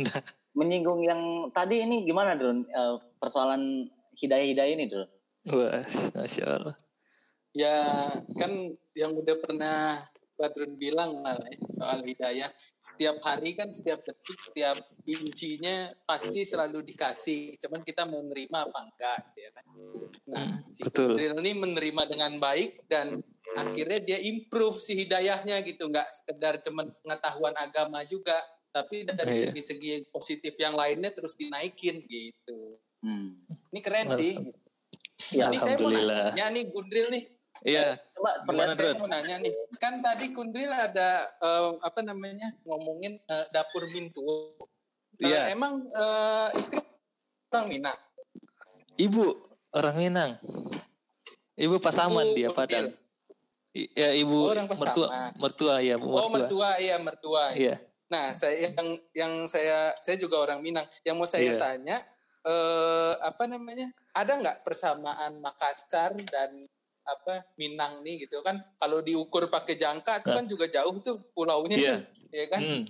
menyinggung 0.53 1.01
yang 1.01 1.17
tadi 1.49 1.81
ini 1.81 2.05
gimana 2.05 2.37
Drun 2.37 2.61
Eh, 2.63 2.95
persoalan 3.17 3.89
hidayah-hidayah 4.17 4.73
ini 4.73 4.85
Drun 4.87 5.09
Wah, 5.51 5.81
masya 6.15 6.45
Allah. 6.47 6.71
Ya 7.53 7.77
kan 8.37 8.51
yang 8.97 9.13
udah 9.13 9.37
pernah 9.37 10.01
Badrun 10.33 10.75
bilang 10.81 11.21
lah 11.21 11.37
ya, 11.37 11.61
soal 11.69 12.01
hidayah. 12.01 12.49
Setiap 12.81 13.21
hari 13.21 13.53
kan 13.53 13.69
setiap 13.69 14.01
detik, 14.01 14.35
setiap 14.41 14.75
incinya 15.05 15.93
pasti 16.09 16.41
selalu 16.41 16.81
dikasih. 16.81 17.53
Cuman 17.61 17.85
kita 17.85 18.09
mau 18.09 18.19
nerima 18.25 18.65
apa 18.65 18.79
enggak 18.81 19.19
ya 19.37 19.49
kan. 19.53 19.65
Nah, 20.33 20.49
si 20.65 20.81
betul. 20.81 21.13
Kudril 21.15 21.37
ini 21.37 21.51
menerima 21.53 22.03
dengan 22.09 22.31
baik 22.41 22.89
dan 22.89 23.21
akhirnya 23.61 23.99
dia 24.01 24.19
improve 24.25 24.81
si 24.81 24.97
hidayahnya 24.97 25.61
gitu. 25.69 25.87
Enggak 25.87 26.09
sekedar 26.09 26.57
cuman 26.65 26.89
pengetahuan 27.05 27.53
agama 27.61 28.01
juga. 28.09 28.35
Tapi 28.73 29.05
dari 29.05 29.37
Iya. 29.37 29.53
segi-segi 29.53 30.09
positif 30.09 30.57
yang 30.57 30.73
lainnya 30.73 31.13
terus 31.13 31.37
dinaikin 31.37 32.01
gitu. 32.09 32.81
hmm. 33.05 33.45
Ini 33.69 33.79
keren 33.85 34.09
sih. 34.09 34.33
ya 35.29 35.53
Ini 35.53 35.57
saya 35.61 35.77
mau 35.77 35.93
nanya 35.93 36.49
nih 36.49 36.73
Gundril 36.73 37.13
nih. 37.13 37.42
Iya, 37.63 37.95
coba 38.11 38.43
Gimana, 38.43 38.43
perlihatkan 38.43 38.75
saya 38.75 38.93
mau 38.99 39.07
nanya 39.07 39.35
nih, 39.39 39.53
kan 39.79 39.93
tadi 39.99 40.35
Kundril 40.35 40.67
ada 40.67 41.09
eh, 41.23 41.69
apa 41.79 41.99
namanya 42.03 42.51
ngomongin 42.63 43.15
eh, 43.17 43.45
dapur 43.49 43.87
Mintuo. 43.87 44.59
Eh, 45.17 45.31
Iya. 45.31 45.55
emang 45.55 45.79
eh, 45.87 46.47
istri 46.59 46.79
orang 47.49 47.67
Minang. 47.67 47.99
ibu 48.95 49.23
orang 49.71 49.95
Minang. 49.95 50.31
Ibu 51.53 51.77
Pasaman 51.79 52.33
Ibu 52.33 52.51
dia. 52.67 52.83
I- 53.73 53.89
Ya 53.93 54.09
ibu 54.13 54.37
Oh, 54.37 54.51
orang 54.51 54.67
mertua, 54.69 55.07
Pasaman. 55.07 55.31
mertua 55.39 55.73
ya, 55.79 55.95
Oh 55.95 56.05
mertua. 56.05 56.29
mertua, 56.35 56.69
iya 56.77 56.95
mertua. 56.99 57.43
Iya. 57.53 57.75
Nah, 58.05 58.29
saya 58.29 58.69
yang 58.69 58.89
yang 59.15 59.33
saya 59.47 59.89
saya 59.97 60.13
juga 60.17 60.37
orang 60.37 60.61
Minang. 60.61 60.85
Yang 61.01 61.15
mau 61.15 61.25
saya 61.25 61.47
Iya. 61.47 61.57
tanya 61.57 61.97
eh 62.43 63.13
apa 63.17 63.47
namanya? 63.47 63.87
Ada 64.11 64.35
nggak 64.35 64.57
persamaan 64.61 65.39
Makassar 65.39 66.13
dan 66.27 66.69
apa 67.03 67.43
Minang 67.55 68.01
nih 68.01 68.25
gitu 68.25 68.39
kan? 68.41 68.55
Kalau 68.75 68.99
diukur 68.99 69.47
pakai 69.47 69.75
jangka 69.75 70.23
itu 70.23 70.29
kan 70.31 70.45
juga 70.47 70.65
jauh 70.67 70.95
tuh 70.99 71.19
pulaunya 71.35 71.77
Iya. 71.77 71.95
tuh, 71.99 71.99
ya 72.31 72.45
kan? 72.49 72.61
Hmm. 72.63 72.83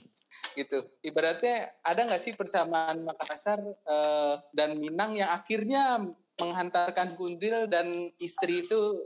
gitu. 0.53 0.77
Ibaratnya 1.01 1.55
ada 1.81 2.05
nggak 2.05 2.21
sih 2.21 2.33
persamaan 2.37 3.01
Makassar 3.01 3.57
eh, 3.63 4.33
dan 4.53 4.77
Minang 4.77 5.17
yang 5.17 5.33
akhirnya 5.33 5.97
menghantarkan 6.37 7.17
Gundril 7.17 7.65
dan 7.65 7.89
istri 8.17 8.61
itu 8.61 9.01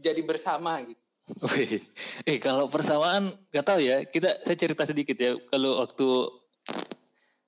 jadi 0.00 0.20
bersama 0.20 0.76
gitu. 0.84 1.00
Wih, 1.52 1.80
eh 2.26 2.36
kalau 2.36 2.68
persamaan 2.68 3.32
nggak 3.48 3.64
tahu 3.64 3.80
ya. 3.80 4.04
Kita 4.04 4.44
saya 4.44 4.56
cerita 4.58 4.84
sedikit 4.84 5.16
ya. 5.16 5.40
Kalau 5.48 5.80
waktu 5.80 6.08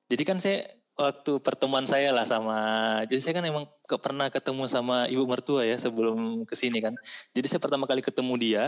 jadi 0.09 0.23
kan 0.25 0.39
saya 0.41 0.65
waktu 1.03 1.43
pertemuan 1.43 1.83
saya 1.83 2.15
lah 2.15 2.23
sama 2.23 2.59
jadi 3.11 3.21
saya 3.21 3.35
kan 3.43 3.45
emang 3.45 3.65
ke, 3.87 3.97
pernah 3.99 4.31
ketemu 4.31 4.65
sama 4.71 5.11
ibu 5.11 5.27
mertua 5.27 5.67
ya 5.67 5.75
sebelum 5.77 6.47
ke 6.47 6.55
sini 6.55 6.79
kan. 6.79 6.95
Jadi 7.35 7.47
saya 7.51 7.61
pertama 7.61 7.91
kali 7.91 8.01
ketemu 8.01 8.35
dia 8.39 8.65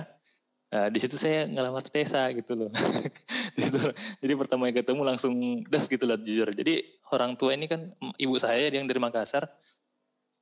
Nah, 0.74 0.90
di 0.90 0.98
situ 0.98 1.14
saya 1.14 1.46
ngelamar 1.46 1.86
Tessa 1.86 2.26
gitu 2.34 2.58
loh. 2.58 2.70
Di. 3.54 3.94
Jadi 4.18 4.32
pertama 4.34 4.66
kali 4.66 4.82
ketemu 4.82 5.06
langsung 5.06 5.62
des 5.62 5.84
gitu 5.86 6.02
loh 6.02 6.18
jujur. 6.18 6.50
Jadi 6.50 6.82
orang 7.14 7.38
tua 7.38 7.54
ini 7.54 7.70
kan 7.70 7.94
ibu 8.18 8.34
saya 8.42 8.66
yang 8.74 8.90
dari 8.90 8.98
Makassar 8.98 9.46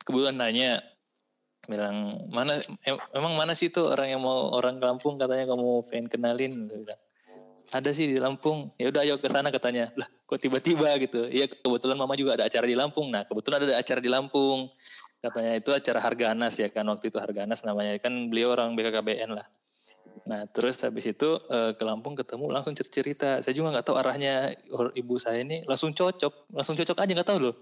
kebetulan 0.08 0.40
nanya 0.40 0.80
bilang 1.68 2.26
mana 2.32 2.58
em- 2.88 3.06
emang 3.14 3.38
mana 3.38 3.52
sih 3.52 3.68
tuh 3.68 3.92
orang 3.92 4.08
yang 4.10 4.24
mau 4.24 4.50
orang 4.56 4.82
Lampung 4.82 5.20
katanya 5.20 5.52
kamu 5.52 5.84
pengen 5.86 6.06
kenalin 6.08 6.52
bilang, 6.66 6.98
ada 7.72 7.90
sih 7.90 8.04
di 8.04 8.20
Lampung. 8.20 8.68
Ya 8.76 8.92
udah 8.92 9.00
ayo 9.00 9.16
ke 9.16 9.26
sana 9.32 9.48
katanya. 9.48 9.88
Lah 9.96 10.04
kok 10.04 10.36
tiba-tiba 10.36 10.92
gitu? 11.00 11.24
Iya 11.32 11.48
kebetulan 11.48 11.96
mama 11.96 12.12
juga 12.20 12.36
ada 12.36 12.44
acara 12.44 12.68
di 12.68 12.76
Lampung. 12.76 13.08
Nah 13.08 13.24
kebetulan 13.24 13.64
ada 13.64 13.80
acara 13.80 14.00
di 14.04 14.10
Lampung. 14.12 14.68
Katanya 15.24 15.56
itu 15.56 15.70
acara 15.72 15.98
Harganas 16.04 16.60
ya 16.60 16.68
kan 16.68 16.84
waktu 16.84 17.08
itu 17.08 17.16
Harganas 17.16 17.64
namanya. 17.64 17.96
Kan 17.96 18.28
beliau 18.28 18.52
orang 18.52 18.76
BKKBN 18.76 19.32
lah. 19.32 19.48
Nah 20.28 20.44
terus 20.52 20.76
habis 20.84 21.08
itu 21.08 21.28
eh, 21.48 21.72
ke 21.72 21.82
Lampung 21.88 22.12
ketemu 22.12 22.52
langsung 22.52 22.76
cerita 22.76 23.40
saya 23.40 23.54
juga 23.56 23.72
nggak 23.72 23.86
tahu 23.88 23.96
arahnya. 23.96 24.52
Ibu 24.92 25.16
saya 25.16 25.40
ini 25.40 25.64
langsung 25.64 25.96
cocok. 25.96 26.52
Langsung 26.52 26.76
cocok 26.76 26.96
aja 27.00 27.12
nggak 27.16 27.30
tahu 27.32 27.40
loh. 27.48 27.56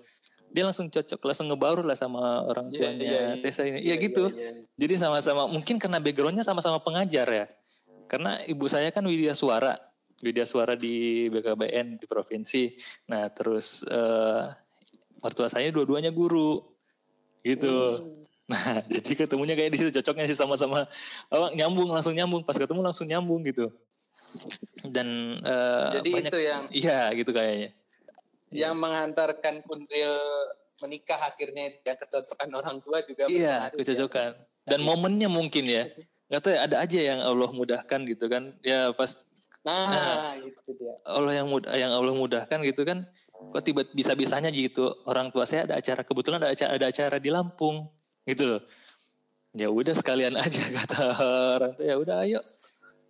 Dia 0.50 0.66
langsung 0.66 0.90
cocok 0.90 1.22
langsung 1.22 1.46
ngebaur 1.46 1.86
lah 1.86 1.94
sama 1.94 2.42
orang 2.42 2.74
Iya, 2.74 2.90
tuanya 2.90 3.06
iya, 3.06 3.20
iya. 3.22 3.34
Tessa 3.38 3.62
ini. 3.62 3.78
Iya, 3.78 3.94
iya 3.94 4.02
gitu. 4.02 4.26
iya, 4.34 4.50
iya. 4.50 4.66
jadi 4.74 4.94
sama-sama 4.98 5.46
mungkin 5.46 5.78
karena 5.78 6.02
backgroundnya 6.02 6.42
sama-sama 6.42 6.82
pengajar 6.82 7.30
ya. 7.30 7.46
Karena 8.10 8.34
ibu 8.50 8.66
saya 8.66 8.90
kan 8.90 9.06
Widya 9.06 9.38
Suara, 9.38 9.70
Widya 10.20 10.44
Suara 10.44 10.76
di 10.76 11.26
BKBN 11.28 11.96
di 11.96 12.06
provinsi. 12.06 12.72
Nah 13.08 13.28
terus 13.32 13.82
eh, 13.84 14.44
mertua 15.20 15.48
saya 15.48 15.68
dua-duanya 15.68 16.12
guru, 16.12 16.60
gitu. 17.40 17.76
Nah 18.46 18.80
jadi 18.92 19.12
ketemunya 19.24 19.56
kayak 19.56 19.72
di 19.72 19.78
situ 19.80 19.90
cocoknya 20.00 20.28
sih 20.28 20.36
sama-sama 20.36 20.84
apa, 21.28 21.46
nyambung 21.56 21.88
langsung 21.88 22.12
nyambung 22.12 22.44
pas 22.44 22.56
ketemu 22.56 22.80
langsung 22.80 23.08
nyambung 23.08 23.40
gitu. 23.44 23.68
Dan 24.86 25.40
eh, 25.42 25.90
Jadi 25.98 26.10
banyak- 26.14 26.32
itu 26.32 26.38
yang 26.40 26.62
iya 26.70 27.00
gitu 27.12 27.30
kayaknya. 27.32 27.70
yang 28.50 28.74
menghantarkan 28.74 29.62
Gundril 29.62 30.10
menikah 30.82 31.22
akhirnya 31.22 31.70
ya 31.86 31.94
kecocokan 31.94 32.50
orang 32.50 32.82
tua 32.82 32.98
juga 33.06 33.30
Iya, 33.30 33.70
berpengaruh, 33.70 33.78
kecocokan. 33.78 34.30
Dan 34.66 34.80
momennya 34.82 35.28
mungkin 35.30 35.70
ya. 35.70 35.86
Gak 36.30 36.40
tahu 36.42 36.52
ya, 36.54 36.60
ada 36.66 36.76
aja 36.82 36.98
yang 37.14 37.18
Allah 37.22 37.50
mudahkan 37.50 38.00
gitu 38.10 38.26
kan. 38.26 38.50
Ya 38.62 38.90
pas 38.90 39.29
ya. 39.64 39.72
Nah, 39.72 40.32
itu 40.40 40.70
dia. 40.76 40.94
Allah 41.04 41.32
yang 41.36 41.48
mudah 41.48 41.72
yang 41.76 41.92
Allah 41.92 42.14
mudahkan 42.16 42.58
gitu 42.64 42.82
kan 42.88 43.04
kok 43.52 43.64
tiba 43.64 43.84
bisa 43.92 44.12
bisanya 44.12 44.52
gitu 44.52 44.88
orang 45.08 45.32
tua 45.32 45.48
saya 45.48 45.64
ada 45.64 45.80
acara 45.80 46.04
kebetulan 46.04 46.40
ada 46.40 46.52
acara 46.52 46.70
ada 46.76 46.86
acara 46.88 47.16
di 47.16 47.30
Lampung 47.32 47.88
gitu 48.28 48.56
loh 48.56 48.62
ya 49.56 49.72
udah 49.72 49.94
sekalian 49.96 50.36
aja 50.36 50.62
kata 50.80 50.98
orang 51.56 51.72
tua 51.76 51.84
ya 51.84 51.96
udah 51.96 52.16
ayo 52.24 52.40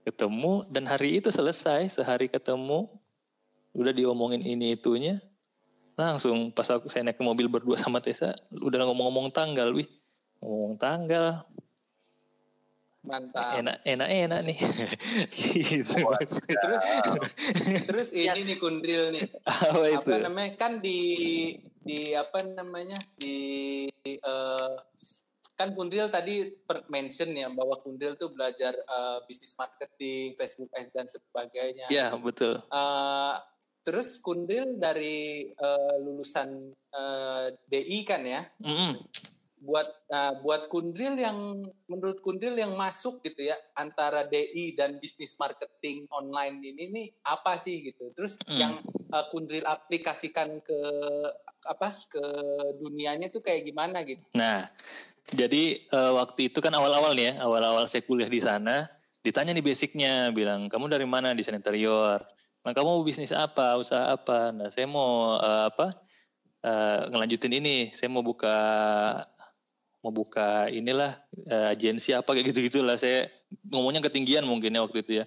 ketemu 0.06 0.64
dan 0.72 0.88
hari 0.88 1.20
itu 1.20 1.28
selesai 1.28 2.00
sehari 2.00 2.30
ketemu 2.30 2.88
udah 3.76 3.92
diomongin 3.94 4.42
ini 4.42 4.74
itunya 4.74 5.20
langsung 5.94 6.48
pas 6.50 6.64
aku 6.72 6.88
saya 6.88 7.04
naik 7.04 7.20
ke 7.20 7.24
mobil 7.26 7.46
berdua 7.46 7.76
sama 7.76 8.00
Tessa 8.00 8.32
udah 8.54 8.88
ngomong-ngomong 8.88 9.28
tanggal 9.30 9.68
wih 9.76 9.86
ngomong 10.40 10.80
tanggal 10.80 11.44
Mantap. 13.00 13.56
enak 13.56 13.80
enak 13.82 14.08
enak 14.08 14.40
nih 14.44 14.58
gitu 15.40 16.04
Terus 16.46 16.82
terus 17.88 18.08
ini 18.12 18.40
nih 18.44 18.56
Gundril 18.56 19.08
nih. 19.10 19.24
apa 19.42 19.86
itu 19.88 20.10
apa 20.10 20.18
namanya 20.20 20.52
kan 20.54 20.72
di 20.78 21.00
di 21.80 22.12
apa 22.12 22.44
namanya 22.44 23.00
di 23.16 23.36
eh, 24.04 24.74
kan 25.54 25.72
Kundril 25.72 26.08
tadi 26.08 26.40
per 26.60 26.84
mention 26.88 27.32
ya 27.32 27.48
bahwa 27.48 27.76
Kundril 27.76 28.16
tuh 28.16 28.30
belajar 28.30 28.72
eh, 28.72 29.18
bisnis 29.24 29.56
marketing, 29.56 30.32
Facebook 30.34 30.68
Ads 30.70 30.92
dan 30.92 31.06
sebagainya. 31.06 31.86
ya 31.88 32.12
betul 32.16 32.60
Eh, 32.60 33.34
terus 33.80 34.20
Kundril 34.20 34.76
dari 34.76 35.48
eh, 35.48 35.94
lulusan 35.98 36.48
eh, 36.90 37.46
DI 37.66 38.04
kan 38.04 38.20
ya. 38.20 38.44
Mm-mm. 38.60 38.92
Buat 39.60 39.88
eh, 40.08 40.32
buat 40.40 40.72
Kundril 40.72 41.20
yang 41.20 41.36
menurut 41.84 42.24
Kundril 42.24 42.56
yang 42.56 42.72
masuk 42.80 43.20
gitu 43.20 43.44
ya 43.44 43.52
antara 43.76 44.24
DI 44.24 44.72
dan 44.72 44.96
bisnis 44.96 45.36
marketing 45.36 46.08
online 46.08 46.64
ini 46.64 46.88
nih 46.88 47.08
apa 47.28 47.60
sih 47.60 47.84
gitu. 47.84 48.08
Terus 48.16 48.40
Hmm. 48.48 48.56
yang 48.56 48.72
eh, 49.12 49.24
Kundril 49.28 49.64
aplikasikan 49.68 50.64
ke 50.64 50.78
apa 51.68 51.92
ke 52.08 52.24
dunianya 52.80 53.28
tuh 53.28 53.44
kayak 53.44 53.68
gimana 53.68 54.00
gitu. 54.02 54.24
Nah, 54.32 54.64
jadi 55.28 55.76
eh, 55.76 56.12
waktu 56.16 56.48
itu 56.48 56.58
kan 56.64 56.72
awal-awal 56.72 57.12
nih 57.12 57.36
ya, 57.36 57.44
awal-awal 57.44 57.84
saya 57.84 58.00
kuliah 58.00 58.32
di 58.32 58.40
sana, 58.40 58.88
ditanya 59.20 59.52
nih 59.52 59.60
basicnya, 59.62 60.32
bilang 60.32 60.72
kamu 60.72 60.88
dari 60.88 61.04
mana 61.04 61.36
desain 61.36 61.52
interior. 61.54 62.16
Nah, 62.60 62.72
kamu 62.72 62.88
mau 62.96 63.04
bisnis 63.04 63.32
apa, 63.36 63.76
usaha 63.76 64.16
apa? 64.16 64.56
Nah, 64.56 64.72
saya 64.72 64.88
mau 64.88 65.36
eh, 65.36 65.64
apa? 65.68 65.92
eh, 66.60 67.00
ngelanjutin 67.08 67.56
ini, 67.56 67.88
saya 67.88 68.12
mau 68.12 68.20
buka 68.20 68.52
mau 70.00 70.12
buka 70.12 70.68
inilah 70.72 71.12
eh, 71.48 71.72
agensi 71.72 72.16
apa 72.16 72.32
kayak 72.32 72.52
gitu 72.52 72.64
gitulah. 72.66 72.96
Saya 72.96 73.28
ngomongnya 73.68 74.04
ketinggian 74.04 74.44
mungkin 74.48 74.72
ya 74.72 74.80
waktu 74.84 75.04
itu 75.04 75.12
ya. 75.22 75.24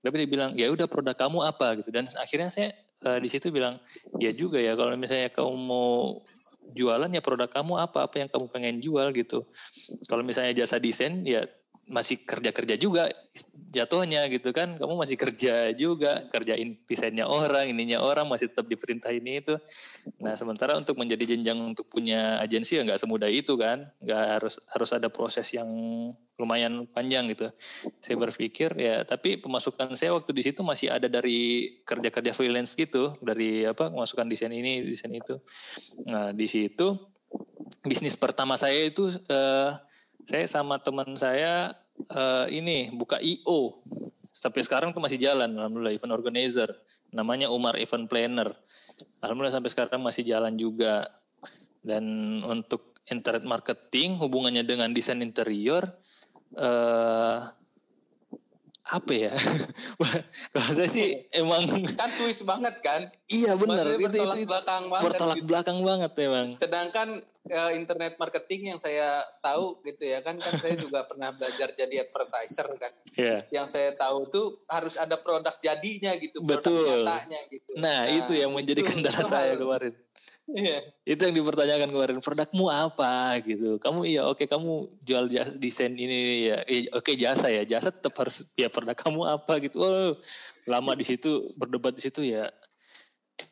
Tapi 0.00 0.22
dia 0.22 0.28
bilang 0.28 0.50
ya 0.54 0.70
udah 0.70 0.86
produk 0.86 1.16
kamu 1.18 1.38
apa? 1.44 1.82
Gitu. 1.82 1.90
Dan 1.90 2.06
akhirnya 2.20 2.48
saya 2.52 2.70
uh, 3.02 3.18
di 3.18 3.26
situ 3.26 3.50
bilang 3.50 3.74
ya 4.22 4.30
juga 4.30 4.62
ya 4.62 4.78
kalau 4.78 4.94
misalnya 4.94 5.34
kamu 5.34 5.54
mau 5.66 6.22
jualan 6.70 7.10
ya 7.10 7.18
produk 7.18 7.50
kamu 7.50 7.74
apa? 7.82 8.06
Apa 8.06 8.22
yang 8.22 8.28
kamu 8.30 8.46
pengen 8.54 8.76
jual? 8.78 9.10
Gitu. 9.10 9.42
Kalau 10.06 10.22
misalnya 10.22 10.54
jasa 10.54 10.78
desain 10.78 11.26
ya 11.26 11.42
masih 11.86 12.22
kerja 12.22 12.50
kerja 12.50 12.74
juga 12.78 13.06
jatuhnya 13.76 14.24
gitu 14.32 14.50
kan 14.56 14.80
kamu 14.80 14.94
masih 14.96 15.16
kerja 15.20 15.70
juga 15.76 16.24
kerjain 16.32 16.80
desainnya 16.88 17.28
orang 17.28 17.68
ininya 17.68 18.00
orang 18.00 18.24
masih 18.24 18.48
tetap 18.48 18.64
diperintah 18.64 19.12
ini 19.12 19.44
itu 19.44 19.60
nah 20.18 20.32
sementara 20.32 20.72
untuk 20.80 20.96
menjadi 20.96 21.36
jenjang 21.36 21.60
untuk 21.60 21.84
punya 21.92 22.40
agensi 22.40 22.80
ya 22.80 22.82
nggak 22.88 23.00
semudah 23.00 23.28
itu 23.28 23.54
kan 23.60 23.92
nggak 24.00 24.22
harus 24.40 24.58
harus 24.72 24.90
ada 24.96 25.12
proses 25.12 25.52
yang 25.52 25.68
lumayan 26.36 26.84
panjang 26.92 27.32
gitu. 27.32 27.48
Saya 28.00 28.16
berpikir 28.20 28.76
ya, 28.76 29.08
tapi 29.08 29.40
pemasukan 29.40 29.96
saya 29.96 30.12
waktu 30.12 30.36
di 30.36 30.44
situ 30.44 30.60
masih 30.60 30.92
ada 30.92 31.08
dari 31.08 31.72
kerja-kerja 31.80 32.36
freelance 32.36 32.76
gitu, 32.76 33.16
dari 33.24 33.64
apa 33.64 33.88
pemasukan 33.88 34.28
desain 34.28 34.52
ini, 34.52 34.84
desain 34.84 35.12
itu. 35.16 35.40
Nah 36.04 36.36
di 36.36 36.44
situ 36.44 36.92
bisnis 37.82 38.14
pertama 38.14 38.54
saya 38.60 38.76
itu 38.84 39.08
uh, 39.08 39.70
saya 40.26 40.46
sama 40.46 40.76
teman 40.82 41.16
saya 41.16 41.72
uh, 42.12 42.46
ini 42.50 42.92
buka 42.94 43.20
IO. 43.20 43.80
Sampai 44.32 44.60
sekarang 44.60 44.92
tuh 44.92 45.00
masih 45.00 45.16
jalan, 45.16 45.48
alhamdulillah 45.56 45.96
event 45.96 46.12
organizer. 46.12 46.68
Namanya 47.14 47.48
Umar 47.48 47.80
Event 47.80 48.10
Planner. 48.10 48.52
Alhamdulillah 49.24 49.56
sampai 49.56 49.70
sekarang 49.72 50.04
masih 50.04 50.26
jalan 50.28 50.52
juga. 50.54 51.08
Dan 51.80 52.38
untuk 52.44 52.96
internet 53.06 53.46
marketing 53.46 54.18
hubungannya 54.18 54.66
dengan 54.66 54.90
desain 54.90 55.22
interior 55.22 55.86
uh, 56.58 57.38
apa 58.86 59.12
ya? 59.12 59.32
Kalau 60.54 60.70
saya 60.70 60.86
sih 60.86 61.18
emang 61.34 61.66
kan 61.98 62.10
twist 62.14 62.46
banget 62.46 62.74
kan? 62.78 63.10
Iya 63.26 63.58
benar. 63.58 63.82
Itu, 63.82 64.06
bertolak 64.06 64.36
itu, 64.38 64.46
belakang 64.46 64.84
banget. 64.86 65.04
Bertolak 65.10 65.36
gitu. 65.42 65.46
belakang 65.50 65.78
banget 65.82 66.12
memang. 66.14 66.46
Sedangkan 66.54 67.08
uh, 67.50 67.70
internet 67.74 68.14
marketing 68.14 68.74
yang 68.74 68.78
saya 68.78 69.18
tahu 69.42 69.82
gitu 69.82 70.06
ya 70.06 70.22
kan 70.22 70.38
kan 70.38 70.54
saya 70.54 70.78
juga 70.78 71.02
pernah 71.10 71.34
belajar 71.34 71.74
jadi 71.74 72.06
advertiser 72.06 72.66
kan. 72.78 72.92
Yeah. 73.18 73.40
Yang 73.50 73.66
saya 73.74 73.90
tahu 73.98 74.30
tuh 74.30 74.46
harus 74.70 74.94
ada 74.94 75.18
produk 75.18 75.58
jadinya 75.58 76.14
gitu, 76.22 76.38
Betul. 76.46 76.70
produk 76.70 77.02
nyatanya 77.02 77.40
gitu. 77.50 77.70
Nah, 77.82 77.82
nah 77.82 78.00
itu 78.06 78.32
yang 78.38 78.54
menjadi 78.54 78.86
kendala 78.86 79.22
saya 79.26 79.58
kemarin. 79.58 79.94
Iya. 80.46 80.78
Itu 81.02 81.26
yang 81.26 81.34
dipertanyakan 81.42 81.90
kemarin. 81.90 82.18
Produkmu 82.22 82.70
apa 82.70 83.34
gitu? 83.42 83.82
Kamu 83.82 84.06
iya 84.06 84.22
oke 84.22 84.42
okay, 84.42 84.46
kamu 84.46 84.86
jual 85.02 85.26
jasa, 85.26 85.52
desain 85.58 85.90
ini 85.90 86.50
ya. 86.54 86.62
Eh, 86.70 86.86
oke 86.94 87.02
okay, 87.02 87.14
jasa 87.18 87.50
ya. 87.50 87.66
Jasa 87.66 87.90
tetap 87.90 88.14
harus 88.14 88.46
ya 88.54 88.70
produk 88.70 88.94
kamu 88.94 89.20
apa 89.26 89.58
gitu. 89.58 89.82
Oh, 89.82 90.14
lama 90.70 90.92
di 90.94 91.02
situ 91.02 91.50
berdebat 91.58 91.98
di 91.98 92.02
situ 92.06 92.22
ya. 92.22 92.46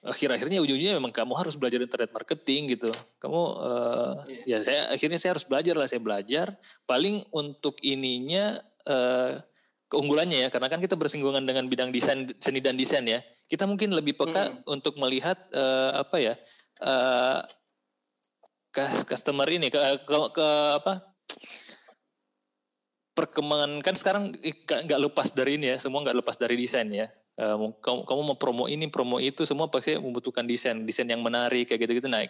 Akhir-akhirnya 0.05 0.63
ujung-ujungnya 0.63 0.97
memang 1.01 1.13
kamu 1.13 1.35
harus 1.35 1.59
belajar 1.59 1.83
internet 1.83 2.15
marketing 2.15 2.79
gitu. 2.79 2.91
Kamu 3.19 3.43
uh, 3.59 4.15
yeah. 4.47 4.63
ya 4.63 4.65
saya 4.65 4.81
akhirnya 4.95 5.19
saya 5.19 5.31
harus 5.35 5.45
belajar 5.51 5.75
lah 5.75 5.91
saya 5.91 5.99
belajar. 5.99 6.55
Paling 6.87 7.27
untuk 7.35 7.75
ininya 7.83 8.55
uh, 8.87 9.43
keunggulannya 9.91 10.47
ya 10.47 10.49
karena 10.49 10.71
kan 10.71 10.79
kita 10.79 10.95
bersinggungan 10.95 11.43
dengan 11.43 11.67
bidang 11.67 11.91
desain 11.91 12.31
seni 12.39 12.63
dan 12.63 12.79
desain 12.79 13.03
ya. 13.03 13.19
Kita 13.51 13.67
mungkin 13.67 13.91
lebih 13.93 14.15
peka 14.15 14.63
hmm. 14.63 14.71
untuk 14.71 14.95
melihat 15.03 15.37
uh, 15.51 15.99
apa 15.99 16.23
ya 16.23 16.35
uh, 16.83 17.41
customer 19.07 19.47
ini 19.47 19.71
ke, 19.71 19.79
ke, 19.79 20.19
ke 20.35 20.49
apa? 20.83 20.95
Perkembangan 23.15 23.79
kan 23.79 23.95
sekarang 23.95 24.35
nggak 24.67 25.01
lepas 25.07 25.31
dari 25.39 25.55
ini 25.55 25.71
ya 25.71 25.79
semua 25.79 26.03
nggak 26.03 26.19
lepas 26.19 26.35
dari 26.35 26.59
desain 26.59 26.91
ya. 26.91 27.07
Uh, 27.39 27.71
kamu, 27.79 28.03
kamu 28.07 28.21
mau 28.27 28.37
promo 28.39 28.65
ini 28.67 28.91
promo 28.91 29.23
itu 29.23 29.47
semua 29.47 29.71
pasti 29.71 29.95
membutuhkan 29.95 30.43
desain 30.47 30.83
desain 30.83 31.07
yang 31.07 31.23
menarik 31.23 31.67
kayak 31.67 31.83
gitu 31.83 31.99
gitu 31.99 32.07
nah 32.07 32.23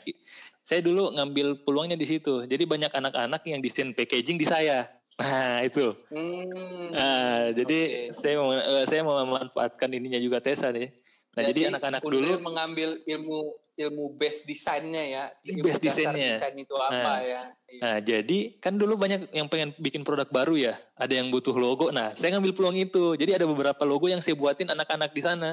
saya 0.65 0.81
dulu 0.81 1.13
ngambil 1.17 1.65
peluangnya 1.65 1.97
di 1.97 2.05
situ. 2.05 2.45
Jadi 2.45 2.65
banyak 2.69 2.93
anak-anak 2.93 3.41
yang 3.49 3.65
desain 3.65 3.97
packaging 3.97 4.37
di 4.37 4.45
saya. 4.45 4.85
Nah 5.15 5.63
itu. 5.63 5.95
Hmm, 6.11 6.91
nah 6.91 7.47
jadi 7.55 7.79
okay. 7.87 8.11
saya 8.11 8.35
mau 8.43 8.51
uh, 8.51 8.85
saya 8.85 9.01
mau 9.07 9.15
memanfaatkan 9.23 9.89
ininya 9.95 10.19
juga 10.19 10.43
Tesa 10.43 10.75
nih. 10.75 10.91
Nah 11.39 11.43
jadi 11.49 11.71
anak-anak 11.71 12.03
dulu 12.03 12.43
mengambil 12.43 12.99
ilmu 13.07 13.64
ilmu 13.75 14.15
base 14.15 14.47
desainnya 14.47 15.03
ya. 15.03 15.25
Ilmu 15.51 15.67
base 15.67 15.83
desainnya. 15.83 16.39
desain 16.39 16.55
itu 16.55 16.75
apa 16.79 16.95
nah, 16.95 17.21
ya? 17.21 17.43
Nah 17.83 17.97
jadi 17.99 18.39
kan 18.63 18.79
dulu 18.79 18.95
banyak 18.95 19.35
yang 19.35 19.51
pengen 19.51 19.75
bikin 19.83 20.07
produk 20.07 20.31
baru 20.31 20.55
ya. 20.55 20.75
Ada 20.95 21.19
yang 21.19 21.29
butuh 21.35 21.55
logo. 21.59 21.91
Nah 21.91 22.15
saya 22.15 22.39
ngambil 22.39 22.55
peluang 22.55 22.79
itu. 22.79 23.19
Jadi 23.19 23.35
ada 23.35 23.47
beberapa 23.51 23.83
logo 23.83 24.07
yang 24.07 24.23
saya 24.23 24.39
buatin 24.39 24.71
anak-anak 24.71 25.11
di 25.11 25.23
sana. 25.23 25.51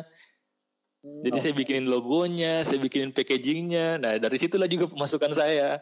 Hmm, 1.01 1.26
jadi 1.26 1.38
okay. 1.38 1.43
saya 1.49 1.53
bikinin 1.57 1.89
logonya 1.89 2.61
saya 2.61 2.78
bikinin 2.78 3.09
packagingnya. 3.09 3.97
Nah 3.97 4.22
dari 4.22 4.38
situlah 4.38 4.69
juga 4.69 4.86
pemasukan 4.86 5.34
saya. 5.34 5.82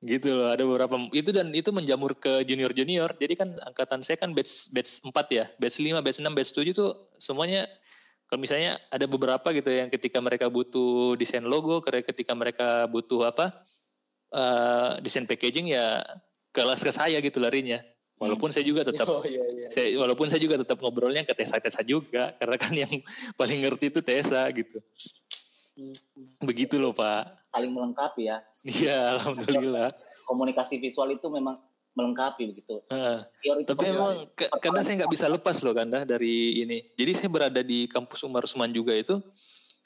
Gitu 0.00 0.32
loh 0.32 0.48
ada 0.48 0.62
beberapa 0.64 0.96
itu 1.12 1.28
dan 1.34 1.52
itu 1.52 1.68
menjamur 1.76 2.16
ke 2.16 2.40
junior 2.48 2.72
junior 2.72 3.12
jadi 3.20 3.36
kan 3.36 3.52
angkatan 3.68 4.00
saya 4.00 4.16
kan 4.16 4.32
batch 4.32 4.70
batch 4.70 5.02
4 5.02 5.12
ya. 5.34 5.44
Batch 5.58 5.76
5 5.82 5.98
batch 5.98 6.18
6 6.22 6.30
batch 6.30 6.50
7 6.56 6.72
tuh 6.72 6.90
semuanya 7.18 7.66
kalau 8.30 8.46
misalnya 8.46 8.78
ada 8.94 9.10
beberapa 9.10 9.50
gitu 9.50 9.74
yang 9.74 9.90
ketika 9.90 10.22
mereka 10.22 10.46
butuh 10.46 11.18
desain 11.18 11.42
logo, 11.42 11.82
ketika 11.82 12.30
mereka 12.38 12.86
butuh 12.86 13.26
apa 13.26 13.66
uh, 14.30 15.02
desain 15.02 15.26
packaging 15.26 15.74
ya 15.74 15.98
kelas 16.54 16.86
ke 16.86 16.94
saya 16.94 17.18
gitu 17.18 17.42
larinya. 17.42 17.82
Walaupun 18.22 18.52
hmm. 18.52 18.54
saya 18.54 18.64
juga 18.70 18.86
tetap, 18.86 19.10
oh, 19.10 19.18
iya, 19.26 19.42
iya. 19.42 19.66
Saya, 19.74 19.98
walaupun 19.98 20.30
saya 20.30 20.38
juga 20.38 20.62
tetap 20.62 20.78
ngobrolnya 20.78 21.26
ke 21.26 21.34
Tesa 21.34 21.58
Tesa 21.58 21.82
juga, 21.82 22.30
karena 22.38 22.54
kan 22.54 22.70
yang 22.70 22.92
paling 23.40 23.66
ngerti 23.66 23.90
itu 23.90 23.98
Tesa 23.98 24.46
gitu. 24.54 24.78
Hmm. 25.74 26.46
Begitu 26.46 26.78
loh 26.78 26.94
Pak. 26.94 27.50
Saling 27.50 27.74
melengkapi 27.74 28.30
ya. 28.30 28.38
Iya, 28.62 29.18
alhamdulillah. 29.18 29.90
Komunikasi 30.30 30.78
visual 30.78 31.18
itu 31.18 31.26
memang 31.26 31.58
melengkapi 32.00 32.42
begitu. 32.48 32.80
Uh, 32.88 33.20
tapi 33.68 33.84
emang 33.92 34.16
ke, 34.32 34.48
karena 34.58 34.80
saya 34.80 35.04
nggak 35.04 35.12
bisa 35.12 35.26
lepas 35.28 35.60
loh 35.60 35.76
Kanda 35.76 36.08
dari 36.08 36.64
ini. 36.64 36.80
Jadi 36.96 37.12
saya 37.12 37.28
berada 37.28 37.60
di 37.60 37.84
kampus 37.86 38.24
Umar 38.24 38.48
Usman 38.48 38.72
juga 38.72 38.96
itu, 38.96 39.20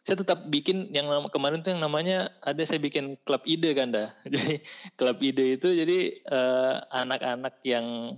saya 0.05 0.21
tetap 0.21 0.47
bikin 0.47 0.93
yang 0.93 1.09
kemarin 1.33 1.65
tuh 1.65 1.73
yang 1.73 1.83
namanya 1.83 2.29
ada 2.45 2.61
saya 2.63 2.77
bikin 2.79 3.17
klub 3.25 3.41
ide 3.49 3.73
Kanda. 3.73 4.13
Jadi 4.33 4.61
klub 4.95 5.19
ide 5.25 5.57
itu 5.57 5.69
jadi 5.73 5.99
uh, 6.29 6.77
anak-anak 6.93 7.65
yang 7.65 8.17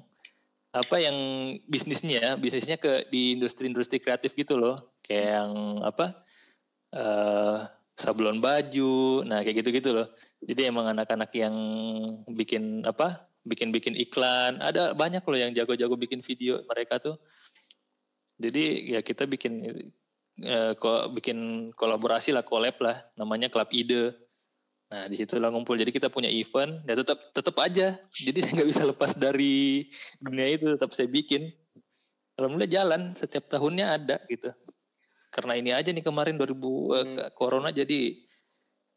apa 0.76 0.97
yang 1.01 1.16
bisnisnya 1.64 2.20
ya, 2.20 2.32
bisnisnya 2.36 2.76
ke 2.76 3.09
di 3.09 3.38
industri-industri 3.38 3.97
kreatif 3.97 4.36
gitu 4.36 4.61
loh, 4.61 4.76
kayak 5.01 5.40
yang 5.40 5.53
apa 5.80 6.12
uh, 6.92 7.64
sablon 7.97 8.44
baju, 8.44 9.24
nah 9.24 9.40
kayak 9.40 9.64
gitu-gitu 9.64 9.97
loh. 9.97 10.05
Jadi 10.44 10.68
emang 10.68 10.84
anak-anak 10.92 11.32
yang 11.32 11.57
bikin 12.28 12.84
apa 12.84 13.24
bikin-bikin 13.47 13.94
iklan. 13.94 14.59
Ada 14.59 14.92
banyak 14.99 15.22
loh 15.22 15.38
yang 15.38 15.55
jago-jago 15.55 15.94
bikin 15.94 16.20
video 16.20 16.59
mereka 16.66 16.99
tuh. 16.99 17.14
Jadi 18.36 18.92
ya 18.92 19.01
kita 19.01 19.24
bikin 19.24 19.64
eh, 20.42 20.72
kok 20.76 21.14
bikin 21.14 21.70
kolaborasi 21.72 22.34
lah, 22.34 22.44
collab 22.44 22.76
lah, 22.82 23.01
namanya 23.16 23.49
Club 23.49 23.70
Ide. 23.72 24.12
Nah 24.92 25.07
di 25.07 25.16
situ 25.16 25.38
lah 25.38 25.49
ngumpul. 25.55 25.78
Jadi 25.78 25.94
kita 25.94 26.12
punya 26.12 26.28
event, 26.28 26.84
ya 26.84 26.99
tetap 26.99 27.18
tetap 27.32 27.57
aja. 27.62 27.97
Jadi 28.12 28.38
saya 28.42 28.53
nggak 28.61 28.68
bisa 28.68 28.82
lepas 28.84 29.16
dari 29.16 29.86
dunia 30.20 30.47
itu, 30.51 30.66
tetap 30.74 30.92
saya 30.92 31.09
bikin. 31.09 31.49
Alhamdulillah 32.36 32.68
jalan, 32.68 33.03
setiap 33.16 33.49
tahunnya 33.49 33.97
ada 33.97 34.20
gitu. 34.28 34.53
Karena 35.32 35.57
ini 35.57 35.72
aja 35.72 35.88
nih 35.88 36.05
kemarin 36.05 36.36
2000 36.36 36.44
eh, 36.44 36.53
hmm. 36.53 37.16
eh, 37.24 37.30
corona 37.32 37.72
jadi 37.72 38.01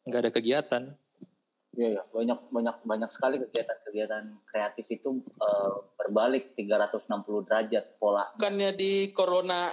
nggak 0.08 0.20
ada 0.28 0.32
kegiatan. 0.36 0.84
Iya, 1.80 1.90
ya. 1.96 2.02
banyak 2.12 2.40
banyak 2.52 2.78
banyak 2.84 3.10
sekali 3.16 3.40
kegiatan-kegiatan 3.40 4.28
kreatif 4.52 4.86
itu 4.92 5.24
uh, 5.40 5.80
berbalik 5.96 6.52
360 6.60 7.48
derajat 7.48 7.96
pola. 7.96 8.28
Bukannya 8.36 8.76
di 8.76 9.16
corona 9.16 9.72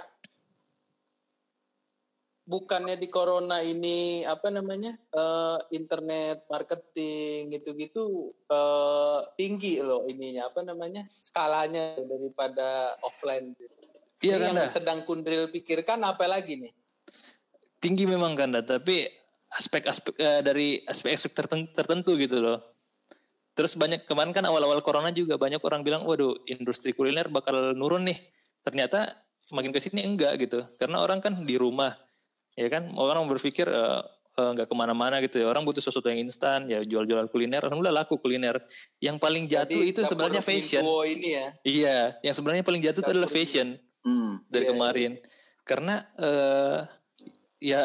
bukannya 2.47 2.95
di 2.95 3.11
corona 3.11 3.59
ini 3.59 4.23
apa 4.23 4.47
namanya 4.47 4.95
uh, 5.11 5.59
internet 5.75 6.47
marketing 6.47 7.51
gitu-gitu 7.51 8.31
uh, 8.47 9.19
tinggi 9.35 9.83
loh 9.83 10.07
ininya 10.07 10.47
apa 10.47 10.63
namanya 10.63 11.03
skalanya 11.19 11.99
daripada 12.07 12.95
offline. 13.03 13.51
Iya 14.23 14.39
kan 14.39 14.55
yang 14.55 14.71
sedang 14.71 15.03
Kundril 15.03 15.51
pikirkan 15.51 15.99
apa 16.07 16.23
lagi 16.23 16.55
nih? 16.55 16.71
Tinggi 17.83 18.07
memang 18.09 18.33
kan, 18.33 18.49
tapi 18.65 19.26
aspek-aspek 19.53 20.13
uh, 20.19 20.41
dari 20.43 20.83
aspek-aspek 20.83 21.31
tertentu, 21.31 21.69
tertentu 21.71 22.11
gitu 22.19 22.43
loh. 22.43 22.59
Terus 23.57 23.73
banyak 23.73 24.05
kemarin 24.05 24.35
kan 24.35 24.45
awal-awal 24.45 24.83
corona 24.85 25.09
juga 25.09 25.39
banyak 25.39 25.57
orang 25.63 25.81
bilang, 25.81 26.05
waduh 26.05 26.37
industri 26.45 26.93
kuliner 26.93 27.25
bakal 27.31 27.73
nurun 27.73 28.05
nih. 28.05 28.17
Ternyata 28.61 29.09
makin 29.55 29.71
ke 29.73 29.79
sini 29.79 30.03
enggak 30.03 30.37
gitu, 30.37 30.59
karena 30.77 30.99
orang 30.99 31.23
kan 31.23 31.31
di 31.31 31.55
rumah, 31.55 31.89
ya 32.53 32.67
kan 32.67 32.83
orang 32.99 33.25
berpikir 33.25 33.65
uh, 33.65 34.03
uh, 34.37 34.49
nggak 34.53 34.69
ke 34.69 34.75
mana-mana 34.77 35.17
gitu 35.25 35.41
ya. 35.41 35.49
Orang 35.49 35.65
butuh 35.65 35.81
sesuatu 35.81 36.05
yang 36.07 36.21
instan, 36.21 36.69
ya 36.69 36.85
jual-jual 36.85 37.27
kuliner. 37.33 37.65
Alhamdulillah 37.65 38.05
laku 38.05 38.21
kuliner. 38.21 38.61
Yang 39.01 39.17
paling 39.17 39.43
jatuh 39.49 39.81
Jadi, 39.81 39.91
itu 39.91 40.01
sebenarnya 40.05 40.41
fashion. 40.45 40.83
Ini 40.85 41.27
ya. 41.27 41.47
Iya, 41.65 41.97
yang 42.29 42.35
sebenarnya 42.37 42.63
paling 42.63 42.81
jatuh 42.85 43.01
itu 43.01 43.11
adalah 43.11 43.31
fashion 43.31 43.67
hmm. 44.05 44.45
dari 44.47 44.63
iya, 44.63 44.69
iya. 44.69 44.71
kemarin. 44.77 45.11
Iya. 45.17 45.25
Karena 45.65 45.95
uh, 46.21 46.79
ya 47.57 47.81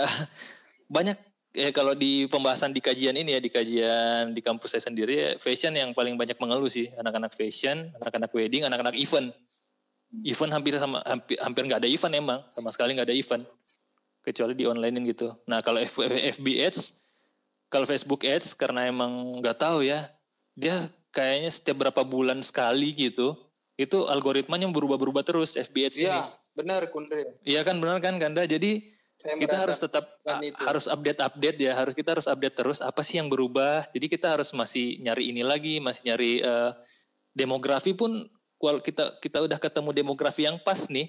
banyak 0.96 1.16
ya 1.52 1.68
kalau 1.70 1.92
di 1.92 2.24
pembahasan 2.28 2.72
di 2.72 2.80
kajian 2.80 3.12
ini 3.12 3.36
ya 3.36 3.40
di 3.40 3.50
kajian 3.52 4.32
di 4.32 4.40
kampus 4.40 4.76
saya 4.76 4.88
sendiri 4.88 5.14
ya, 5.14 5.28
fashion 5.36 5.72
yang 5.76 5.92
paling 5.92 6.16
banyak 6.16 6.36
mengeluh 6.40 6.68
sih. 6.68 6.88
Anak-anak 6.96 7.36
fashion 7.36 7.92
anak-anak 8.00 8.32
wedding 8.32 8.64
anak-anak 8.64 8.96
event. 8.96 9.30
Event 10.24 10.52
hampir 10.52 10.76
sama 10.76 11.00
hampir 11.08 11.36
hampir 11.40 11.62
nggak 11.68 11.80
ada 11.84 11.88
event 11.88 12.14
emang. 12.16 12.40
Sama 12.52 12.68
sekali 12.72 12.96
nggak 12.96 13.08
ada 13.08 13.16
event. 13.16 13.44
Kecuali 14.22 14.52
di 14.56 14.64
online 14.68 15.02
gitu. 15.08 15.32
Nah 15.48 15.60
kalau 15.60 15.80
F, 15.82 15.98
FB 16.38 16.46
Ads 16.68 16.80
kalau 17.72 17.88
Facebook 17.88 18.22
Ads 18.28 18.52
karena 18.52 18.84
emang 18.84 19.40
nggak 19.40 19.56
tahu 19.56 19.80
ya 19.80 20.04
dia 20.52 20.76
kayaknya 21.08 21.48
setiap 21.48 21.80
berapa 21.88 22.04
bulan 22.04 22.44
sekali 22.44 22.92
gitu 22.92 23.32
itu 23.80 24.04
algoritmanya 24.04 24.68
berubah-berubah 24.68 25.24
terus 25.24 25.56
FB 25.56 25.76
Ads 25.88 25.96
Iya, 25.96 26.20
ini 26.20 26.20
benar 26.52 26.84
Kundri. 26.92 27.24
iya 27.48 27.64
kan 27.64 27.80
benar 27.80 28.04
kan 28.04 28.20
Kanda? 28.20 28.44
Jadi 28.44 28.84
Saya 29.22 29.38
kita 29.38 29.54
harus 29.54 29.78
tetap 29.78 30.04
itu. 30.42 30.58
harus 30.58 30.84
update 30.84 31.20
update 31.22 31.58
ya 31.60 31.72
harus 31.72 31.94
kita 31.94 32.18
harus 32.18 32.26
update 32.26 32.56
terus 32.58 32.82
apa 32.82 33.00
sih 33.00 33.22
yang 33.22 33.30
berubah. 33.30 33.86
Jadi 33.94 34.10
kita 34.10 34.34
harus 34.34 34.50
masih 34.50 34.98
nyari 34.98 35.30
ini 35.30 35.46
lagi 35.46 35.78
masih 35.78 36.10
nyari 36.10 36.42
eh, 36.42 36.70
demografi 37.30 37.94
pun 37.94 38.26
kalau 38.58 38.78
kita 38.78 39.18
kita 39.18 39.38
udah 39.40 39.58
ketemu 39.58 39.90
demografi 39.92 40.42
yang 40.42 40.58
pas 40.58 40.90
nih 40.90 41.06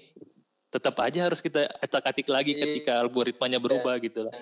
tetap 0.70 0.98
aja 0.98 1.22
harus 1.22 1.38
kita 1.38 1.70
acak-atik 1.78 2.26
lagi 2.26 2.50
Iya. 2.50 2.62
ketika 2.66 2.92
algoritmanya 2.98 3.58
berubah 3.58 3.94
gitu 3.98 4.26
lah 4.26 4.34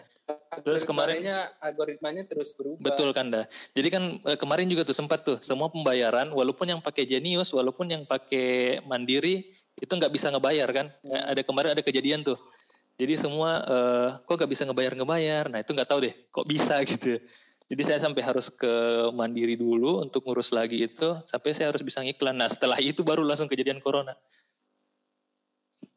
Terus 0.64 0.84
kemarin- 0.84 1.20
Algoritmanya 1.60 2.24
terus 2.24 2.56
berubah. 2.56 2.80
betul 2.82 3.12
Kanda. 3.12 3.44
Jadi 3.72 3.88
kan 3.88 4.02
eh, 4.22 4.38
kemarin 4.40 4.64
juga 4.64 4.80
tuh 4.82 4.96
sempat 4.96 5.20
tuh 5.20 5.36
semua 5.40 5.68
pembayaran 5.68 6.28
walaupun 6.28 6.68
yang 6.68 6.80
pakai 6.80 7.04
Genius 7.04 7.52
walaupun 7.52 7.88
yang 7.88 8.02
pakai 8.04 8.80
Mandiri 8.84 9.44
itu 9.76 9.92
nggak 9.92 10.08
bisa 10.08 10.28
ngebayar 10.28 10.68
kan? 10.68 10.86
Ya, 11.04 11.18
ada 11.26 11.40
kemarin 11.42 11.72
ada 11.72 11.82
kejadian 11.82 12.24
tuh 12.24 12.36
jadi 13.02 13.14
semua 13.18 13.58
eh, 13.66 14.08
kok 14.22 14.34
nggak 14.38 14.50
bisa 14.50 14.62
ngebayar 14.62 14.92
ngebayar 14.94 15.44
nah 15.50 15.58
itu 15.58 15.74
nggak 15.74 15.88
tahu 15.90 16.06
deh 16.06 16.14
kok 16.30 16.46
bisa 16.46 16.78
gitu 16.90 17.18
jadi 17.66 17.82
saya 17.88 17.98
sampai 18.04 18.22
harus 18.22 18.52
ke 18.52 18.72
Mandiri 19.16 19.58
dulu 19.58 20.04
untuk 20.04 20.22
ngurus 20.22 20.54
lagi 20.54 20.86
itu 20.86 21.18
sampai 21.26 21.50
saya 21.50 21.74
harus 21.74 21.82
bisa 21.82 21.98
ngiklan 21.98 22.38
nah 22.38 22.46
setelah 22.46 22.78
itu 22.78 23.02
baru 23.02 23.26
langsung 23.26 23.50
kejadian 23.50 23.82
corona 23.82 24.14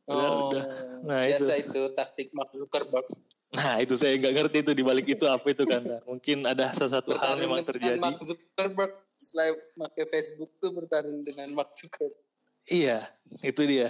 Udah, 0.05 0.29
Oh, 0.29 0.53
udah. 0.53 0.65
Nah, 1.01 1.25
itu. 1.25 1.41
biasa 1.41 1.53
itu. 1.65 1.81
taktik 1.97 2.29
Mark 2.29 2.53
Zuckerberg. 2.53 3.09
nah 3.55 3.79
itu 3.79 3.95
saya 3.97 4.19
nggak 4.19 4.33
ngerti 4.35 4.57
itu 4.67 4.71
dibalik 4.75 5.07
itu 5.07 5.25
apa 5.25 5.47
itu 5.47 5.63
kan 5.63 5.79
mungkin 6.03 6.43
ada 6.43 6.67
sesuatu 6.75 7.15
hal 7.15 7.39
Bertarung 7.39 7.41
memang 7.41 7.63
terjadi 7.65 7.97
Mark 7.97 8.21
Zuckerberg. 8.21 8.93
Setelah 9.17 9.57
pakai 9.79 10.05
Facebook 10.11 10.51
tuh 10.61 10.69
bertarung 10.77 11.25
dengan 11.25 11.47
Mark 11.57 11.71
Zuckerberg. 11.73 12.19
Iya, 12.69 13.01
itu 13.41 13.61
dia. 13.65 13.89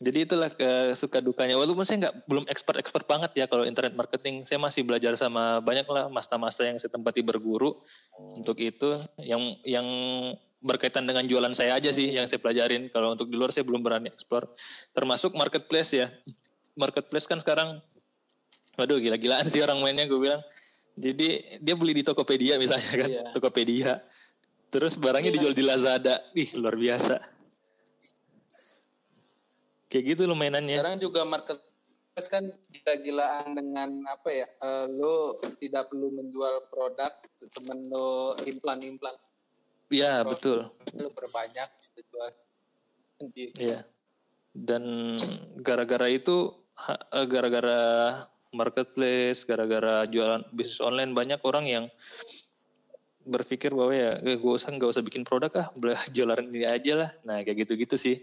Jadi 0.00 0.18
itulah 0.24 0.48
ke 0.48 0.96
suka 0.96 1.20
dukanya. 1.20 1.60
Walaupun 1.60 1.84
saya 1.84 2.08
nggak 2.08 2.24
belum 2.24 2.48
expert 2.48 2.80
expert 2.80 3.04
banget 3.04 3.36
ya 3.36 3.44
kalau 3.44 3.68
internet 3.68 3.92
marketing, 3.92 4.48
saya 4.48 4.56
masih 4.56 4.80
belajar 4.80 5.12
sama 5.12 5.60
banyak 5.60 5.84
lah 5.92 6.08
master-master 6.08 6.72
yang 6.72 6.80
saya 6.80 6.88
tempati 6.88 7.20
berguru 7.20 7.76
untuk 8.16 8.56
itu. 8.64 8.96
Yang 9.20 9.60
yang 9.68 9.84
berkaitan 10.64 11.04
dengan 11.04 11.20
jualan 11.28 11.52
saya 11.52 11.76
aja 11.76 11.92
sih 11.92 12.16
yang 12.16 12.24
saya 12.24 12.40
pelajarin. 12.40 12.88
Kalau 12.88 13.12
untuk 13.12 13.28
di 13.28 13.36
luar 13.36 13.52
saya 13.52 13.68
belum 13.68 13.84
berani 13.84 14.08
explore. 14.08 14.48
Termasuk 14.96 15.36
marketplace 15.36 15.92
ya. 15.92 16.08
Marketplace 16.80 17.28
kan 17.28 17.44
sekarang, 17.44 17.84
waduh 18.80 18.96
gila-gilaan 18.96 19.44
sih 19.44 19.60
orang 19.60 19.84
mainnya 19.84 20.08
gue 20.08 20.16
bilang. 20.16 20.40
Jadi 20.96 21.60
dia 21.60 21.74
beli 21.76 22.00
di 22.00 22.04
Tokopedia 22.04 22.56
misalnya 22.56 22.88
kan, 22.88 23.08
Iya. 23.08 23.22
Tokopedia. 23.36 23.92
Terus 24.72 24.96
barangnya 24.96 25.28
dijual 25.28 25.52
di 25.52 25.60
Lazada. 25.60 26.24
Ih, 26.32 26.56
luar 26.56 26.80
biasa. 26.80 27.39
Kayak 29.90 30.04
gitu 30.14 30.22
loh 30.30 30.38
mainannya. 30.38 30.78
Sekarang 30.78 31.02
juga 31.02 31.26
marketplace 31.26 32.28
kan 32.30 32.46
gila-gilaan 32.70 33.58
dengan 33.58 33.90
apa 34.06 34.30
ya? 34.30 34.46
eh, 34.46 34.86
lo 34.94 35.34
tidak 35.58 35.90
perlu 35.90 36.14
menjual 36.14 36.70
produk, 36.70 37.10
temen 37.50 37.90
lo 37.90 38.38
implan-implan 38.46 39.18
Iya, 39.90 40.22
betul. 40.22 40.70
lo 40.94 41.10
berbanyak 41.10 41.66
jual. 41.98 42.30
Iya. 43.58 43.82
Dan 44.54 44.84
gara-gara 45.58 46.06
itu 46.06 46.54
eh, 46.86 47.26
gara-gara 47.26 47.80
marketplace, 48.54 49.42
gara-gara 49.42 50.06
jualan 50.06 50.46
bisnis 50.54 50.78
online 50.78 51.10
banyak 51.10 51.42
orang 51.42 51.66
yang 51.66 51.84
berpikir 53.26 53.74
bahwa 53.74 53.92
ya 53.92 54.16
gue 54.22 54.52
usah 54.54 54.72
nggak 54.72 54.90
usah 54.90 55.04
bikin 55.04 55.26
produk 55.26 55.50
ah, 55.58 55.68
jualan 56.14 56.46
ini 56.46 56.66
aja 56.70 56.94
lah. 56.94 57.10
Nah 57.26 57.42
kayak 57.42 57.66
gitu-gitu 57.66 57.98
sih. 57.98 58.16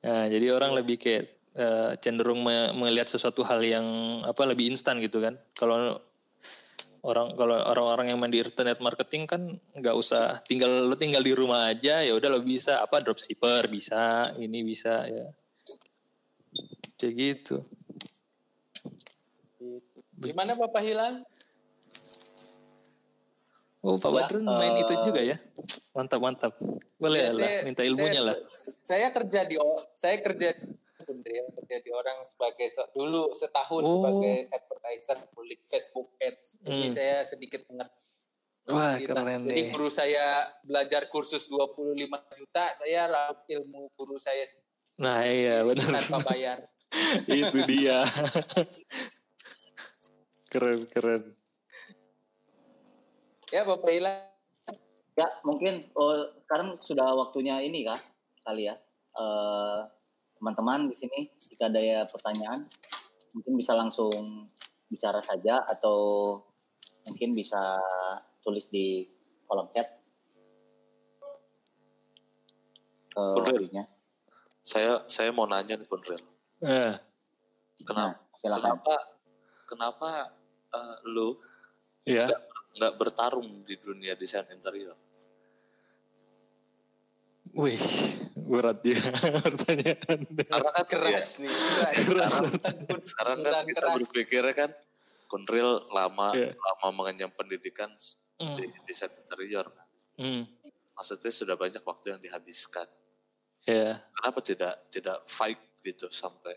Nah 0.00 0.24
jadi 0.28 0.46
orang 0.56 0.72
lebih 0.76 0.96
kayak 0.96 1.24
eh, 1.56 1.92
cenderung 2.00 2.40
me- 2.40 2.72
melihat 2.76 3.08
sesuatu 3.08 3.44
hal 3.44 3.60
yang 3.60 3.86
apa 4.24 4.42
lebih 4.48 4.72
instan 4.72 4.98
gitu 5.02 5.20
kan. 5.20 5.36
Kalau 5.56 6.00
orang 7.00 7.32
kalau 7.32 7.56
orang-orang 7.56 8.12
yang 8.12 8.18
main 8.20 8.32
di 8.32 8.44
internet 8.44 8.76
marketing 8.84 9.24
kan 9.24 9.42
nggak 9.72 9.96
usah 9.96 10.44
tinggal 10.44 10.68
lo 10.84 10.96
tinggal 10.96 11.24
di 11.24 11.32
rumah 11.32 11.72
aja 11.72 12.04
ya 12.04 12.12
udah 12.12 12.28
lo 12.28 12.44
bisa 12.44 12.76
apa 12.84 13.00
dropshipper 13.00 13.72
bisa 13.72 14.28
ini 14.36 14.60
bisa 14.60 15.08
ya 15.08 15.26
kayak 17.00 17.14
gitu 17.16 17.64
Gimana 20.20 20.52
Bapak 20.52 20.84
Hilal? 20.84 21.24
Oh 23.80 23.96
Pak 23.96 24.06
Ya, 24.06 24.12
Badrun 24.20 24.44
main 24.44 24.72
eh, 24.74 24.80
itu 24.82 24.92
juga 25.02 25.20
ya 25.20 25.36
mantap 25.90 26.20
mantap 26.20 26.52
boleh 26.96 27.18
Ya, 27.18 27.30
lah 27.32 27.42
saya- 27.42 27.62
minta 27.64 27.82
ilmunya 27.82 28.14
saya- 28.14 28.28
lah 28.28 28.36
Saya 28.80 29.06
kerja 29.10 29.40
di 29.44 29.54
saya 29.92 30.16
kerja 30.20 30.48
Bunda, 31.00 31.26
ya, 31.26 31.42
kerja 31.58 31.76
di 31.82 31.90
orang 31.90 32.22
sebagai 32.22 32.66
se- 32.66 32.86
dulu 32.92 33.30
setahun 33.32 33.82
Oh. 33.82 33.98
sebagai 33.98 34.46
advertiser 34.48 35.18
publik 35.34 35.58
Facebook 35.66 36.14
Ads. 36.18 36.62
Jadi 36.62 36.86
Hmm. 36.86 36.94
saya 36.94 37.16
sedikit 37.24 37.60
mengerti. 37.66 37.98
wah 38.70 38.94
Kita- 38.94 39.18
keren 39.18 39.42
Jadi 39.42 39.74
guru 39.74 39.90
saya 39.90 40.46
belajar 40.62 41.10
kursus 41.10 41.50
25 41.50 42.22
juta, 42.30 42.70
saya 42.70 43.10
raup 43.10 43.42
ilmu 43.44 43.90
guru 43.90 44.14
saya 44.14 44.46
nah 44.94 45.18
iya 45.20 45.64
benar 45.64 45.98
tanpa 45.98 46.30
bayar. 46.30 46.62
itu 47.26 47.58
dia 47.66 48.04
keren 50.46 50.86
keren 50.86 51.34
Ya 53.50 53.66
Bapak 53.66 53.90
Ila, 53.90 54.14
Ya, 55.18 55.26
mungkin 55.42 55.82
oh, 55.98 56.16
sekarang 56.46 56.78
sudah 56.86 57.12
waktunya 57.18 57.58
ini 57.60 57.82
kah 57.82 57.98
kali 58.46 58.70
ya. 58.70 58.78
Eh, 59.18 59.80
teman-teman 60.38 60.86
di 60.86 60.94
sini 60.94 61.28
jika 61.50 61.66
ada 61.68 61.82
ya 61.82 62.00
pertanyaan 62.08 62.62
mungkin 63.34 63.58
bisa 63.58 63.76
langsung 63.76 64.48
bicara 64.88 65.20
saja 65.20 65.60
atau 65.66 65.98
mungkin 67.10 67.34
bisa 67.36 67.58
tulis 68.40 68.70
di 68.72 69.04
kolom 69.44 69.68
chat 69.74 69.98
ke. 73.10 73.24
Saya 74.62 75.04
saya 75.10 75.34
mau 75.34 75.44
nanya 75.50 75.74
nih 75.74 75.84
Konrel. 75.90 76.22
nah, 76.62 76.96
Kenapa 77.82 77.98
Nah, 77.98 78.12
silakan. 78.38 78.60
kenapa 78.62 78.94
kenapa 79.66 80.08
eh, 80.70 80.96
lu 81.10 81.34
ya 82.06 82.30
nggak 82.72 82.94
bertarung 82.94 83.60
di 83.60 83.76
dunia 83.76 84.14
desain 84.14 84.46
interior? 84.48 84.94
wih 87.50 87.82
berat 88.46 88.78
ya 88.80 88.94
pertanyaan 89.42 90.18
Karena 90.46 90.70
kan 90.70 90.86
keras 90.86 91.28
nih. 91.36 91.50
Keras. 92.06 92.30
sekarang, 92.30 93.02
sekarang 93.02 93.38
kan 93.42 93.54
kita 93.64 93.80
keras. 93.80 93.94
berpikirnya 93.98 94.54
kan 94.56 94.70
Konril 95.26 95.82
lama 95.90 96.30
Iya. 96.32 96.54
lama 96.54 96.86
mengenyam 96.92 97.30
pendidikan 97.30 97.90
Hmm. 98.36 98.56
di 98.56 98.64
desain 98.82 99.12
interior. 99.12 99.68
kan. 99.68 99.84
Hmm, 100.16 100.48
Maksudnya 100.90 101.28
sudah 101.30 101.56
banyak 101.56 101.82
waktu 101.82 102.06
yang 102.08 102.20
dihabiskan. 102.20 102.88
ya 103.62 104.00
Kenapa 104.10 104.40
tidak 104.40 104.88
tidak 104.88 105.20
fight 105.26 105.60
gitu 105.78 106.08
sampai 106.08 106.56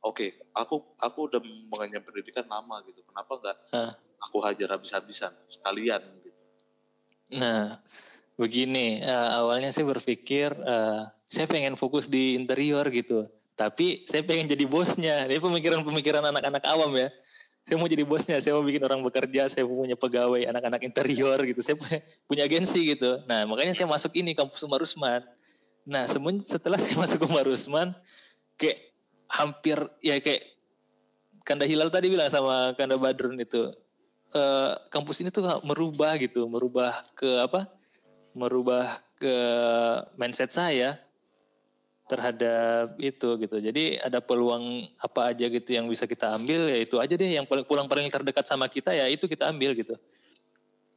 oke 0.00 0.26
aku 0.52 0.74
aku 0.96 1.18
udah 1.26 1.38
mengenyam 1.70 2.00
pendidikan 2.00 2.42
lama 2.44 2.82
gitu. 2.82 3.04
Kenapa 3.04 3.32
nggak 3.36 3.56
Ah. 3.70 3.92
Aku 4.20 4.38
hajar 4.44 4.76
habis-habisan 4.76 5.32
sekalian 5.48 6.02
gitu. 6.20 6.42
Nah, 7.40 7.80
begini, 8.36 9.00
eh, 9.00 9.28
awalnya 9.40 9.72
saya 9.72 9.88
berpikir 9.88 10.52
eh, 10.52 11.02
saya 11.30 11.46
pengen 11.46 11.78
fokus 11.78 12.10
di 12.10 12.36
interior 12.36 12.84
gitu, 12.92 13.28
tapi 13.54 14.04
saya 14.04 14.20
pengen 14.26 14.50
jadi 14.50 14.64
bosnya. 14.66 15.28
Ini 15.30 15.40
pemikiran-pemikiran 15.40 16.24
anak-anak 16.26 16.64
awam 16.68 16.96
ya. 16.98 17.08
Saya 17.64 17.76
mau 17.78 17.86
jadi 17.86 18.02
bosnya, 18.02 18.36
saya 18.42 18.56
mau 18.56 18.64
bikin 18.66 18.82
orang 18.82 18.98
bekerja, 19.04 19.46
saya 19.46 19.62
punya 19.62 19.94
pegawai 19.94 20.42
anak-anak 20.48 20.80
interior 20.80 21.38
gitu, 21.44 21.60
saya 21.62 21.76
punya, 22.26 22.42
agensi 22.42 22.82
gitu. 22.82 23.20
Nah, 23.30 23.46
makanya 23.46 23.76
saya 23.76 23.86
masuk 23.86 24.10
ini 24.18 24.34
kampus 24.34 24.64
Umar 24.66 24.82
Usman. 24.82 25.22
Nah, 25.86 26.02
setelah 26.42 26.80
saya 26.80 26.98
masuk 27.04 27.30
Umar 27.30 27.46
Usman, 27.46 27.94
kayak 28.58 28.90
hampir 29.30 29.78
ya 30.02 30.18
kayak 30.18 30.42
Kanda 31.46 31.64
Hilal 31.64 31.94
tadi 31.94 32.10
bilang 32.10 32.26
sama 32.26 32.74
Kanda 32.74 32.98
Badrun 32.98 33.38
itu 33.38 33.70
eh, 34.34 34.72
kampus 34.90 35.22
ini 35.22 35.30
tuh 35.34 35.46
merubah 35.66 36.14
gitu, 36.18 36.46
merubah 36.46 36.94
ke 37.14 37.28
apa? 37.42 37.66
Merubah 38.34 38.86
ke 39.18 39.34
mindset 40.18 40.50
saya. 40.50 40.98
terhadap 42.10 42.98
itu 42.98 43.38
gitu. 43.38 43.56
Jadi 43.62 43.94
ada 44.02 44.18
peluang 44.18 44.82
apa 44.98 45.30
aja 45.30 45.46
gitu 45.46 45.70
yang 45.70 45.86
bisa 45.86 46.10
kita 46.10 46.34
ambil 46.34 46.66
ya 46.66 46.82
itu 46.82 46.98
aja 46.98 47.14
deh 47.14 47.38
yang 47.38 47.46
pulang 47.46 47.86
paling 47.86 48.10
terdekat 48.10 48.42
sama 48.42 48.66
kita 48.66 48.90
ya 48.90 49.06
itu 49.06 49.30
kita 49.30 49.46
ambil 49.46 49.78
gitu. 49.78 49.94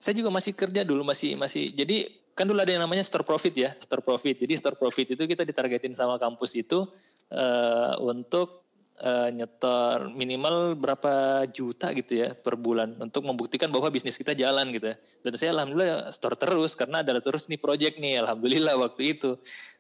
Saya 0.02 0.18
juga 0.18 0.34
masih 0.34 0.58
kerja 0.58 0.82
dulu 0.82 1.06
masih 1.06 1.38
masih 1.38 1.70
jadi 1.70 2.10
kan 2.34 2.50
dulu 2.50 2.58
ada 2.58 2.74
yang 2.74 2.82
namanya 2.82 3.06
store 3.06 3.22
profit 3.22 3.54
ya, 3.54 3.70
store 3.78 4.02
profit. 4.02 4.42
Jadi 4.42 4.58
store 4.58 4.74
profit 4.74 5.14
itu 5.14 5.24
kita 5.30 5.46
ditargetin 5.46 5.94
sama 5.94 6.18
kampus 6.18 6.58
itu 6.58 6.82
uh, 7.30 7.94
untuk 8.02 8.63
uh, 9.02 9.30
nyetor 9.34 10.14
minimal 10.14 10.78
berapa 10.78 11.46
juta 11.50 11.90
gitu 11.98 12.22
ya 12.22 12.38
per 12.38 12.60
bulan 12.60 12.94
untuk 13.02 13.26
membuktikan 13.26 13.74
bahwa 13.74 13.90
bisnis 13.90 14.20
kita 14.20 14.38
jalan 14.38 14.70
gitu 14.70 14.94
ya. 14.94 14.96
Dan 15.26 15.32
saya 15.40 15.50
alhamdulillah 15.58 16.14
store 16.14 16.38
terus 16.38 16.78
karena 16.78 17.02
ada 17.02 17.18
terus 17.24 17.50
nih 17.50 17.58
project 17.58 17.98
nih 17.98 18.22
alhamdulillah 18.22 18.78
waktu 18.78 19.18
itu. 19.18 19.40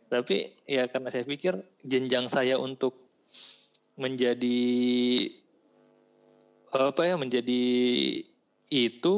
Tapi 0.09 0.53
ya 0.66 0.89
karena 0.89 1.09
saya 1.14 1.26
pikir 1.26 1.57
jenjang 1.86 2.26
saya 2.30 2.57
untuk 2.57 2.97
menjadi 3.93 4.61
apa 6.74 7.01
ya 7.05 7.14
menjadi 7.14 7.61
itu 8.74 9.14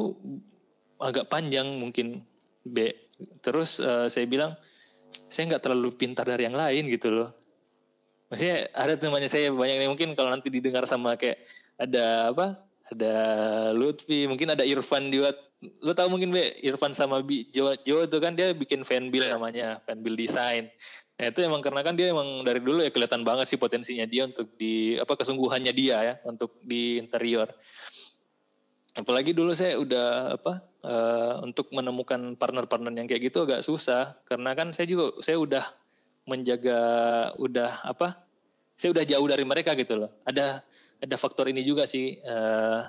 agak 1.00 1.32
panjang 1.32 1.64
mungkin 1.80 2.20
B. 2.60 2.92
Terus 3.40 3.80
uh, 3.80 4.08
saya 4.12 4.28
bilang 4.28 4.52
saya 5.08 5.48
nggak 5.48 5.64
terlalu 5.64 5.96
pintar 5.96 6.28
dari 6.28 6.44
yang 6.44 6.56
lain 6.56 6.84
gitu 6.92 7.08
loh. 7.08 7.45
Maksudnya 8.26 8.66
ada 8.74 8.94
temannya 8.98 9.30
saya 9.30 9.54
banyak 9.54 9.86
nih 9.86 9.90
mungkin 9.90 10.08
kalau 10.18 10.34
nanti 10.34 10.50
didengar 10.50 10.82
sama 10.84 11.14
kayak 11.14 11.38
ada 11.78 12.34
apa 12.34 12.66
ada 12.86 13.14
Lutfi, 13.74 14.30
mungkin 14.30 14.54
ada 14.54 14.62
Irfan 14.62 15.10
juga. 15.10 15.34
Lu 15.82 15.90
tahu 15.90 16.14
mungkin 16.14 16.30
Be, 16.30 16.54
Irfan 16.62 16.94
sama 16.94 17.18
Bi, 17.22 17.50
Jo, 17.50 17.74
Jo 17.82 18.06
itu 18.06 18.16
kan 18.22 18.38
dia 18.38 18.54
bikin 18.54 18.86
fanbill 18.86 19.26
yeah. 19.26 19.34
namanya, 19.34 19.66
fanbill 19.82 20.14
design. 20.14 20.70
Nah 21.16 21.32
itu 21.32 21.40
emang 21.42 21.64
karena 21.64 21.80
kan 21.80 21.96
dia 21.96 22.12
emang 22.12 22.44
dari 22.44 22.60
dulu 22.60 22.84
ya 22.84 22.92
kelihatan 22.92 23.24
banget 23.24 23.48
sih 23.48 23.58
potensinya 23.58 24.04
dia 24.04 24.28
untuk 24.28 24.52
di 24.54 25.00
apa 25.00 25.16
kesungguhannya 25.16 25.72
dia 25.72 25.96
ya 26.04 26.14
untuk 26.28 26.60
di 26.60 27.00
interior. 27.00 27.48
Apalagi 28.96 29.32
dulu 29.32 29.52
saya 29.56 29.80
udah 29.80 30.36
apa 30.36 30.52
uh, 30.84 31.34
untuk 31.44 31.72
menemukan 31.72 32.36
partner-partner 32.36 32.92
yang 32.96 33.08
kayak 33.08 33.32
gitu 33.32 33.48
agak 33.48 33.64
susah 33.64 34.20
karena 34.28 34.52
kan 34.52 34.72
saya 34.76 34.88
juga 34.88 35.16
saya 35.24 35.40
udah 35.40 35.64
menjaga 36.26 36.80
udah 37.38 37.86
apa 37.86 38.26
saya 38.76 38.92
udah 38.92 39.04
jauh 39.08 39.26
dari 39.26 39.42
mereka 39.48 39.72
gitu 39.72 39.96
loh. 39.96 40.12
Ada 40.28 40.60
ada 41.00 41.16
faktor 41.16 41.48
ini 41.48 41.64
juga 41.64 41.88
sih. 41.88 42.20
Uh, 42.20 42.84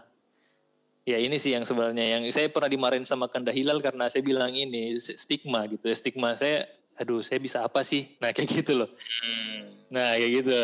ya 1.08 1.16
ini 1.16 1.40
sih 1.40 1.56
yang 1.56 1.64
sebenarnya 1.64 2.20
yang 2.20 2.24
saya 2.28 2.52
pernah 2.52 2.68
dimarahin 2.68 3.08
sama 3.08 3.32
Kanda 3.32 3.56
Hilal 3.56 3.80
karena 3.80 4.12
saya 4.12 4.20
bilang 4.20 4.52
ini 4.52 5.00
stigma 5.00 5.64
gitu 5.72 5.88
ya 5.88 5.96
stigma 5.96 6.36
saya 6.36 6.68
aduh 7.00 7.24
saya 7.24 7.40
bisa 7.40 7.64
apa 7.64 7.80
sih 7.80 8.20
nah 8.20 8.36
kayak 8.36 8.60
gitu 8.60 8.84
loh 8.84 8.92
hmm. 8.92 9.88
nah 9.88 10.20
kayak 10.20 10.44
gitu 10.44 10.60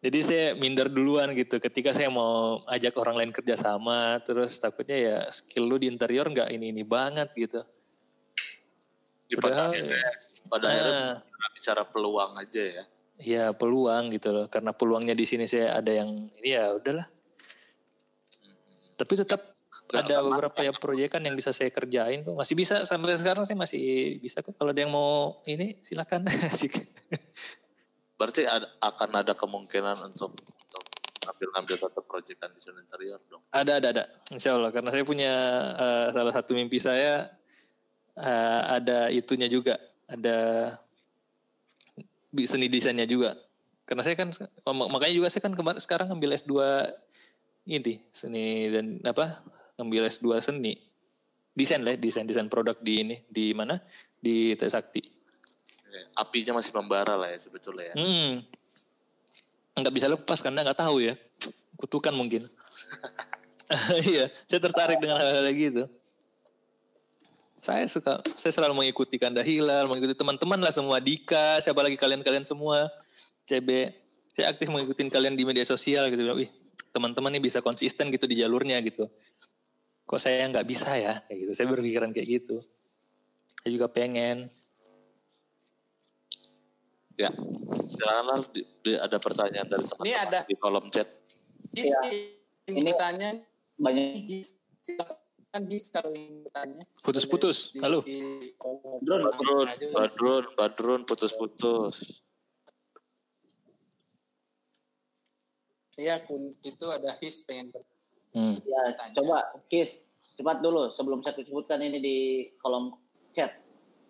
jadi 0.00 0.18
saya 0.24 0.46
minder 0.56 0.88
duluan 0.88 1.36
gitu 1.36 1.60
ketika 1.60 1.92
saya 1.92 2.08
mau 2.08 2.64
ajak 2.72 2.96
orang 2.96 3.20
lain 3.20 3.32
kerja 3.36 3.52
sama 3.52 4.16
terus 4.24 4.56
takutnya 4.56 4.96
ya 4.96 5.16
skill 5.28 5.68
lu 5.68 5.76
di 5.76 5.92
interior 5.92 6.24
nggak 6.24 6.48
ini 6.56 6.72
ini 6.72 6.88
banget 6.88 7.28
gitu 7.36 7.60
ya, 9.92 10.08
pada 10.48 10.66
nah, 10.68 11.18
akhirnya 11.18 11.48
bicara 11.54 11.82
peluang 11.86 12.32
aja 12.38 12.62
ya. 12.62 12.84
Ya 13.22 13.44
peluang 13.54 14.10
gitu 14.14 14.34
loh. 14.34 14.46
Karena 14.50 14.74
peluangnya 14.74 15.14
di 15.14 15.26
sini 15.28 15.46
saya 15.46 15.78
ada 15.78 15.92
yang 15.94 16.30
ini 16.42 16.48
ya 16.54 16.74
udahlah. 16.74 17.06
Tapi 18.98 19.12
tetap 19.18 19.52
Gak 19.92 20.08
ada 20.08 20.24
beberapa 20.24 20.60
ya. 20.64 20.72
proyekan 20.72 21.20
yang 21.20 21.36
bisa 21.36 21.52
saya 21.52 21.68
kerjain 21.68 22.24
tuh 22.24 22.32
masih 22.32 22.56
bisa 22.56 22.80
sampai 22.88 23.12
sekarang 23.12 23.44
saya 23.44 23.60
masih 23.60 24.16
bisa 24.24 24.40
kok. 24.40 24.56
Kalau 24.56 24.72
ada 24.72 24.80
yang 24.80 24.88
mau 24.88 25.44
ini 25.44 25.76
silakan. 25.84 26.24
Berarti 28.18 28.48
ada, 28.48 28.64
akan 28.80 29.10
ada 29.20 29.36
kemungkinan 29.36 29.96
untuk 30.08 30.32
untuk 30.32 30.82
ngambil 31.28 31.48
ngambil 31.58 31.76
satu 31.76 32.00
proyekan 32.08 32.48
di 32.56 32.60
sana 32.64 32.80
interior 32.80 33.20
dong? 33.28 33.44
Ada 33.52 33.84
ada 33.84 33.88
ada. 33.92 34.04
Insya 34.32 34.56
Allah. 34.56 34.72
Karena 34.72 34.88
saya 34.88 35.04
punya 35.04 35.32
uh, 35.76 36.06
salah 36.08 36.32
satu 36.32 36.56
mimpi 36.56 36.80
saya 36.80 37.28
uh, 38.16 38.62
ada 38.72 39.12
itunya 39.12 39.46
juga 39.52 39.76
ada 40.12 40.36
seni 42.44 42.68
desainnya 42.68 43.08
juga. 43.08 43.32
Karena 43.88 44.04
saya 44.04 44.14
kan 44.14 44.30
makanya 44.72 45.14
juga 45.16 45.28
saya 45.28 45.42
kan 45.42 45.56
kemarin 45.56 45.80
sekarang 45.82 46.12
ngambil 46.12 46.38
S2 46.38 46.54
ini 47.68 47.98
seni 48.10 48.68
dan 48.70 48.98
apa 49.04 49.42
ngambil 49.80 50.08
S2 50.08 50.28
seni 50.38 50.74
desain 51.52 51.84
lah 51.84 51.96
desain 51.98 52.24
desain 52.24 52.48
produk 52.48 52.78
di 52.80 53.04
ini 53.04 53.16
di 53.28 53.52
mana 53.52 53.76
di 54.20 54.54
Tesakti. 54.56 55.02
Apinya 56.16 56.56
masih 56.56 56.72
membara 56.72 57.20
lah 57.20 57.28
ya 57.28 57.38
sebetulnya 57.40 57.92
ya. 57.92 57.94
Hmm. 58.00 58.32
Nggak 59.76 59.92
bisa 59.92 60.06
lepas 60.08 60.40
karena 60.40 60.64
nggak 60.64 60.80
tahu 60.80 61.04
ya. 61.04 61.14
Kutukan 61.76 62.14
mungkin. 62.16 62.40
Iya, 64.08 64.28
saya 64.48 64.60
tertarik 64.60 64.98
dengan 65.00 65.20
hal-hal 65.20 65.48
gitu 65.52 65.84
saya 67.62 67.86
suka 67.86 68.18
saya 68.34 68.50
selalu 68.50 68.74
mengikuti 68.74 69.22
Kanda 69.22 69.38
Hilal 69.38 69.86
mengikuti 69.86 70.18
teman-teman 70.18 70.58
lah 70.58 70.74
semua 70.74 70.98
Dika 70.98 71.62
siapa 71.62 71.78
lagi 71.78 71.94
kalian-kalian 71.94 72.42
semua? 72.42 72.90
CB 73.46 73.68
saya 74.34 74.50
aktif 74.50 74.66
mengikuti 74.66 75.06
kalian 75.06 75.38
di 75.38 75.46
media 75.46 75.62
sosial 75.62 76.10
gitu. 76.10 76.26
Wih 76.34 76.50
teman-teman 76.90 77.30
nih 77.38 77.42
bisa 77.46 77.62
konsisten 77.62 78.10
gitu 78.10 78.26
di 78.26 78.42
jalurnya 78.42 78.82
gitu. 78.82 79.06
Kok 80.10 80.18
saya 80.18 80.42
nggak 80.50 80.66
bisa 80.66 80.90
ya? 80.98 81.14
Kayak 81.30 81.38
gitu 81.38 81.52
saya 81.54 81.66
berpikiran 81.70 82.10
kayak 82.10 82.42
gitu. 82.42 82.58
Saya 83.62 83.70
juga 83.70 83.86
pengen. 83.86 84.50
Ya 87.14 87.30
silakan 87.94 88.42
ada 88.98 89.16
pertanyaan 89.22 89.70
dari 89.70 89.86
teman-teman 89.86 90.10
ini 90.10 90.14
ada 90.18 90.38
di 90.50 90.56
kolom 90.58 90.90
chat. 90.90 91.06
Ya. 91.78 91.94
ini 92.66 92.90
tanya 92.98 93.38
banyak 93.78 94.18
kan 95.52 95.68
bisa 95.68 96.00
tanya 96.48 96.84
putus-putus 97.04 97.76
halo 97.76 98.00
Badrun 98.00 99.20
Badrun 99.28 99.66
Badrun 99.92 100.44
Badrun 100.56 101.00
putus-putus 101.04 102.24
Iya, 105.92 106.18
itu 106.64 106.86
ada 106.88 107.12
his 107.20 107.44
pengen 107.44 107.68
hmm. 108.32 108.64
Ya, 108.64 108.82
coba 109.20 109.60
his 109.68 110.00
cepat 110.32 110.64
dulu 110.64 110.88
sebelum 110.88 111.20
saya 111.20 111.36
sebutkan 111.44 111.84
ini 111.84 112.00
di 112.00 112.16
kolom 112.56 112.88
chat. 113.36 113.52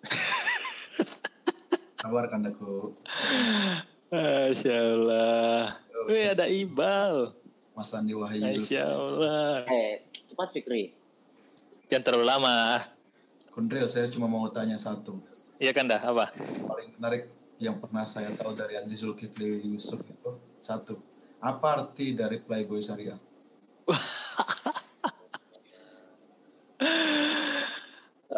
Kabarkan 2.03 2.47
aku. 2.55 2.95
Masya 4.15 4.75
Allah. 4.79 5.75
Wih, 6.07 6.33
ada 6.39 6.47
Ibal. 6.47 7.35
Mas 7.75 7.91
Andi 7.91 8.15
Wahyu. 8.15 8.47
Masya 8.47 8.83
Allah. 8.87 9.67
Eh, 9.67 10.07
cepat 10.31 10.55
Fikri. 10.55 11.02
Jangan 11.93 12.09
terlalu 12.09 12.25
lama. 12.25 12.81
Kondril, 13.53 13.85
saya 13.85 14.09
cuma 14.09 14.25
mau 14.25 14.49
tanya 14.49 14.81
satu. 14.81 15.13
Iya 15.61 15.77
kan 15.77 15.85
dah, 15.85 16.01
apa? 16.01 16.33
Paling 16.65 16.97
menarik 16.97 17.29
yang 17.61 17.77
pernah 17.77 18.09
saya 18.09 18.33
tahu 18.33 18.57
dari 18.57 18.81
Andi 18.81 18.97
Zulkifli 18.97 19.61
Yusuf 19.69 20.01
itu 20.01 20.41
satu. 20.65 20.97
Apa 21.37 21.77
arti 21.77 22.17
dari 22.17 22.41
Playboy 22.41 22.81
Syariah? 22.81 23.21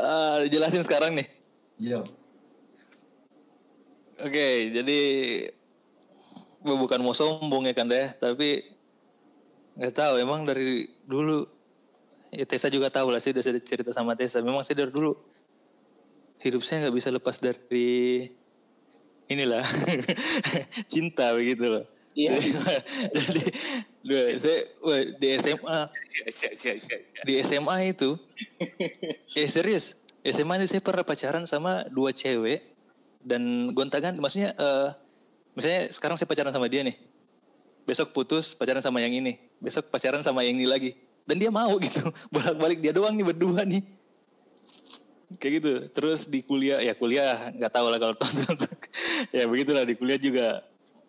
uh, 0.02 0.42
jelasin 0.50 0.82
sekarang 0.82 1.14
nih. 1.14 1.30
Iya. 1.78 2.02
Oke, 4.18 4.34
okay, 4.34 4.74
jadi 4.74 4.98
bukan 6.66 6.98
mau 7.06 7.14
sombong 7.14 7.70
ya 7.70 7.74
kan 7.78 7.86
deh, 7.86 8.18
tapi 8.18 8.66
nggak 9.78 9.94
tahu 9.94 10.18
emang 10.18 10.42
dari 10.42 10.90
dulu 11.06 11.53
ya 12.34 12.44
Tessa 12.44 12.68
juga 12.68 12.90
tahu 12.90 13.14
lah 13.14 13.22
sih 13.22 13.30
udah 13.30 13.42
cerita 13.62 13.94
sama 13.94 14.18
Tessa. 14.18 14.42
Memang 14.42 14.66
saya 14.66 14.84
dari 14.84 14.92
dulu 14.92 15.14
hidup 16.44 16.60
saya 16.60 16.84
nggak 16.84 16.94
bisa 16.94 17.08
lepas 17.08 17.40
dari 17.40 18.28
inilah 19.32 19.64
cinta 20.92 21.32
begitu 21.32 21.70
loh. 21.70 21.86
Iya. 22.14 22.38
Jadi, 22.38 22.50
saya 24.38 24.58
di 25.18 25.28
SMA 25.34 25.78
di 27.26 27.32
SMA 27.42 27.76
itu, 27.90 28.14
eh 29.34 29.48
serius, 29.50 29.98
SMA 30.22 30.62
itu 30.62 30.78
saya 30.78 30.82
pernah 30.84 31.02
pacaran 31.02 31.42
sama 31.48 31.82
dua 31.90 32.14
cewek 32.14 32.62
dan 33.18 33.66
gonta-ganti. 33.74 34.22
Maksudnya, 34.22 34.54
uh, 34.54 34.94
misalnya 35.58 35.90
sekarang 35.90 36.14
saya 36.14 36.30
pacaran 36.30 36.54
sama 36.54 36.70
dia 36.70 36.86
nih, 36.86 36.94
besok 37.82 38.14
putus 38.14 38.54
pacaran 38.54 38.84
sama 38.84 39.02
yang 39.02 39.10
ini, 39.10 39.42
besok 39.58 39.90
pacaran 39.90 40.22
sama 40.22 40.46
yang 40.46 40.54
ini 40.54 40.70
lagi 40.70 40.94
dan 41.24 41.36
dia 41.40 41.50
mau 41.50 41.76
gitu. 41.80 42.04
Bolak-balik 42.34 42.78
dia 42.80 42.92
doang 42.92 43.16
nih 43.16 43.26
berdua 43.26 43.64
nih. 43.64 43.82
Kayak 45.40 45.52
gitu. 45.60 45.72
Terus 45.90 46.20
di 46.30 46.44
kuliah 46.44 46.78
ya 46.80 46.94
kuliah 46.94 47.50
nggak 47.52 47.72
tahu 47.72 47.86
lah 47.90 47.98
kalau 47.98 48.14
tonton. 48.16 48.56
Ya 49.30 49.46
begitulah 49.46 49.86
di 49.86 49.94
kuliah 49.96 50.20
juga 50.20 50.62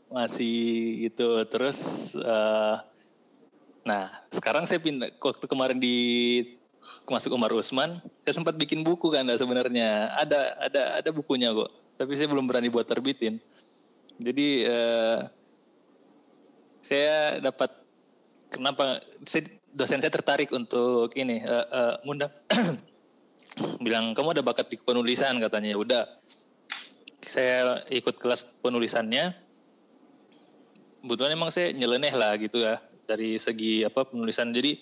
masih 0.10 1.08
itu. 1.12 1.30
Terus 1.52 2.12
uh, 2.18 2.80
nah 3.86 4.10
sekarang 4.34 4.66
saya 4.66 4.82
pindah 4.82 5.14
waktu 5.22 5.46
kemarin 5.46 5.78
di 5.78 5.96
masuk 7.06 7.34
Umar 7.34 7.54
Usman 7.54 7.94
saya 8.26 8.34
sempat 8.34 8.58
bikin 8.58 8.82
buku 8.82 9.12
kan 9.14 9.28
sebenarnya. 9.30 10.16
Ada 10.18 10.40
ada 10.70 10.82
ada 11.04 11.10
bukunya 11.14 11.54
kok. 11.54 11.70
Tapi 11.96 12.12
saya 12.18 12.28
belum 12.28 12.48
berani 12.50 12.68
buat 12.68 12.88
terbitin. 12.88 13.40
Jadi 14.16 14.48
eh, 14.64 15.20
saya 16.80 17.42
dapat 17.44 17.72
kenapa 18.48 19.00
saya, 19.28 19.44
dosen 19.76 20.00
saya 20.00 20.08
tertarik 20.10 20.50
untuk 20.56 21.12
ini 21.20 21.44
eh, 21.44 21.68
eh, 21.68 21.94
ngundang. 22.08 22.32
Bilang 23.84 24.16
kamu 24.16 24.40
ada 24.40 24.44
bakat 24.44 24.72
di 24.72 24.80
penulisan 24.80 25.36
katanya. 25.44 25.76
Ya 25.76 25.78
udah 25.78 26.04
saya 27.20 27.84
ikut 27.92 28.16
kelas 28.16 28.64
penulisannya. 28.64 29.36
Kebetulan 31.04 31.38
emang 31.38 31.52
saya 31.54 31.76
nyeleneh 31.76 32.16
lah 32.16 32.34
gitu 32.40 32.64
ya 32.64 32.80
dari 33.04 33.36
segi 33.36 33.84
apa 33.84 34.08
penulisan. 34.08 34.56
Jadi 34.56 34.80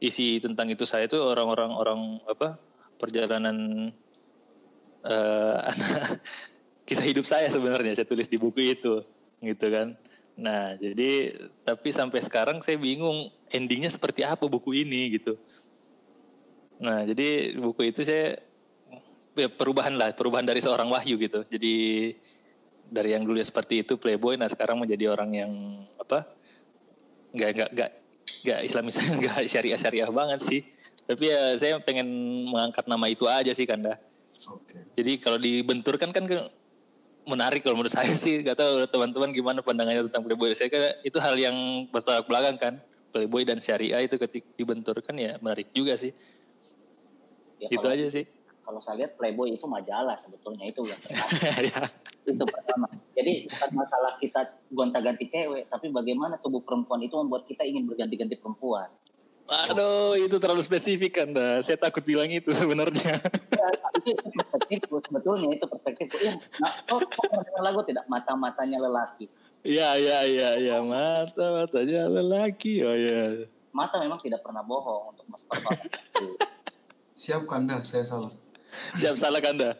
isi 0.00 0.38
tentang 0.40 0.70
itu 0.70 0.86
saya 0.86 1.10
itu 1.10 1.18
orang-orang 1.20 1.70
orang 1.74 2.00
apa 2.24 2.56
perjalanan 2.96 3.90
eh 5.04 5.58
kisah 6.88 7.06
hidup 7.06 7.26
saya 7.26 7.50
sebenarnya. 7.50 7.98
Saya 7.98 8.06
tulis 8.06 8.30
di 8.30 8.38
buku 8.38 8.62
itu 8.62 9.02
gitu 9.40 9.66
kan 9.72 9.96
nah 10.38 10.72
jadi 10.78 11.34
tapi 11.66 11.88
sampai 11.92 12.20
sekarang 12.22 12.58
saya 12.64 12.80
bingung 12.80 13.28
endingnya 13.50 13.90
seperti 13.90 14.24
apa 14.24 14.46
buku 14.46 14.86
ini 14.86 15.20
gitu. 15.20 15.36
Nah 16.80 17.04
jadi 17.04 17.58
buku 17.58 17.92
itu 17.92 18.00
saya 18.06 18.38
ya, 19.36 19.48
perubahan 19.50 19.98
lah 19.98 20.14
perubahan 20.16 20.46
dari 20.46 20.62
seorang 20.62 20.88
wahyu 20.88 21.20
gitu. 21.20 21.44
Jadi 21.44 21.74
dari 22.90 23.14
yang 23.14 23.22
dulu 23.26 23.38
seperti 23.42 23.86
itu 23.86 24.00
playboy 24.00 24.34
nah 24.34 24.48
sekarang 24.50 24.80
menjadi 24.80 25.12
orang 25.12 25.30
yang 25.34 25.52
apa 26.00 26.26
nggak 27.30 27.50
nggak 27.54 27.70
nggak 27.76 27.90
nggak 28.42 28.60
islamis 28.66 28.96
nggak 29.20 29.44
syariah 29.44 29.78
syariah 29.78 30.10
banget 30.10 30.40
sih. 30.40 30.60
Tapi 31.04 31.26
ya 31.26 31.58
saya 31.58 31.82
pengen 31.82 32.06
mengangkat 32.48 32.86
nama 32.86 33.06
itu 33.10 33.26
aja 33.26 33.50
sih 33.50 33.66
kanda. 33.66 33.98
Oke. 34.48 34.72
jadi 34.96 35.20
kalau 35.20 35.36
dibenturkan 35.36 36.16
kan 36.16 36.24
menarik 37.30 37.62
kalau 37.62 37.78
menurut 37.78 37.94
saya 37.94 38.12
sih 38.18 38.42
gak 38.42 38.58
tahu 38.58 38.84
teman-teman 38.90 39.30
gimana 39.30 39.62
pandangannya 39.62 40.02
tentang 40.10 40.26
playboy 40.26 40.50
saya 40.50 40.66
kira 40.66 40.90
itu 41.06 41.16
hal 41.22 41.38
yang 41.38 41.54
bertolak 41.94 42.26
belakang 42.26 42.58
kan 42.58 42.74
playboy 43.14 43.46
dan 43.46 43.62
syariah 43.62 44.02
itu 44.02 44.18
ketika 44.18 44.46
dibenturkan 44.58 45.14
ya 45.14 45.38
menarik 45.38 45.70
juga 45.70 45.94
sih 45.94 46.10
Ya, 47.60 47.68
itu 47.68 47.84
kalau, 47.84 47.92
aja 47.92 48.06
sih 48.08 48.24
kalau 48.64 48.80
saya 48.80 49.04
lihat 49.04 49.12
Playboy 49.20 49.52
itu 49.52 49.68
majalah 49.68 50.16
sebetulnya 50.16 50.64
itu 50.64 50.80
yang 50.80 50.96
pertama. 50.96 51.28
ya 51.68 51.80
itu 52.24 52.44
pertama. 52.48 52.86
Jadi 53.12 53.32
bukan 53.50 53.70
masalah 53.76 54.12
kita 54.16 54.40
gonta-ganti 54.72 55.24
cewek, 55.28 55.68
tapi 55.68 55.92
bagaimana 55.92 56.40
tubuh 56.40 56.64
perempuan 56.64 57.04
itu 57.04 57.18
membuat 57.20 57.44
kita 57.44 57.68
ingin 57.68 57.84
berganti-ganti 57.84 58.40
perempuan. 58.40 58.88
Aduh, 59.50 60.14
itu 60.14 60.36
terlalu 60.38 60.62
spesifik 60.62 61.22
kan. 61.22 61.28
dah. 61.34 61.58
Saya 61.58 61.74
takut 61.74 62.06
bilang 62.06 62.30
itu 62.30 62.54
sebenarnya. 62.54 63.18
Ya, 63.50 63.68
itu, 63.98 64.14
itu 64.14 64.26
perspektifku 64.30 64.96
sebetulnya 65.02 65.48
itu 65.50 65.64
perspektifku. 65.66 66.16
Ya, 66.22 66.34
nah, 66.62 66.72
oh, 66.94 67.00
lagu 67.58 67.82
tidak 67.82 68.06
mata-matanya 68.06 68.78
lelaki. 68.78 69.26
Iya, 69.66 69.88
iya, 69.98 70.18
iya, 70.24 70.50
iya. 70.56 70.76
Mata 70.80 71.46
matanya 71.52 72.08
lelaki. 72.08 72.80
Oh 72.86 72.94
ya. 72.94 73.20
Mata 73.74 74.00
memang 74.00 74.16
tidak 74.22 74.40
pernah 74.40 74.64
bohong 74.64 75.12
untuk 75.12 75.26
mas. 75.28 75.42
Siap 77.20 77.44
kanda, 77.44 77.82
saya 77.84 78.06
salah. 78.06 78.32
Siap 78.96 79.14
salah 79.18 79.42
kan 79.42 79.58
dah. 79.58 79.74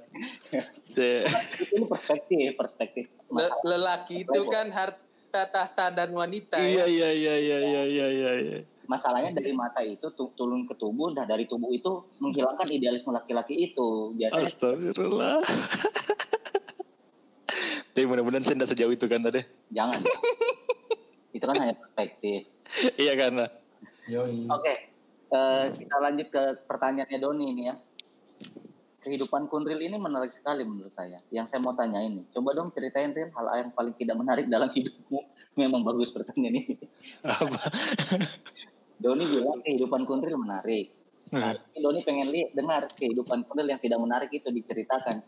Saya 0.83 1.25
ini 1.73 1.87
perspektif, 1.87 2.47
perspektif. 2.59 3.05
Masalah. 3.31 3.63
lelaki 3.63 4.27
itu 4.27 4.41
kan 4.51 4.67
harta 4.75 5.10
tahta 5.31 5.95
dan 5.95 6.11
wanita 6.11 6.59
Iya, 6.59 6.85
ya. 6.85 7.09
iya, 7.09 7.09
iya, 7.11 7.35
iya, 7.37 7.59
iya, 7.61 7.83
iya, 7.85 8.07
iya, 8.09 8.33
iya. 8.37 8.59
Masalahnya 8.85 9.31
dari 9.31 9.55
mata 9.55 9.79
itu 9.81 10.03
tu- 10.11 10.35
turun 10.35 10.67
ke 10.67 10.75
tubuh, 10.75 11.15
dan 11.15 11.23
dari 11.25 11.47
tubuh 11.47 11.71
itu 11.71 11.87
menghilangkan 12.19 12.67
idealisme 12.67 13.15
laki-laki 13.15 13.71
itu. 13.71 14.11
Biasanya 14.19 14.43
Astagfirullah. 14.43 15.39
Tapi 17.91 18.07
mudah-mudahan 18.07 18.43
saya 18.43 18.57
tidak 18.57 18.71
sejauh 18.71 18.91
itu 18.91 19.07
kan 19.07 19.21
tadi. 19.21 19.43
jangan. 19.71 19.99
itu 21.31 21.45
kan 21.45 21.55
hanya 21.57 21.75
perspektif. 21.77 22.51
iya 22.99 23.15
kan. 23.15 23.31
dah. 23.37 23.51
Yoi. 24.09 24.47
Oke, 24.49 24.75
eh, 25.29 25.65
kita 25.71 25.97
lanjut 26.01 26.27
ke 26.27 26.43
pertanyaannya 26.67 27.19
Doni 27.21 27.47
ini 27.49 27.63
ya. 27.71 27.75
Kehidupan 29.01 29.49
Kunril 29.49 29.81
ini 29.81 29.97
menarik 29.97 30.29
sekali 30.29 30.61
menurut 30.61 30.93
saya. 30.93 31.17
Yang 31.33 31.57
saya 31.57 31.61
mau 31.65 31.73
tanya 31.73 32.05
ini, 32.05 32.29
coba 32.29 32.53
dong 32.53 32.69
ceritain 32.69 33.09
Ril 33.17 33.33
hal 33.33 33.47
yang 33.57 33.73
paling 33.73 33.97
tidak 33.97 34.21
menarik 34.21 34.45
dalam 34.45 34.69
hidupmu. 34.69 35.21
Memang 35.61 35.81
bagus 35.81 36.13
pertanyaan 36.13 36.61
ini. 36.61 36.77
Apa? 37.25 37.65
Doni 39.03 39.25
bilang 39.25 39.65
kehidupan 39.65 40.05
Kunril 40.05 40.37
menarik. 40.37 40.93
Nah, 41.33 41.57
ini 41.57 41.79
Doni 41.81 42.01
pengen 42.05 42.29
lihat 42.29 42.53
dengar 42.53 42.83
kehidupan 42.93 43.49
Kunril 43.49 43.73
yang 43.73 43.81
tidak 43.81 43.97
menarik 44.05 44.29
itu 44.37 44.53
diceritakan. 44.53 45.25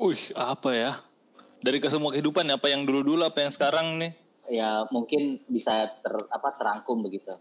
Wih, 0.00 0.32
apa 0.38 0.70
ya? 0.72 0.92
Dari 1.60 1.76
ke 1.76 1.90
semua 1.90 2.14
kehidupan 2.14 2.48
apa 2.48 2.72
yang 2.72 2.86
dulu-dulu 2.86 3.20
apa 3.26 3.42
yang 3.42 3.52
sekarang 3.52 4.00
nih? 4.00 4.14
Ya 4.48 4.86
mungkin 4.88 5.42
bisa 5.44 5.90
ter, 6.00 6.14
apa 6.30 6.54
terangkum 6.56 7.02
begitu. 7.02 7.34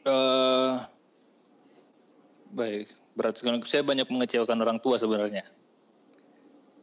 eh 0.00 0.72
baik, 2.50 2.86
berarti 3.14 3.40
kan 3.46 3.56
saya 3.66 3.82
banyak 3.86 4.06
mengecewakan 4.10 4.58
orang 4.60 4.78
tua 4.82 4.98
sebenarnya. 4.98 5.46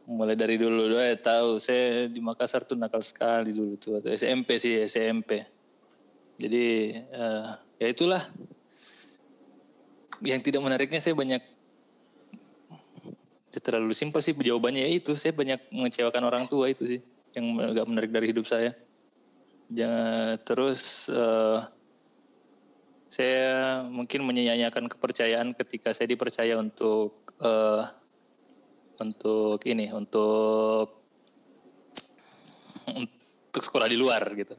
Mulai 0.08 0.36
dari 0.40 0.56
dulu 0.56 0.88
doa 0.88 1.12
tahu 1.20 1.60
saya 1.60 2.08
di 2.08 2.20
Makassar 2.24 2.64
tuh 2.64 2.80
nakal 2.80 3.04
sekali 3.04 3.52
dulu 3.52 3.76
tuh 3.76 4.00
atau 4.00 4.08
SMP 4.08 4.56
sih 4.56 4.80
SMP. 4.88 5.44
Jadi 6.40 6.96
eh, 6.96 7.48
ya 7.76 7.86
itulah 7.92 8.22
yang 10.24 10.40
tidak 10.40 10.64
menariknya 10.64 10.98
saya 10.98 11.12
banyak 11.12 11.42
ya 13.48 13.60
terlalu 13.60 13.90
simpel 13.90 14.22
sih 14.22 14.32
jawabannya 14.32 14.86
ya 14.86 14.90
itu 14.90 15.12
saya 15.18 15.34
banyak 15.34 15.60
mengecewakan 15.74 16.22
orang 16.24 16.44
tua 16.46 16.70
itu 16.70 16.86
sih 16.86 17.00
yang 17.36 17.58
agak 17.60 17.84
menarik 17.84 18.10
dari 18.14 18.32
hidup 18.32 18.48
saya. 18.48 18.72
Jangan 19.68 20.40
terus 20.40 21.12
eh, 21.12 21.58
saya 23.08 23.82
mungkin 23.88 24.20
menyanyiakan 24.28 24.84
kepercayaan 24.92 25.56
ketika 25.56 25.96
saya 25.96 26.12
dipercaya 26.12 26.60
untuk 26.60 27.24
eh, 27.40 27.82
untuk 29.00 29.58
ini 29.64 29.88
untuk 29.96 31.00
untuk 32.88 33.62
sekolah 33.64 33.88
di 33.88 33.96
luar 33.96 34.22
gitu. 34.36 34.54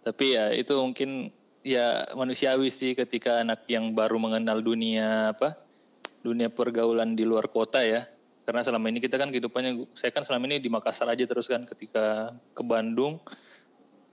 Tapi 0.00 0.26
ya 0.32 0.54
itu 0.56 0.72
mungkin 0.78 1.28
ya 1.60 2.08
manusiawi 2.16 2.72
sih 2.72 2.96
ketika 2.96 3.44
anak 3.44 3.68
yang 3.68 3.92
baru 3.92 4.16
mengenal 4.16 4.62
dunia 4.62 5.34
apa 5.36 5.58
dunia 6.24 6.48
pergaulan 6.48 7.12
di 7.12 7.28
luar 7.28 7.52
kota 7.52 7.84
ya. 7.84 8.08
Karena 8.46 8.62
selama 8.62 8.88
ini 8.88 9.02
kita 9.02 9.18
kan 9.18 9.28
kehidupannya 9.34 9.90
saya 9.92 10.14
kan 10.14 10.22
selama 10.22 10.46
ini 10.46 10.62
di 10.62 10.70
Makassar 10.70 11.10
aja 11.10 11.26
terus 11.26 11.50
kan 11.50 11.66
ketika 11.66 12.30
ke 12.54 12.62
Bandung 12.62 13.18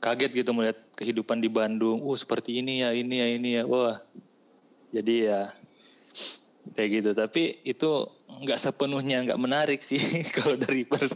kaget 0.04 0.44
gitu 0.44 0.52
melihat 0.52 0.76
kehidupan 1.00 1.40
di 1.40 1.48
Bandung. 1.48 2.04
Oh 2.04 2.12
seperti 2.20 2.60
ini 2.60 2.84
ya, 2.84 2.92
ini 2.92 3.16
ya, 3.24 3.28
ini 3.32 3.50
ya. 3.56 3.64
Wah. 3.64 4.04
Jadi 4.92 5.32
ya 5.32 5.48
kayak 6.76 6.90
gitu. 7.00 7.10
Tapi 7.16 7.64
itu 7.64 7.90
nggak 8.44 8.60
sepenuhnya 8.60 9.24
nggak 9.24 9.40
menarik 9.40 9.80
sih 9.80 10.02
kalau 10.36 10.60
dari 10.60 10.84
pers 10.84 11.16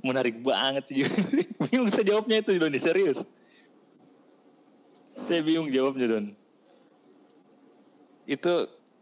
menarik 0.00 0.40
banget 0.40 0.84
sih. 0.88 1.04
bingung 1.68 1.92
saya 1.92 2.16
jawabnya 2.16 2.40
itu 2.40 2.56
Doni 2.56 2.80
serius. 2.80 3.28
Saya 5.12 5.44
bingung 5.44 5.68
jawabnya 5.68 6.08
Don. 6.08 6.26
Itu 8.24 8.52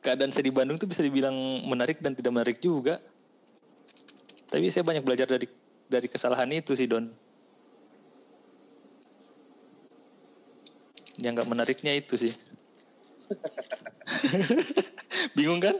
keadaan 0.03 0.35
saya 0.35 0.51
di 0.51 0.53
Bandung 0.53 0.74
tuh 0.74 0.91
bisa 0.91 1.07
dibilang 1.07 1.33
menarik 1.70 2.03
dan 2.03 2.18
tidak 2.18 2.35
menarik 2.35 2.59
juga. 2.59 2.99
Tapi 4.51 4.66
saya 4.74 4.83
banyak 4.83 5.07
belajar 5.07 5.31
dari 5.31 5.47
dari 5.87 6.11
kesalahan 6.11 6.51
itu 6.51 6.74
sih 6.74 6.91
Don. 6.91 7.07
Yang 11.19 11.33
nggak 11.41 11.51
menariknya 11.51 11.93
itu 11.99 12.15
sih. 12.15 12.35
Bingung 15.37 15.59
kan? 15.59 15.75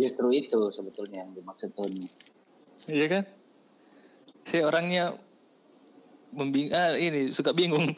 Justru 0.00 0.26
itu 0.32 0.60
sebetulnya 0.72 1.20
yang 1.22 1.30
dimaksud 1.36 1.70
Doni. 1.76 2.08
Iya 2.88 3.06
kan? 3.06 3.24
Saya 4.48 4.66
orangnya 4.66 5.14
membing 6.32 6.72
ah, 6.72 6.96
ini 6.96 7.28
suka 7.30 7.52
bingung. 7.52 7.92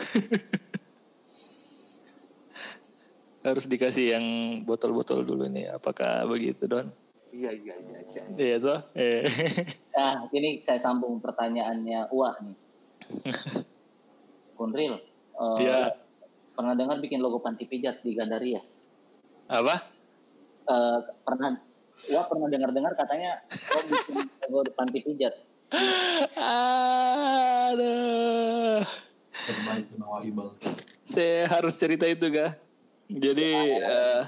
Harus 3.47 3.66
dikasih 3.66 4.18
yang 4.18 4.24
botol-botol 4.66 5.26
dulu 5.26 5.49
nih. 5.51 5.70
Apakah 5.74 6.26
begitu, 6.26 6.66
Don? 6.66 6.91
Iya 7.33 7.51
iya 7.55 7.74
iya. 7.80 7.99
iya. 8.05 8.22
Iya 8.28 8.57
toh? 8.61 8.80
Eh. 8.93 9.24
Nah, 9.93 10.24
ini 10.33 10.64
saya 10.64 10.80
sambung 10.80 11.20
pertanyaannya 11.20 12.09
Uwa 12.11 12.33
nih. 12.41 12.57
Kunril, 14.57 14.97
eh, 15.33 15.59
Iya. 15.64 15.97
pernah 16.53 16.74
dengar 16.76 17.01
bikin 17.01 17.20
logo 17.20 17.41
panti 17.41 17.64
pijat 17.64 18.05
di 18.05 18.12
Gandaria? 18.12 18.61
Apa? 19.49 19.74
Eh, 20.68 20.99
pernah 21.24 21.57
Uwa 21.93 22.24
pernah 22.24 22.49
dengar-dengar 22.49 22.97
katanya 22.97 23.37
oh, 23.53 23.83
bikin 23.85 24.16
logo 24.49 24.64
panti 24.72 25.05
pijat. 25.05 25.35
Aduh. 27.68 28.80
Saya 31.05 31.49
harus 31.53 31.76
cerita 31.76 32.09
itu, 32.09 32.33
kah? 32.33 32.57
Jadi 33.12 33.76
eh, 33.76 34.22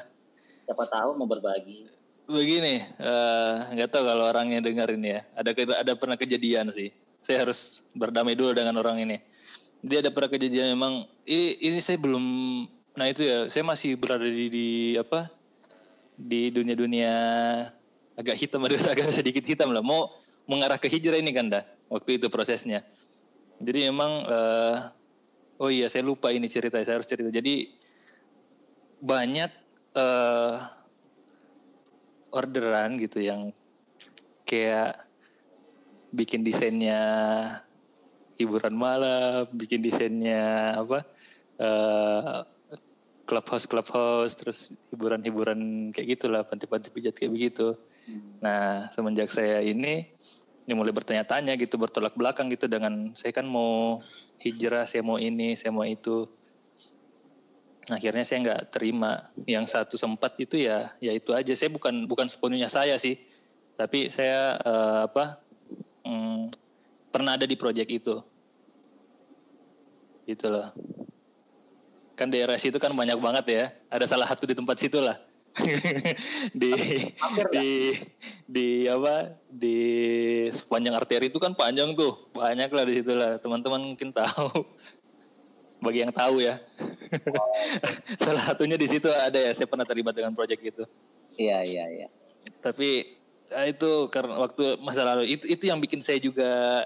Siapa 0.65 0.85
tahu 0.89 1.17
mau 1.17 1.25
berbagi. 1.25 1.89
begini, 2.25 2.81
eh, 2.81 3.53
nggak 3.77 3.89
tahu 3.93 4.05
kalau 4.05 4.25
orangnya 4.29 4.61
dengar 4.65 4.89
ini 4.93 5.17
ya. 5.17 5.21
Ada 5.37 5.51
ada 5.85 5.93
pernah 5.97 6.17
kejadian 6.17 6.69
sih. 6.73 6.93
Saya 7.21 7.49
harus 7.49 7.85
berdamai 7.97 8.37
dulu 8.37 8.53
dengan 8.53 8.77
orang 8.77 9.01
ini. 9.05 9.17
Dia 9.85 10.01
ada 10.01 10.09
pernah 10.09 10.32
kejadian 10.32 10.72
memang 10.72 11.05
ini, 11.28 11.80
saya 11.85 12.01
belum 12.01 12.24
nah 12.95 13.11
itu 13.11 13.26
ya, 13.26 13.51
saya 13.53 13.66
masih 13.66 14.01
berada 14.01 14.24
di, 14.24 14.49
di 14.49 14.68
apa? 14.97 15.28
Di 16.16 16.49
dunia-dunia 16.49 17.12
agak 18.16 18.37
hitam 18.41 18.64
ada 18.66 18.80
agak 18.80 19.12
sedikit 19.12 19.45
hitam 19.45 19.76
lah. 19.76 19.85
Mau 19.85 20.09
mengarah 20.49 20.80
ke 20.80 20.89
hijrah 20.89 21.20
ini 21.20 21.37
kan 21.37 21.53
dah 21.53 21.64
waktu 21.93 22.16
itu 22.16 22.32
prosesnya. 22.32 22.80
Jadi 23.61 23.93
memang 23.93 24.24
eh, 24.24 24.76
oh 25.61 25.68
iya 25.68 25.87
saya 25.93 26.01
lupa 26.01 26.32
ini 26.32 26.49
cerita 26.49 26.80
saya 26.80 26.97
harus 26.97 27.09
cerita. 27.09 27.28
Jadi 27.28 27.68
banyak 29.05 29.51
eh 29.95 30.57
orderan 32.35 32.99
gitu 32.99 33.22
yang 33.22 33.55
kayak 34.43 34.99
bikin 36.11 36.43
desainnya 36.43 37.01
hiburan 38.41 38.74
malam, 38.74 39.47
bikin 39.55 39.80
desainnya 39.80 40.74
apa 40.78 41.07
eh 41.59 42.41
clubhouse 43.24 43.64
clubhouse, 43.64 44.37
terus 44.37 44.59
hiburan-hiburan 44.93 45.91
kayak 45.97 46.18
gitulah, 46.18 46.45
panti-panti 46.45 46.93
pijat 46.93 47.16
kayak 47.16 47.32
begitu. 47.32 47.72
Nah 48.45 48.85
semenjak 48.93 49.32
saya 49.32 49.64
ini 49.64 50.12
ini 50.64 50.72
mulai 50.72 50.93
bertanya-tanya 50.93 51.57
gitu, 51.61 51.76
bertolak 51.76 52.16
belakang 52.16 52.49
gitu 52.53 52.68
dengan 52.68 53.12
saya 53.16 53.32
kan 53.32 53.45
mau 53.45 54.01
hijrah, 54.41 54.89
saya 54.89 55.05
mau 55.05 55.20
ini, 55.20 55.57
saya 55.57 55.72
mau 55.72 55.85
itu. 55.85 56.28
Nah, 57.85 58.01
akhirnya 58.01 58.24
saya 58.24 58.41
nggak 58.41 58.62
terima 58.72 59.28
yang 59.45 59.68
satu 59.68 60.01
sempat 60.01 60.32
itu 60.41 60.57
ya 60.57 60.89
ya 61.05 61.12
itu 61.12 61.37
aja 61.37 61.53
saya 61.53 61.68
bukan 61.68 62.09
bukan 62.09 62.32
sepenuhnya 62.32 62.64
saya 62.64 62.97
sih 62.97 63.20
tapi 63.76 64.09
saya 64.09 64.57
eh, 64.57 65.01
apa 65.05 65.45
mm, 66.09 66.64
pernah 67.15 67.39
ada 67.39 67.47
di 67.47 67.55
proyek 67.55 67.87
itu. 67.95 68.19
Gitu 70.27 70.47
loh. 70.51 70.75
Kan 72.19 72.35
daerah 72.35 72.59
situ 72.59 72.75
kan 72.83 72.91
banyak 72.91 73.15
banget 73.23 73.45
ya. 73.47 73.65
Ada 73.87 74.11
salah 74.11 74.27
satu 74.27 74.51
di 74.51 74.59
tempat 74.59 74.75
situ 74.75 74.99
lah. 74.99 75.15
Di 76.61 76.75
di 77.55 77.95
di 78.43 78.69
apa? 78.91 79.39
Di 79.47 79.79
sepanjang 80.51 80.99
arteri 80.99 81.31
itu 81.31 81.39
kan 81.39 81.55
panjang 81.55 81.95
tuh. 81.95 82.27
Banyak 82.35 82.75
lah 82.75 82.83
di 82.83 82.99
situ 82.99 83.15
lah. 83.15 83.39
Teman-teman 83.39 83.95
mungkin 83.95 84.11
tahu. 84.11 84.51
Bagi 85.79 86.03
yang 86.03 86.11
tahu 86.11 86.43
ya. 86.43 86.59
Salah 88.19 88.51
satunya 88.51 88.75
di 88.75 88.91
situ 88.91 89.07
ada 89.07 89.39
ya. 89.39 89.55
Saya 89.55 89.71
pernah 89.71 89.87
terlibat 89.87 90.19
dengan 90.19 90.35
proyek 90.35 90.59
itu. 90.59 90.83
Iya, 91.39 91.62
iya, 91.62 91.85
iya. 91.87 92.09
tapi 92.62 93.07
ya 93.51 93.71
itu 93.71 94.09
karena 94.11 94.41
waktu 94.41 94.81
masa 94.81 95.05
lalu 95.05 95.31
itu 95.31 95.45
itu 95.47 95.69
yang 95.69 95.79
bikin 95.79 96.01
saya 96.01 96.19
juga 96.19 96.83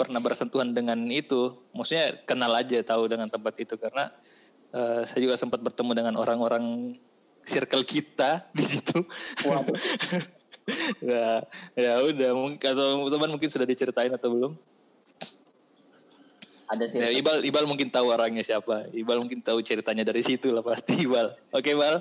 pernah 0.00 0.22
bersentuhan 0.22 0.72
dengan 0.72 0.96
itu 1.10 1.56
maksudnya 1.76 2.14
kenal 2.24 2.52
aja 2.56 2.80
tahu 2.80 3.10
dengan 3.10 3.28
tempat 3.28 3.52
itu 3.60 3.74
karena 3.76 4.08
eh, 4.72 5.02
saya 5.04 5.20
juga 5.20 5.36
sempat 5.36 5.60
bertemu 5.60 5.92
dengan 5.92 6.14
orang-orang 6.16 6.96
circle 7.44 7.84
kita 7.84 8.44
di 8.56 8.64
situ 8.64 9.04
ya 11.04 11.42
ya 11.76 11.92
udah 12.04 12.30
mungkin 12.36 12.60
atau 12.60 13.08
teman 13.08 13.30
mungkin 13.32 13.48
sudah 13.48 13.66
diceritain 13.68 14.12
atau 14.12 14.30
belum 14.32 14.54
Ada 16.68 16.84
sih. 16.84 17.00
Ya, 17.00 17.08
Ibal, 17.08 17.48
Ibal 17.48 17.64
mungkin 17.64 17.88
tahu 17.88 18.12
orangnya 18.12 18.44
siapa. 18.44 18.92
Ibal 18.92 19.24
mungkin 19.24 19.40
tahu 19.40 19.64
ceritanya 19.64 20.04
dari 20.04 20.20
situ 20.20 20.52
lah 20.52 20.60
pasti 20.60 21.00
Ibal. 21.00 21.32
Oke 21.56 21.72
Ibal. 21.72 21.96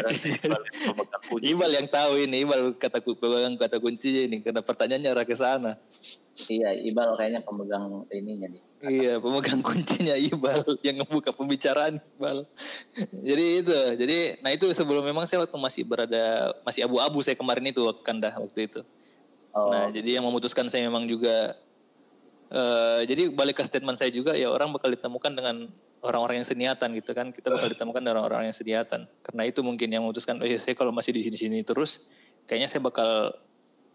Berarti 0.00 0.28
balik 0.46 0.72
pemegang 0.80 1.24
kunci. 1.28 1.44
Ibal 1.52 1.70
yang 1.76 1.88
tahu 1.88 2.12
ini. 2.24 2.36
Ibal 2.46 2.60
kata 2.78 2.98
pemegang 3.02 3.54
kata 3.58 3.76
kuncinya 3.82 4.22
ini. 4.26 4.36
Karena 4.40 4.60
pertanyaannya 4.64 5.10
arah 5.10 5.26
ke 5.26 5.36
sana. 5.36 5.76
Iya, 6.48 6.72
Ibal 6.72 7.20
kayaknya 7.20 7.40
pemegang 7.44 7.84
ininya 8.08 8.48
nih. 8.48 8.62
Iya, 8.80 9.12
pemegang 9.20 9.60
kuncinya 9.60 10.16
Ibal 10.16 10.64
yang 10.80 11.04
ngebuka 11.04 11.36
pembicaraan 11.36 12.00
Ibal. 12.16 12.48
Jadi 13.12 13.44
itu, 13.60 13.76
jadi 14.00 14.40
nah 14.40 14.48
itu 14.48 14.64
sebelum 14.72 15.04
memang 15.04 15.28
saya 15.28 15.44
waktu 15.44 15.58
masih 15.60 15.82
berada 15.84 16.54
masih 16.64 16.88
abu-abu 16.88 17.20
saya 17.20 17.36
kemarin 17.36 17.68
itu 17.68 17.84
Kanda 18.00 18.32
waktu 18.32 18.72
itu. 18.72 18.80
Oh, 19.52 19.68
Nah, 19.68 19.90
jadi 19.90 20.16
yang 20.16 20.24
memutuskan 20.24 20.70
saya 20.70 20.86
memang 20.86 21.04
juga 21.10 21.58
eh 22.50 23.06
jadi 23.06 23.30
balik 23.30 23.60
ke 23.60 23.64
statement 23.66 23.94
saya 23.94 24.10
juga 24.10 24.34
ya 24.34 24.50
orang 24.50 24.74
bakal 24.74 24.90
ditemukan 24.90 25.32
dengan 25.38 25.70
orang-orang 26.00 26.40
yang 26.40 26.48
seniatan 26.48 26.88
gitu 26.96 27.12
kan. 27.12 27.32
Kita 27.32 27.52
bakal 27.52 27.68
ditemukan 27.72 28.02
orang-orang 28.04 28.48
yang 28.48 28.56
seniatan. 28.56 29.04
Karena 29.20 29.42
itu 29.44 29.60
mungkin 29.60 29.88
yang 29.88 30.02
memutuskan 30.04 30.40
oh 30.40 30.48
ya 30.48 30.56
saya 30.56 30.72
kalau 30.76 30.92
masih 30.92 31.12
di 31.12 31.22
sini-sini 31.24 31.60
terus 31.64 32.08
kayaknya 32.48 32.68
saya 32.68 32.80
bakal 32.84 33.32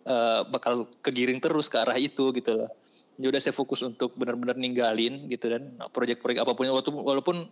eh, 0.06 0.42
bakal 0.50 0.86
kegiring 1.02 1.42
terus 1.42 1.68
ke 1.68 1.78
arah 1.82 1.98
itu 1.98 2.30
gitu 2.34 2.52
loh. 2.54 2.70
Ya 3.16 3.32
udah 3.32 3.42
saya 3.42 3.56
fokus 3.56 3.80
untuk 3.82 4.14
benar-benar 4.20 4.60
ninggalin 4.60 5.26
gitu 5.32 5.48
dan 5.48 5.80
nah, 5.80 5.88
proyek-proyek 5.88 6.44
apa 6.44 6.52
pun 6.52 6.68
walaupun 7.00 7.48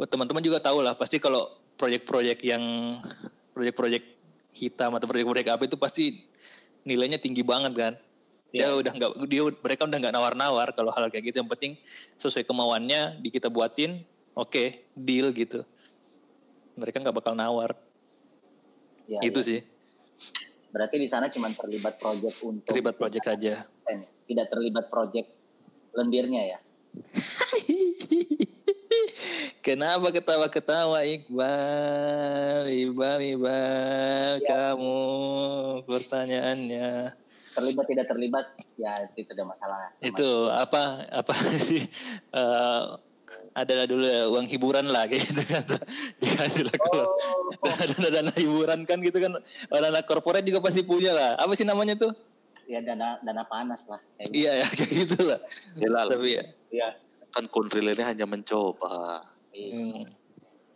teman-teman 0.00 0.42
juga 0.42 0.58
tahu 0.58 0.80
lah 0.82 0.96
pasti 0.96 1.22
kalau 1.22 1.46
proyek-proyek 1.76 2.42
yang 2.42 2.62
proyek-proyek 3.54 4.02
hitam 4.56 4.96
atau 4.98 5.06
proyek-proyek 5.06 5.46
apa 5.54 5.62
itu 5.68 5.78
pasti 5.78 6.26
nilainya 6.84 7.20
tinggi 7.22 7.46
banget 7.46 7.72
kan. 7.76 7.94
Dia 8.50 8.74
udah 8.74 8.92
nggak 8.92 9.10
dia 9.30 9.42
mereka 9.46 9.86
udah 9.86 9.98
nggak 10.02 10.14
nawar-nawar 10.14 10.68
kalau 10.74 10.90
hal 10.90 11.06
kayak 11.10 11.30
gitu. 11.30 11.42
Yang 11.42 11.50
penting 11.54 11.72
sesuai 12.18 12.44
kemauannya 12.46 13.22
di 13.22 13.28
kita 13.30 13.46
buatin, 13.46 14.02
oke, 14.34 14.90
deal 14.98 15.30
gitu. 15.30 15.62
Mereka 16.74 16.98
nggak 16.98 17.16
bakal 17.16 17.34
nawar. 17.38 17.78
iya, 19.10 19.26
itu 19.26 19.40
iya. 19.42 19.48
sih. 19.48 19.60
Berarti 20.70 21.02
di 21.02 21.08
sana 21.10 21.26
cuma 21.26 21.50
terlibat 21.50 21.98
project 21.98 22.36
untuk 22.46 22.70
Terlibat 22.70 22.94
project 22.94 23.26
aja. 23.26 23.66
ya? 23.66 24.06
Tidak 24.30 24.46
terlibat 24.46 24.86
project 24.86 25.26
lendirnya 25.94 26.42
ya. 26.46 26.58
Kenapa 29.66 30.10
ketawa-ketawa 30.10 31.04
Iqbal, 31.06 32.66
Iqbal, 32.70 33.18
Iqbal, 33.34 34.34
kamu 34.42 34.98
pertanyaannya 35.84 37.19
Terlibat 37.60 37.86
tidak 37.86 38.06
terlibat 38.08 38.46
ya 38.74 38.92
itu 39.12 39.28
tidak 39.28 39.46
masalah. 39.48 39.92
itu 40.00 40.28
apa 40.48 40.82
apa 41.12 41.32
sih 41.68 41.82
eh, 42.32 42.82
adalah 43.52 43.86
dulu 43.86 44.02
ya, 44.02 44.26
uang 44.26 44.46
hiburan 44.48 44.90
lah 44.90 45.06
kayak 45.06 45.22
gitu 45.22 45.42
kan 45.44 45.62
dikasih 46.18 46.66
lah 46.66 46.76
kalau 46.82 47.06
dana, 47.86 48.08
dana 48.10 48.32
hiburan 48.34 48.82
kan 48.82 48.98
gitu 48.98 49.18
kan 49.20 49.32
dana 49.70 50.00
korporat 50.02 50.42
juga 50.42 50.58
pasti 50.58 50.82
punya 50.82 51.14
lah 51.14 51.38
apa 51.38 51.52
sih 51.54 51.62
namanya 51.62 51.94
tuh 51.94 52.10
Ya 52.70 52.78
dana 52.78 53.18
dana 53.18 53.42
panas 53.50 53.82
lah. 53.90 53.98
Kayak 54.14 54.30
gitu. 54.30 54.38
iya 54.38 54.52
ya 54.62 54.66
kayak 54.78 54.92
gitu 54.94 55.16
lah 55.26 55.38
Hilal. 55.74 56.06
tapi 56.06 56.28
ya 56.38 56.44
Iya. 56.70 56.88
Kan 57.30 57.44
kuntril 57.50 57.82
ini 57.82 58.02
hanya 58.06 58.26
mencoba. 58.30 59.18
Iya. 59.50 59.74
hmm. 59.74 60.02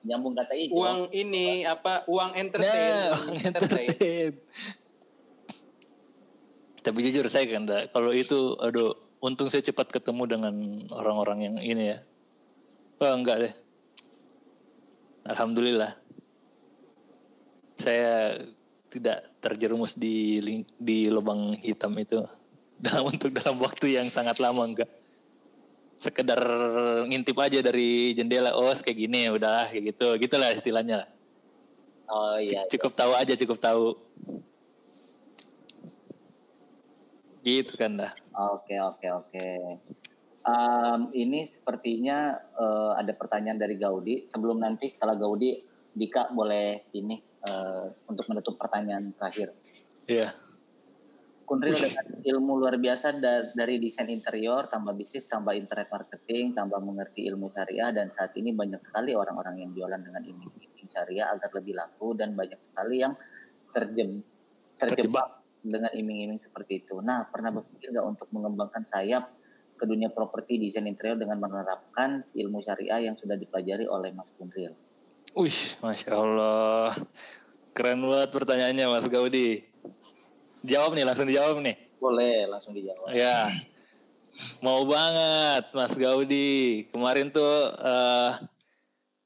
Nyambung 0.02 0.34
kata 0.34 0.58
itu. 0.58 0.74
Uang 0.74 1.06
ini 1.14 1.62
apa? 1.62 2.02
Uang 2.10 2.34
entertain. 2.34 2.66
Nah, 2.66 3.14
Uang 3.14 3.22
uang 3.30 3.38
entertain. 3.38 3.86
entertain. 3.94 4.30
Tapi 6.84 6.98
jujur 7.00 7.24
saya 7.32 7.48
kan, 7.48 7.64
kalau 7.88 8.12
itu, 8.12 8.60
aduh, 8.60 8.92
untung 9.24 9.48
saya 9.48 9.64
cepat 9.64 9.88
ketemu 9.88 10.22
dengan 10.28 10.54
orang-orang 10.92 11.38
yang 11.48 11.56
ini 11.64 11.96
ya. 11.96 11.98
Oh 13.00 13.16
enggak 13.16 13.36
deh. 13.40 13.54
Alhamdulillah. 15.24 15.96
Saya 17.80 18.36
tidak 18.92 19.24
terjerumus 19.40 19.96
di 19.96 20.38
di 20.76 21.08
lubang 21.08 21.56
hitam 21.58 21.96
itu 21.98 22.22
dalam 22.84 23.10
untuk 23.10 23.32
dalam 23.32 23.56
waktu 23.58 23.96
yang 23.96 24.06
sangat 24.12 24.36
lama 24.38 24.68
enggak. 24.68 24.90
Sekedar 25.96 26.38
ngintip 27.08 27.40
aja 27.40 27.64
dari 27.64 28.12
jendela, 28.12 28.52
oh 28.52 28.68
kayak 28.68 28.98
gini, 29.08 29.32
udah 29.32 29.72
kayak 29.72 29.96
gitu, 29.96 30.20
gitulah 30.20 30.52
istilahnya 30.52 31.00
lah. 31.00 31.08
Oh 32.04 32.36
iya. 32.36 32.60
cukup 32.68 32.92
tahu 32.92 33.16
aja 33.16 33.32
cukup 33.32 33.56
tahu 33.56 33.96
gitu 37.44 37.76
kan 37.76 38.00
dah 38.00 38.12
Oke 38.34 38.74
oke 38.82 39.06
oke. 39.14 39.46
Em, 40.44 41.00
ini 41.14 41.46
sepertinya 41.46 42.34
eh, 42.34 42.92
ada 42.98 43.14
pertanyaan 43.14 43.62
dari 43.62 43.78
Gaudi. 43.78 44.26
Sebelum 44.26 44.58
nanti 44.58 44.90
setelah 44.90 45.14
Gaudi, 45.14 45.54
Dika 45.94 46.34
boleh 46.34 46.90
ini 46.98 47.14
eh, 47.22 47.86
untuk 48.10 48.26
menutup 48.26 48.58
pertanyaan 48.58 49.14
terakhir. 49.14 49.54
Iya 50.10 50.34
Kunril 51.44 51.76
dengan 51.76 52.08
ilmu 52.24 52.56
luar 52.56 52.80
biasa 52.80 53.20
da- 53.20 53.52
dari 53.52 53.76
desain 53.76 54.08
interior, 54.08 54.64
tambah 54.66 54.96
bisnis, 54.96 55.28
tambah 55.28 55.52
internet 55.52 55.92
marketing, 55.92 56.56
tambah 56.56 56.80
mengerti 56.80 57.28
ilmu 57.28 57.52
syariah, 57.52 57.92
dan 57.92 58.08
saat 58.08 58.32
ini 58.40 58.56
banyak 58.56 58.80
sekali 58.80 59.12
orang-orang 59.12 59.60
yang 59.60 59.70
jualan 59.76 60.00
dengan 60.00 60.24
iming-iming 60.24 60.88
syariah 60.88 61.28
agar 61.36 61.52
lebih 61.52 61.76
laku, 61.76 62.16
dan 62.16 62.32
banyak 62.32 62.56
sekali 62.64 63.04
yang 63.04 63.12
terjem, 63.76 64.24
terjebak 64.80 65.43
dengan 65.64 65.88
iming-iming 65.88 66.36
seperti 66.36 66.84
itu. 66.84 67.00
Nah, 67.00 67.24
pernah 67.32 67.48
berpikir 67.48 67.88
nggak 67.88 68.04
untuk 68.04 68.28
mengembangkan 68.36 68.84
sayap 68.84 69.32
ke 69.74 69.84
dunia 69.88 70.12
properti 70.12 70.60
desain 70.60 70.86
interior 70.86 71.18
dengan 71.18 71.40
menerapkan 71.40 72.22
ilmu 72.22 72.60
syariah 72.62 73.10
yang 73.10 73.16
sudah 73.16 73.34
dipelajari 73.34 73.88
oleh 73.88 74.12
Mas 74.12 74.30
Kunril? 74.36 74.76
Wih, 75.34 75.58
masya 75.82 76.14
Allah, 76.14 76.94
keren 77.74 77.98
banget 78.06 78.30
pertanyaannya 78.30 78.86
Mas 78.86 79.08
Gaudi. 79.10 79.66
Jawab 80.62 80.94
nih, 80.94 81.02
langsung 81.02 81.26
dijawab 81.26 81.58
nih. 81.58 81.74
Boleh 81.98 82.46
langsung 82.46 82.70
dijawab. 82.70 83.10
Ya, 83.16 83.50
mau 84.62 84.86
banget 84.86 85.74
Mas 85.74 85.96
Gaudi. 85.98 86.86
Kemarin 86.92 87.34
tuh, 87.34 87.74
eh 87.82 88.32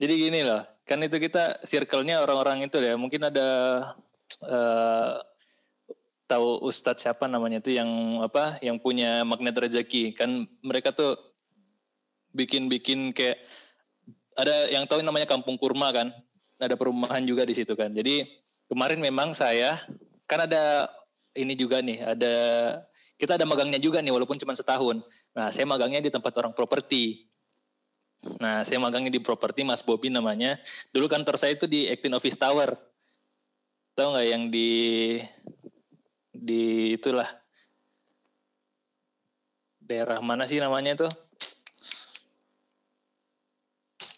jadi 0.00 0.14
gini 0.14 0.40
loh, 0.46 0.62
kan 0.86 1.02
itu 1.02 1.18
kita 1.20 1.60
circle-nya 1.66 2.24
orang-orang 2.24 2.64
itu 2.64 2.80
ya. 2.80 2.96
Mungkin 2.96 3.28
ada 3.28 3.48
eh 4.48 5.12
tahu 6.28 6.60
Ustadz 6.68 7.08
siapa 7.08 7.24
namanya 7.24 7.64
tuh 7.64 7.72
yang 7.72 7.88
apa, 8.20 8.60
yang 8.60 8.76
punya 8.76 9.24
magnet 9.24 9.56
rezeki. 9.56 10.12
Kan 10.12 10.44
mereka 10.60 10.92
tuh 10.92 11.16
bikin-bikin 12.36 13.16
kayak 13.16 13.40
ada 14.36 14.54
yang 14.70 14.84
tahu 14.86 15.00
namanya 15.02 15.26
Kampung 15.26 15.56
Kurma 15.58 15.90
kan, 15.90 16.12
ada 16.60 16.76
perumahan 16.76 17.24
juga 17.24 17.42
di 17.48 17.56
situ 17.56 17.72
kan. 17.74 17.90
Jadi 17.90 18.22
kemarin 18.68 19.00
memang 19.00 19.32
saya 19.32 19.80
kan 20.28 20.44
ada 20.44 20.86
ini 21.34 21.56
juga 21.56 21.80
nih, 21.80 22.04
ada 22.04 22.34
kita 23.18 23.34
ada 23.34 23.48
magangnya 23.48 23.82
juga 23.82 23.98
nih 23.98 24.14
walaupun 24.14 24.38
cuma 24.38 24.54
setahun. 24.54 25.02
Nah, 25.34 25.50
saya 25.50 25.66
magangnya 25.66 26.04
di 26.04 26.10
tempat 26.12 26.30
orang 26.38 26.54
properti. 26.54 27.26
Nah, 28.38 28.62
saya 28.62 28.78
magangnya 28.78 29.10
di 29.10 29.18
properti 29.18 29.66
Mas 29.66 29.82
Bobi 29.82 30.10
namanya. 30.10 30.54
Dulu 30.94 31.10
kantor 31.10 31.34
saya 31.34 31.58
itu 31.58 31.66
di 31.66 31.90
Actin 31.90 32.14
Office 32.14 32.38
Tower. 32.38 32.78
Tahu 33.98 34.14
nggak 34.14 34.26
yang 34.30 34.46
di 34.54 35.18
di 36.38 36.94
itulah 36.94 37.26
daerah 39.82 40.22
mana 40.22 40.46
sih 40.46 40.62
namanya 40.62 40.94
itu? 40.94 41.08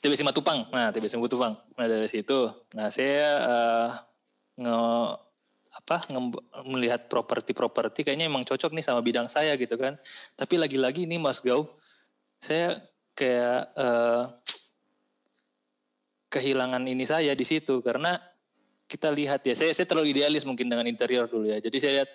TBC 0.00 0.24
Matupang. 0.24 0.64
Nah, 0.72 0.88
TBC 0.92 1.20
Matupang. 1.20 1.56
Nah, 1.76 1.86
dari 1.88 2.08
situ. 2.08 2.48
Nah, 2.76 2.88
saya 2.88 3.28
eh, 3.44 3.88
nge 4.60 4.80
apa 5.70 5.96
nge- 6.10 6.44
melihat 6.66 7.06
properti-properti 7.06 8.02
kayaknya 8.02 8.26
emang 8.26 8.42
cocok 8.42 8.74
nih 8.74 8.84
sama 8.84 9.00
bidang 9.04 9.28
saya 9.28 9.54
gitu 9.60 9.76
kan. 9.76 9.96
Tapi 10.34 10.56
lagi-lagi 10.56 11.04
ini 11.04 11.20
Mas 11.20 11.44
Gau, 11.44 11.68
saya 12.40 12.80
kayak 13.12 13.60
eh, 13.76 14.24
kehilangan 16.32 16.82
ini 16.86 17.04
saya 17.04 17.36
di 17.36 17.44
situ 17.44 17.84
karena 17.84 18.16
kita 18.90 19.06
lihat 19.14 19.46
ya, 19.46 19.54
saya 19.54 19.70
saya 19.70 19.86
terlalu 19.86 20.10
idealis 20.10 20.42
mungkin 20.42 20.66
dengan 20.66 20.82
interior 20.90 21.30
dulu 21.30 21.46
ya. 21.46 21.62
Jadi 21.62 21.76
saya 21.78 21.92
lihat 22.02 22.10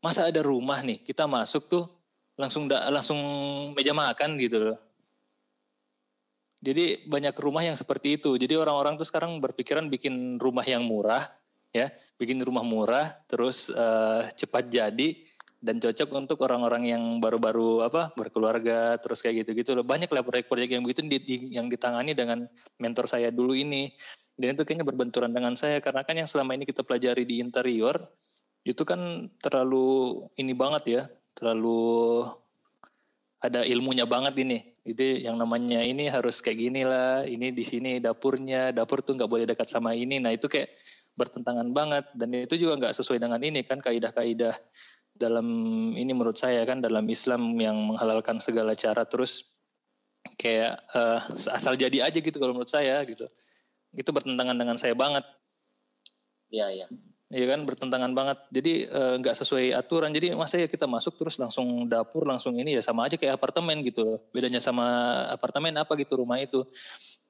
masa 0.00 0.24
ada 0.24 0.40
rumah 0.40 0.80
nih, 0.80 1.04
kita 1.04 1.28
masuk 1.28 1.68
tuh 1.68 1.84
langsung 2.40 2.64
da, 2.64 2.88
langsung 2.88 3.20
meja 3.76 3.92
makan 3.92 4.40
gitu 4.40 4.72
loh. 4.72 4.78
Jadi 6.64 7.04
banyak 7.04 7.36
rumah 7.36 7.62
yang 7.62 7.76
seperti 7.76 8.16
itu. 8.16 8.40
Jadi 8.40 8.56
orang-orang 8.56 8.96
tuh 8.96 9.04
sekarang 9.04 9.36
berpikiran 9.44 9.92
bikin 9.92 10.40
rumah 10.40 10.64
yang 10.64 10.88
murah, 10.88 11.28
ya, 11.70 11.92
bikin 12.16 12.40
rumah 12.40 12.64
murah, 12.64 13.12
terus 13.28 13.68
eh, 13.68 14.22
cepat 14.32 14.72
jadi 14.72 15.20
dan 15.60 15.80
cocok 15.80 16.08
untuk 16.16 16.38
orang-orang 16.44 16.96
yang 16.96 17.02
baru-baru 17.20 17.84
apa 17.84 18.12
berkeluarga, 18.16 18.96
terus 19.00 19.20
kayak 19.20 19.44
gitu-gitu 19.44 19.76
loh. 19.76 19.84
Banyak 19.84 20.08
lah 20.08 20.24
proyek-proyek 20.24 20.78
yang 20.78 20.82
begitu 20.84 21.04
di- 21.04 21.24
di- 21.24 21.48
yang 21.56 21.68
ditangani 21.68 22.16
dengan 22.16 22.48
mentor 22.80 23.04
saya 23.04 23.28
dulu 23.28 23.52
ini. 23.52 23.92
Dan 24.36 24.52
itu 24.52 24.68
kayaknya 24.68 24.84
berbenturan 24.84 25.32
dengan 25.32 25.56
saya 25.56 25.80
karena 25.80 26.04
kan 26.04 26.12
yang 26.12 26.28
selama 26.28 26.52
ini 26.52 26.68
kita 26.68 26.84
pelajari 26.84 27.24
di 27.24 27.40
interior 27.40 27.96
itu 28.66 28.84
kan 28.84 29.30
terlalu 29.40 30.20
ini 30.36 30.52
banget 30.52 30.82
ya, 30.84 31.02
terlalu 31.32 32.22
ada 33.40 33.64
ilmunya 33.64 34.04
banget 34.04 34.36
ini. 34.42 34.58
Itu 34.86 35.02
yang 35.02 35.40
namanya 35.40 35.82
ini 35.82 36.06
harus 36.10 36.44
kayak 36.44 36.58
gini 36.58 36.82
lah, 36.82 37.24
ini 37.24 37.54
di 37.54 37.64
sini 37.64 37.98
dapurnya, 37.98 38.70
dapur 38.74 39.02
tuh 39.02 39.16
nggak 39.18 39.30
boleh 39.30 39.46
dekat 39.46 39.70
sama 39.70 39.94
ini. 39.94 40.18
Nah 40.18 40.34
itu 40.34 40.50
kayak 40.50 40.68
bertentangan 41.16 41.72
banget 41.72 42.04
dan 42.12 42.28
itu 42.36 42.54
juga 42.60 42.76
nggak 42.76 42.92
sesuai 42.92 43.16
dengan 43.16 43.40
ini 43.40 43.64
kan 43.64 43.80
kaidah-kaidah 43.80 44.52
dalam 45.16 45.48
ini 45.96 46.12
menurut 46.12 46.36
saya 46.36 46.60
kan 46.68 46.84
dalam 46.84 47.08
Islam 47.08 47.56
yang 47.56 47.88
menghalalkan 47.88 48.36
segala 48.36 48.76
cara 48.76 49.08
terus 49.08 49.56
kayak 50.36 50.76
eh, 50.92 51.20
asal 51.56 51.72
jadi 51.72 52.04
aja 52.04 52.18
gitu 52.20 52.36
kalau 52.36 52.52
menurut 52.52 52.68
saya 52.68 53.00
gitu. 53.08 53.24
Itu 53.96 54.12
bertentangan 54.12 54.54
dengan 54.54 54.76
saya 54.76 54.92
banget. 54.92 55.24
Iya, 56.52 56.68
iya. 56.70 56.86
Iya 57.26 57.46
kan 57.50 57.66
bertentangan 57.66 58.12
banget. 58.14 58.38
Jadi 58.54 58.86
eh, 58.86 59.14
nggak 59.18 59.34
sesuai 59.34 59.74
aturan. 59.74 60.14
Jadi 60.14 60.30
masa 60.38 60.62
ya 60.62 60.70
kita 60.70 60.86
masuk 60.86 61.18
terus 61.18 61.42
langsung 61.42 61.90
dapur 61.90 62.22
langsung 62.22 62.54
ini 62.54 62.78
ya 62.78 62.82
sama 62.84 63.10
aja 63.10 63.18
kayak 63.18 63.34
apartemen 63.34 63.82
gitu. 63.82 64.06
loh. 64.06 64.18
Bedanya 64.30 64.62
sama 64.62 64.86
apartemen 65.34 65.74
apa 65.74 65.98
gitu 65.98 66.22
rumah 66.22 66.38
itu. 66.38 66.62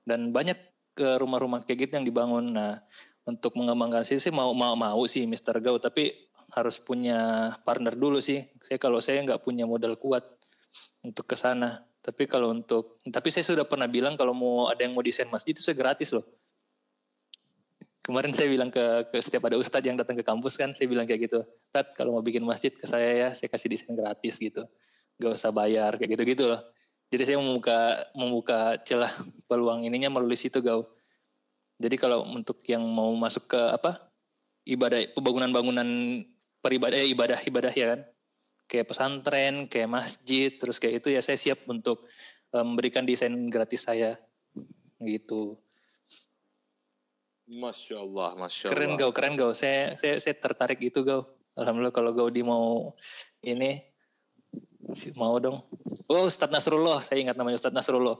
Dan 0.04 0.36
banyak 0.36 0.58
ke 0.92 1.16
rumah-rumah 1.16 1.64
kayak 1.64 1.88
gitu 1.88 1.92
yang 1.96 2.04
dibangun. 2.04 2.52
Nah 2.52 2.84
untuk 3.24 3.56
mengembangkan 3.56 4.04
sih 4.04 4.20
sih 4.20 4.30
mau 4.30 4.52
mau 4.52 4.76
mau 4.76 5.00
sih 5.08 5.24
Mr. 5.24 5.64
Gau 5.64 5.80
tapi 5.80 6.12
harus 6.52 6.76
punya 6.76 7.50
partner 7.64 7.96
dulu 7.96 8.20
sih. 8.20 8.44
Saya 8.60 8.76
kalau 8.76 9.00
saya 9.00 9.24
nggak 9.24 9.40
punya 9.40 9.64
modal 9.64 9.96
kuat 9.96 10.28
untuk 11.00 11.24
ke 11.24 11.40
sana. 11.40 11.88
Tapi 12.04 12.28
kalau 12.28 12.52
untuk 12.52 13.00
tapi 13.08 13.32
saya 13.32 13.48
sudah 13.48 13.64
pernah 13.64 13.88
bilang 13.88 14.12
kalau 14.14 14.36
mau 14.36 14.68
ada 14.68 14.84
yang 14.84 14.92
mau 14.92 15.00
desain 15.02 15.26
masjid 15.32 15.56
itu 15.56 15.64
saya 15.64 15.72
gratis 15.72 16.12
loh. 16.12 16.22
Kemarin 18.07 18.30
saya 18.30 18.46
bilang 18.46 18.70
ke, 18.70 19.11
ke 19.11 19.18
setiap 19.18 19.50
ada 19.50 19.59
ustadz 19.59 19.82
yang 19.82 19.98
datang 19.98 20.14
ke 20.14 20.22
kampus 20.22 20.54
kan, 20.54 20.70
saya 20.70 20.86
bilang 20.86 21.11
kayak 21.11 21.26
gitu. 21.26 21.42
Tad, 21.74 21.90
kalau 21.98 22.14
mau 22.14 22.22
bikin 22.22 22.46
masjid 22.46 22.70
ke 22.70 22.86
saya 22.86 23.11
ya, 23.11 23.28
saya 23.34 23.50
kasih 23.50 23.66
desain 23.66 23.98
gratis 23.98 24.38
gitu. 24.38 24.62
Gak 25.18 25.34
usah 25.34 25.50
bayar, 25.50 25.98
kayak 25.98 26.14
gitu-gitu 26.14 26.46
loh. 26.46 26.62
Jadi 27.11 27.22
saya 27.26 27.42
membuka 27.42 27.98
membuka 28.14 28.78
celah 28.86 29.11
peluang 29.50 29.82
ininya 29.82 30.07
melalui 30.07 30.38
situ 30.38 30.62
gau. 30.62 30.86
Jadi 31.82 31.98
kalau 31.98 32.22
untuk 32.30 32.62
yang 32.70 32.86
mau 32.86 33.11
masuk 33.18 33.50
ke 33.50 33.59
apa 33.59 33.98
ibadah 34.62 35.02
pembangunan-bangunan 35.11 35.88
peribadah 36.62 37.02
eh, 37.02 37.11
ibadah 37.11 37.42
ibadah 37.42 37.74
ya 37.74 37.86
kan, 37.90 38.00
kayak 38.70 38.86
pesantren, 38.86 39.66
kayak 39.66 39.90
masjid, 39.90 40.54
terus 40.54 40.78
kayak 40.78 41.02
itu 41.02 41.11
ya 41.11 41.18
saya 41.18 41.34
siap 41.34 41.66
untuk 41.66 42.07
eh, 42.54 42.62
memberikan 42.62 43.02
desain 43.02 43.34
gratis 43.50 43.82
saya 43.82 44.14
gitu. 45.02 45.59
Masya 47.47 48.03
Allah, 48.03 48.34
Masya 48.34 48.66
Keren 48.74 48.99
Allah. 48.99 49.01
gau, 49.07 49.11
keren 49.14 49.34
gau. 49.38 49.55
Saya, 49.55 49.94
saya, 49.94 50.18
saya 50.18 50.34
tertarik 50.34 50.82
itu 50.82 50.99
gau. 51.07 51.22
Alhamdulillah 51.55 51.94
kalau 51.94 52.11
Gaudi 52.12 52.42
mau 52.42 52.92
ini 53.40 53.80
mau 55.14 55.38
dong. 55.38 55.57
Oh 56.11 56.26
Ustadz 56.26 56.53
Nasrullah, 56.53 56.99
saya 57.01 57.22
ingat 57.22 57.38
namanya 57.38 57.57
Ustadz 57.57 57.74
Nasrullah. 57.74 58.18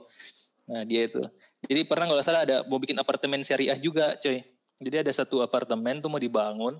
Nah 0.67 0.83
dia 0.87 1.07
itu. 1.07 1.21
Jadi 1.63 1.85
pernah 1.85 2.07
nggak 2.07 2.23
salah 2.25 2.43
ada 2.43 2.57
mau 2.65 2.79
bikin 2.79 2.97
apartemen 2.97 3.43
syariah 3.43 3.77
juga, 3.77 4.15
coy. 4.19 4.41
Jadi 4.79 4.95
ada 4.95 5.11
satu 5.11 5.43
apartemen 5.43 5.99
tuh 5.99 6.09
mau 6.11 6.19
dibangun 6.19 6.79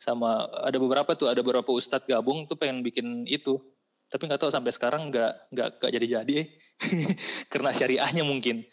sama 0.00 0.48
ada 0.64 0.80
beberapa 0.80 1.12
tuh 1.12 1.28
ada 1.28 1.44
beberapa 1.44 1.68
ustadz 1.76 2.08
gabung 2.08 2.48
tuh 2.48 2.56
pengen 2.56 2.80
bikin 2.80 3.28
itu. 3.28 3.58
Tapi 4.10 4.26
nggak 4.26 4.42
tahu 4.42 4.50
sampai 4.50 4.74
sekarang 4.74 5.10
nggak 5.10 5.52
nggak 5.54 5.90
jadi-jadi 5.90 6.34
eh. 6.42 6.46
karena 7.52 7.70
syariahnya 7.70 8.24
mungkin. 8.26 8.66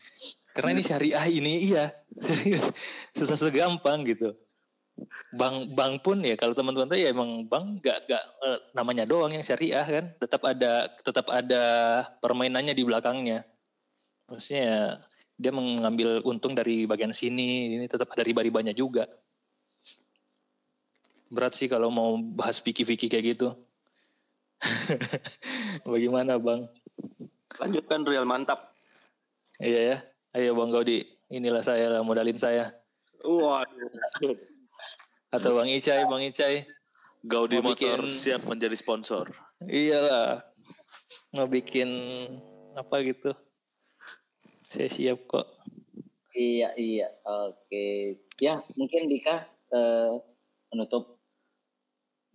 Karena 0.57 0.73
ini 0.73 0.81
syariah 0.81 1.25
ini 1.29 1.53
iya 1.69 1.85
serius 2.17 2.73
susah 3.13 3.37
segampang 3.37 4.01
gitu. 4.09 4.33
Bank 5.37 5.77
bank 5.77 6.01
pun 6.01 6.17
ya 6.25 6.33
kalau 6.33 6.57
teman-teman 6.57 6.89
tahu 6.89 6.97
ya 6.97 7.13
emang 7.13 7.45
bank 7.45 7.85
nggak 7.85 7.97
nggak 8.09 8.23
eh, 8.41 8.59
namanya 8.73 9.05
doang 9.05 9.29
yang 9.29 9.45
syariah 9.45 9.85
kan 9.85 10.05
tetap 10.17 10.41
ada 10.49 10.89
tetap 10.97 11.29
ada 11.29 11.63
permainannya 12.17 12.73
di 12.73 12.81
belakangnya. 12.81 13.45
Maksudnya 14.25 14.97
dia 15.37 15.53
mengambil 15.53 16.25
untung 16.25 16.57
dari 16.57 16.89
bagian 16.89 17.13
sini 17.13 17.77
ini 17.77 17.85
tetap 17.85 18.09
ada 18.09 18.25
riba-ribanya 18.25 18.73
juga. 18.73 19.05
Berat 21.29 21.53
sih 21.53 21.69
kalau 21.69 21.93
mau 21.93 22.17
bahas 22.17 22.57
fikih-fikih 22.65 23.13
kayak 23.13 23.37
gitu. 23.37 23.53
Bagaimana 25.93 26.41
bang? 26.41 26.65
Lanjutkan 27.61 28.01
real 28.09 28.25
mantap. 28.25 28.73
Iya 29.61 29.93
ya. 29.93 29.97
Ayo 30.37 30.53
Bang 30.53 30.69
Gaudi, 30.69 31.01
inilah 31.33 31.65
saya 31.65 31.89
lah 31.89 32.05
modalin 32.05 32.37
saya. 32.37 32.69
Waduh. 33.25 34.37
Atau 35.33 35.57
Bang 35.57 35.65
Icai, 35.65 36.05
Bang 36.05 36.21
Icai. 36.21 36.61
Gaudi 37.25 37.57
Mau 37.57 37.73
Motor 37.73 38.05
bikin- 38.05 38.13
siap 38.13 38.45
menjadi 38.45 38.77
sponsor. 38.77 39.33
Iyalah. 39.65 40.37
Mau 41.33 41.49
bikin 41.49 41.89
apa 42.77 43.01
gitu. 43.01 43.33
Saya 44.61 44.85
siap 44.85 45.25
kok. 45.25 45.49
Iya, 46.37 46.69
iya. 46.77 47.09
Oke. 47.49 48.21
Ya, 48.37 48.61
mungkin 48.77 49.09
Dika 49.09 49.41
eh, 49.73 50.13
menutup 50.69 51.17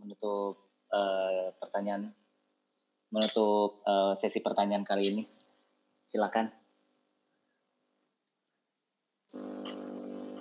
menutup 0.03 0.59
eh, 0.91 1.55
pertanyaan 1.55 2.11
menutup 3.15 3.79
eh, 3.87 4.19
sesi 4.19 4.43
pertanyaan 4.43 4.83
kali 4.83 5.15
ini. 5.15 5.23
Silakan. 6.11 6.62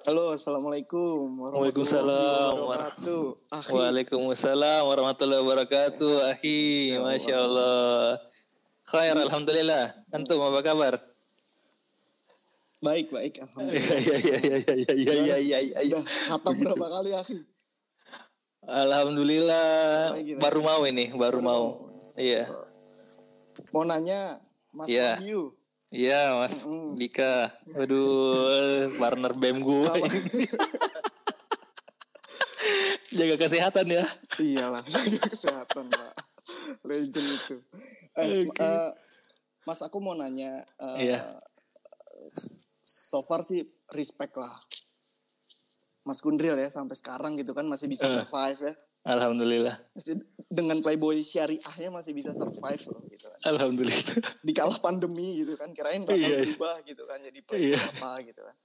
Halo, 0.02 0.34
assalamualaikum 0.34 1.30
Waalaikumsalam. 1.38 2.58
wabarakatuh. 2.58 3.24
Akhi, 3.54 3.70
Waalaikumsalam 3.78 4.82
warahmatullahi 4.90 5.42
wabarakatuh. 5.46 6.14
Ahi, 6.34 6.98
Masya 6.98 7.36
Allah. 7.38 8.18
Khair, 8.90 9.14
Alhamdulillah. 9.14 9.94
Antum 10.10 10.42
apa 10.42 10.60
kabar? 10.66 10.94
Baik, 12.82 13.14
baik. 13.14 13.38
Iya 13.38 13.46
Alhamdulillah. 13.46 13.98
iya 14.02 14.18
iya 14.42 14.58
iya 14.58 14.58
iya 14.74 15.14
iya 15.14 15.38
iya 15.38 15.58
iya 15.62 15.80
iya. 15.86 15.98
Udah 16.02 16.02
khatam 16.34 16.54
berapa 16.58 16.86
kali, 16.98 17.10
Akhi? 17.14 17.38
Alhamdulillah 18.66 19.70
baru 20.42 20.60
mau 20.66 20.82
ini, 20.90 21.14
baru 21.14 21.46
mau. 21.46 21.94
Iya. 22.18 22.50
Mau 23.70 23.86
nanya, 23.86 24.42
Mas 24.74 24.90
Iya. 24.90 25.22
Wahyu. 25.22 25.54
Iya, 25.92 26.40
Mas 26.40 26.64
Dika. 26.96 27.52
Waduh, 27.68 28.96
partner 28.96 29.32
BEM 29.34 29.60
gue. 29.60 29.92
Jaga 33.12 33.36
kesehatan 33.38 33.92
ya. 33.92 34.06
Iyalah, 34.38 34.80
jaga 34.82 35.20
kesehatan, 35.22 35.92
Pak. 35.92 36.12
Legend 36.82 37.28
itu. 37.28 37.56
Eh, 38.16 38.48
Oke. 38.48 38.56
eh, 38.56 38.92
Mas, 39.62 39.84
aku 39.84 40.00
mau 40.00 40.16
nanya. 40.16 40.64
eh, 40.96 41.12
Iya. 41.12 41.20
So 42.82 43.20
far 43.22 43.44
sih 43.44 43.60
respect 43.92 44.32
lah. 44.34 44.56
Mas 46.02 46.24
Gundril 46.24 46.56
ya, 46.56 46.72
sampai 46.72 46.96
sekarang 46.96 47.36
gitu 47.36 47.52
kan 47.52 47.68
masih 47.68 47.86
bisa 47.86 48.08
Eh. 48.08 48.16
survive 48.16 48.60
ya. 48.64 48.74
Alhamdulillah. 49.02 49.74
Dengan 50.46 50.78
playboy 50.86 51.26
syariahnya 51.26 51.90
masih 51.90 52.14
bisa 52.14 52.38
survive 52.38 52.86
loh 52.86 53.02
gitu 53.10 53.26
kan. 53.26 53.40
Alhamdulillah. 53.50 54.14
Di 54.46 54.54
kala 54.54 54.78
pandemi 54.78 55.42
gitu 55.42 55.58
kan, 55.58 55.74
kirain 55.74 56.06
bakal 56.06 56.22
Iya, 56.22 56.46
iya. 56.46 56.54
berubah 56.54 56.76
gitu 56.86 57.04
kan, 57.10 57.18
jadi 57.18 57.40
playboy 57.42 57.74
Iya. 57.74 57.80
apa 57.82 58.12
gitu 58.22 58.42
kan. 58.46 58.56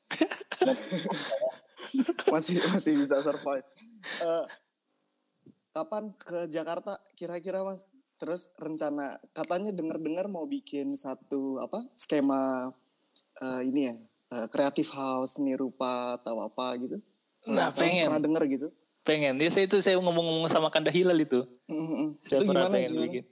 masih 2.37 2.57
masih 2.69 2.93
bisa 3.01 3.17
survive. 3.25 3.65
Eh, 4.21 4.45
kapan 5.73 6.13
ke 6.21 6.53
Jakarta 6.53 7.01
kira-kira 7.17 7.65
mas? 7.65 7.89
Terus 8.17 8.49
rencana 8.57 9.21
katanya 9.37 9.73
dengar-dengar 9.77 10.25
mau 10.29 10.49
bikin 10.49 10.97
satu 10.97 11.61
apa 11.61 11.81
skema 11.93 12.73
eh, 13.41 13.61
ini 13.69 13.89
ya 13.89 13.95
eh, 14.37 14.47
creative 14.53 14.89
house 14.93 15.41
seni 15.41 15.57
rupa 15.57 16.17
atau 16.21 16.45
apa 16.45 16.77
gitu. 16.77 17.01
Nah, 17.49 17.69
pengen. 17.73 18.09
pernah 18.09 18.21
dengar 18.21 18.43
gitu. 18.49 18.69
Pengen. 19.07 19.39
Ya, 19.39 19.49
saya 19.49 19.70
itu 19.70 19.78
saya 19.78 19.97
ngomong-ngomong 20.03 20.51
sama 20.51 20.66
Kanda 20.69 20.91
Hilal 20.91 21.23
itu. 21.23 21.47
Mm-mm. 21.70 22.19
Saya 22.27 22.43
Itu 22.43 22.51
pernah 22.51 22.66
gimana 22.66 22.74
pengen 22.74 22.91
gimana? 22.91 23.05
bikin. 23.07 23.24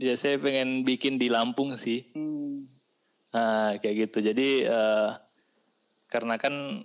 Ya, 0.00 0.14
saya 0.20 0.36
pengen 0.36 0.68
bikin 0.84 1.14
di 1.16 1.32
Lampung 1.32 1.72
sih. 1.80 2.12
Hmm. 2.12 2.68
Nah, 3.32 3.80
kayak 3.80 4.08
gitu. 4.08 4.20
Jadi 4.20 4.68
eh, 4.68 5.10
karena 6.12 6.36
kan 6.36 6.84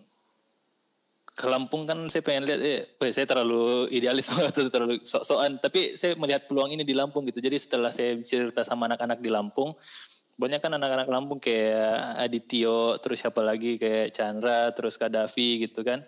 ke 1.35 1.45
Lampung 1.51 1.83
kan 1.83 1.99
saya 2.07 2.23
pengen 2.23 2.47
lihat 2.47 2.63
eh 2.63 2.95
weh, 2.95 3.11
saya 3.11 3.27
terlalu 3.27 3.91
idealis 3.91 4.31
atau 4.51 4.71
terlalu 4.71 5.03
sok-sokan 5.03 5.59
tapi 5.59 5.99
saya 5.99 6.15
melihat 6.15 6.47
peluang 6.47 6.71
ini 6.71 6.87
di 6.87 6.95
Lampung 6.95 7.27
gitu. 7.27 7.43
Jadi 7.43 7.59
setelah 7.59 7.91
saya 7.91 8.15
cerita 8.23 8.63
sama 8.63 8.87
anak-anak 8.87 9.19
di 9.19 9.27
Lampung 9.27 9.75
banyak 10.35 10.59
kan 10.59 10.71
anak-anak 10.75 11.07
Lampung 11.07 11.39
kayak 11.39 12.19
Adityo 12.19 12.99
terus 12.99 13.23
siapa 13.23 13.39
lagi 13.39 13.79
kayak 13.79 14.11
Chandra 14.11 14.71
terus 14.71 14.95
Kadafi 14.99 15.67
gitu 15.67 15.83
kan. 15.83 16.03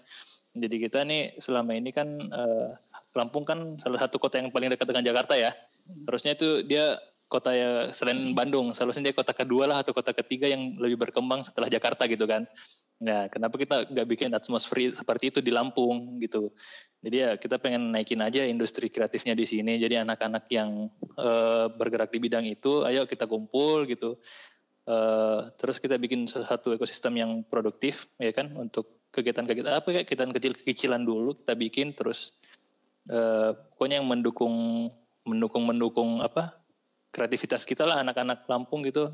Jadi 0.61 0.75
kita 0.81 1.05
nih 1.05 1.37
selama 1.37 1.77
ini 1.77 1.89
kan 1.93 2.07
eh, 2.17 2.69
Lampung 3.17 3.41
kan 3.41 3.57
salah 3.81 3.97
satu 3.97 4.21
kota 4.21 4.37
yang 4.37 4.53
paling 4.53 4.69
dekat 4.69 4.85
dengan 4.85 5.01
Jakarta 5.01 5.33
ya. 5.33 5.49
Harusnya 6.05 6.37
itu 6.37 6.61
dia 6.67 6.97
kota 7.27 7.51
ya 7.51 7.89
selain 7.91 8.21
Bandung, 8.37 8.71
seharusnya 8.71 9.11
dia 9.11 9.15
kota 9.15 9.35
kedua 9.35 9.67
lah 9.67 9.83
atau 9.83 9.91
kota 9.91 10.15
ketiga 10.15 10.47
yang 10.47 10.77
lebih 10.79 10.95
berkembang 11.01 11.43
setelah 11.43 11.67
Jakarta 11.67 12.07
gitu 12.07 12.23
kan. 12.29 12.45
Nah, 12.97 13.29
kenapa 13.29 13.61
kita 13.61 13.85
nggak 13.93 14.07
bikin 14.09 14.33
atmosfer 14.33 14.89
seperti 14.89 15.29
itu 15.29 15.39
di 15.43 15.53
Lampung 15.53 16.17
gitu? 16.17 16.49
Jadi 16.97 17.17
ya 17.21 17.31
kita 17.37 17.61
pengen 17.61 17.93
naikin 17.93 18.17
aja 18.25 18.41
industri 18.47 18.89
kreatifnya 18.89 19.37
di 19.37 19.45
sini. 19.45 19.77
Jadi 19.77 20.01
anak-anak 20.01 20.49
yang 20.49 20.89
eh, 21.17 21.65
bergerak 21.77 22.09
di 22.09 22.19
bidang 22.21 22.45
itu, 22.49 22.81
ayo 22.89 23.05
kita 23.05 23.29
kumpul 23.29 23.85
gitu. 23.85 24.17
Eh, 24.87 25.39
terus 25.59 25.77
kita 25.77 25.99
bikin 26.01 26.25
satu 26.25 26.73
ekosistem 26.73 27.13
yang 27.21 27.31
produktif, 27.45 28.09
ya 28.17 28.33
kan? 28.33 28.49
Untuk 28.57 28.96
kegiatan-kegiatan 29.11 29.73
apa 29.77 29.87
kayak 29.87 30.05
kegiatan 30.05 30.31
kecil-kecilan 30.33 31.01
dulu 31.03 31.37
kita 31.39 31.53
bikin, 31.55 31.93
terus 31.95 32.37
eh, 33.09 33.51
pokoknya 33.75 34.03
yang 34.03 34.07
mendukung 34.07 34.87
mendukung 35.27 35.63
mendukung 35.67 36.09
apa 36.23 36.55
kreativitas 37.11 37.67
kita 37.67 37.83
lah 37.83 38.05
anak-anak 38.05 38.47
Lampung 38.47 38.85
gitu. 38.85 39.09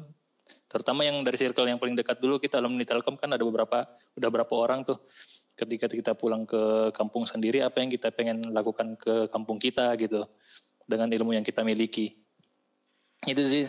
Terutama 0.68 1.06
yang 1.08 1.24
dari 1.24 1.38
circle 1.40 1.70
yang 1.70 1.80
paling 1.80 1.96
dekat 1.96 2.20
dulu 2.20 2.42
kita 2.42 2.60
alumni 2.60 2.84
Telkom 2.84 3.16
kan 3.16 3.32
ada 3.32 3.42
beberapa 3.46 3.88
udah 4.18 4.30
berapa 4.30 4.54
orang 4.54 4.84
tuh. 4.84 5.00
Ketika 5.54 5.86
kita 5.86 6.18
pulang 6.18 6.50
ke 6.50 6.90
kampung 6.98 7.30
sendiri 7.30 7.62
apa 7.62 7.78
yang 7.80 7.94
kita 7.94 8.10
pengen 8.10 8.42
lakukan 8.50 8.98
ke 8.98 9.30
kampung 9.30 9.62
kita 9.62 9.94
gitu 10.02 10.26
dengan 10.90 11.08
ilmu 11.14 11.38
yang 11.38 11.46
kita 11.46 11.62
miliki. 11.62 12.18
Itu 13.24 13.44
sih. 13.46 13.66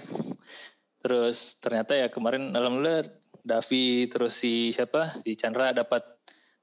Terus 1.05 1.61
ternyata 1.61 1.93
ya 1.93 2.09
kemarin 2.09 2.49
alhamdulillah 2.51 3.05
Davi 3.45 4.09
terus 4.09 4.41
si 4.41 4.73
siapa? 4.73 5.13
Si 5.13 5.37
Chandra 5.37 5.77
dapat 5.77 6.14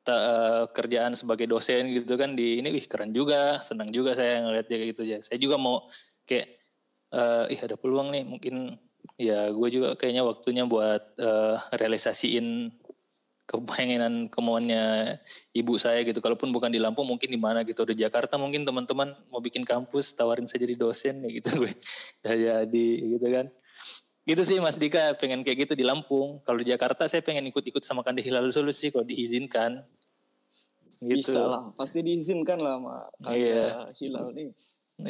ta- 0.02 0.24
eh, 0.24 0.64
kerjaan 0.74 1.14
sebagai 1.14 1.46
dosen 1.50 1.90
gitu 1.92 2.18
kan 2.18 2.34
di 2.34 2.62
ini 2.62 2.70
wih 2.74 2.86
keren 2.90 3.14
juga 3.14 3.62
senang 3.62 3.90
juga 3.94 4.18
saya 4.18 4.42
ngeliat 4.46 4.66
dia 4.70 4.78
kayak 4.82 4.90
gitu 4.98 5.04
ya 5.06 5.20
saya 5.22 5.38
juga 5.38 5.56
mau 5.62 5.86
kayak 6.26 6.48
eh 7.12 7.46
ih 7.54 7.60
ada 7.60 7.76
peluang 7.76 8.10
nih 8.16 8.24
mungkin 8.24 8.56
ya 9.20 9.52
gue 9.52 9.70
juga 9.70 9.94
kayaknya 10.00 10.24
waktunya 10.26 10.64
buat 10.66 11.04
eh, 11.20 11.58
realisasiin 11.78 12.72
kepengenan 13.52 14.32
kemauannya 14.32 15.20
ibu 15.52 15.76
saya 15.76 16.08
gitu. 16.08 16.24
Kalaupun 16.24 16.56
bukan 16.56 16.72
di 16.72 16.80
Lampung 16.80 17.04
mungkin 17.04 17.28
di 17.28 17.36
mana 17.36 17.68
gitu. 17.68 17.84
Di 17.84 18.00
Jakarta 18.00 18.40
mungkin 18.40 18.64
teman-teman 18.64 19.12
mau 19.28 19.44
bikin 19.44 19.68
kampus 19.68 20.16
tawarin 20.16 20.48
saya 20.48 20.64
jadi 20.64 20.80
dosen 20.80 21.20
ya 21.28 21.30
gitu 21.36 21.68
gue. 21.68 21.72
Jadi 22.24 22.88
gitu 23.18 23.28
kan 23.28 23.52
gitu 24.22 24.42
sih 24.46 24.58
Mas 24.62 24.78
Dika 24.78 25.18
pengen 25.18 25.42
kayak 25.42 25.66
gitu 25.68 25.74
di 25.74 25.86
Lampung. 25.86 26.42
Kalau 26.46 26.62
di 26.62 26.70
Jakarta 26.70 27.10
saya 27.10 27.26
pengen 27.26 27.48
ikut-ikut 27.50 27.82
sama 27.82 28.06
Kandi 28.06 28.22
Hilal 28.22 28.54
Sulu 28.54 28.70
sih 28.70 28.94
kalau 28.94 29.06
diizinkan. 29.06 29.82
Gitu. 31.02 31.34
Bisa 31.34 31.42
lah, 31.50 31.74
pasti 31.74 32.06
diizinkan 32.06 32.62
lah 32.62 32.78
sama 32.78 32.96
Kanda 33.26 33.34
Iya. 33.34 33.66
Hilal 33.98 34.28
nih. 34.38 34.50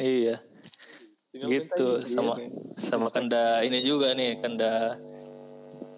iya. 0.00 0.36
Tinggal 1.32 1.48
gitu 1.48 1.88
sama 2.04 2.36
iya, 2.40 2.48
sama 2.76 3.08
Kanda 3.12 3.64
ini 3.64 3.80
juga 3.84 4.16
nih 4.16 4.40
Kanda 4.40 4.96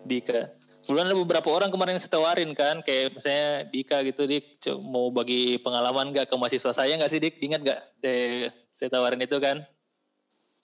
Dika. 0.07 0.51
Kemudian 0.85 1.09
ada 1.09 1.17
beberapa 1.17 1.49
orang 1.49 1.73
kemarin 1.73 1.97
saya 1.97 2.13
tawarin 2.13 2.53
kan 2.53 2.85
kayak 2.85 3.17
misalnya 3.17 3.65
Dika 3.73 4.05
gitu 4.05 4.29
Dik 4.29 4.61
mau 4.85 5.09
bagi 5.09 5.57
pengalaman 5.65 6.13
gak 6.13 6.29
ke 6.29 6.37
mahasiswa 6.37 6.77
saya 6.77 6.93
gak 7.01 7.09
sih 7.09 7.25
Dik? 7.25 7.41
Ingat 7.41 7.61
gak 7.65 7.81
saya, 7.99 8.53
saya 8.69 8.89
tawarin 8.93 9.25
itu 9.25 9.39
kan 9.41 9.65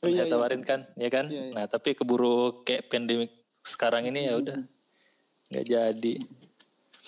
Oh, 0.00 0.08
iya, 0.08 0.24
iya. 0.24 0.32
tawarin 0.32 0.64
kan 0.64 0.88
ya 0.96 1.08
kan 1.08 1.28
Iya, 1.28 1.42
iya. 1.48 1.52
nah 1.52 1.64
tapi 1.64 1.92
keburu 1.92 2.64
kayak 2.64 2.88
pandemik 2.88 3.28
sekarang 3.60 4.08
ini 4.08 4.26
ya 4.26 4.40
udah 4.40 4.56
nggak 5.50 5.64
jadi 5.66 6.14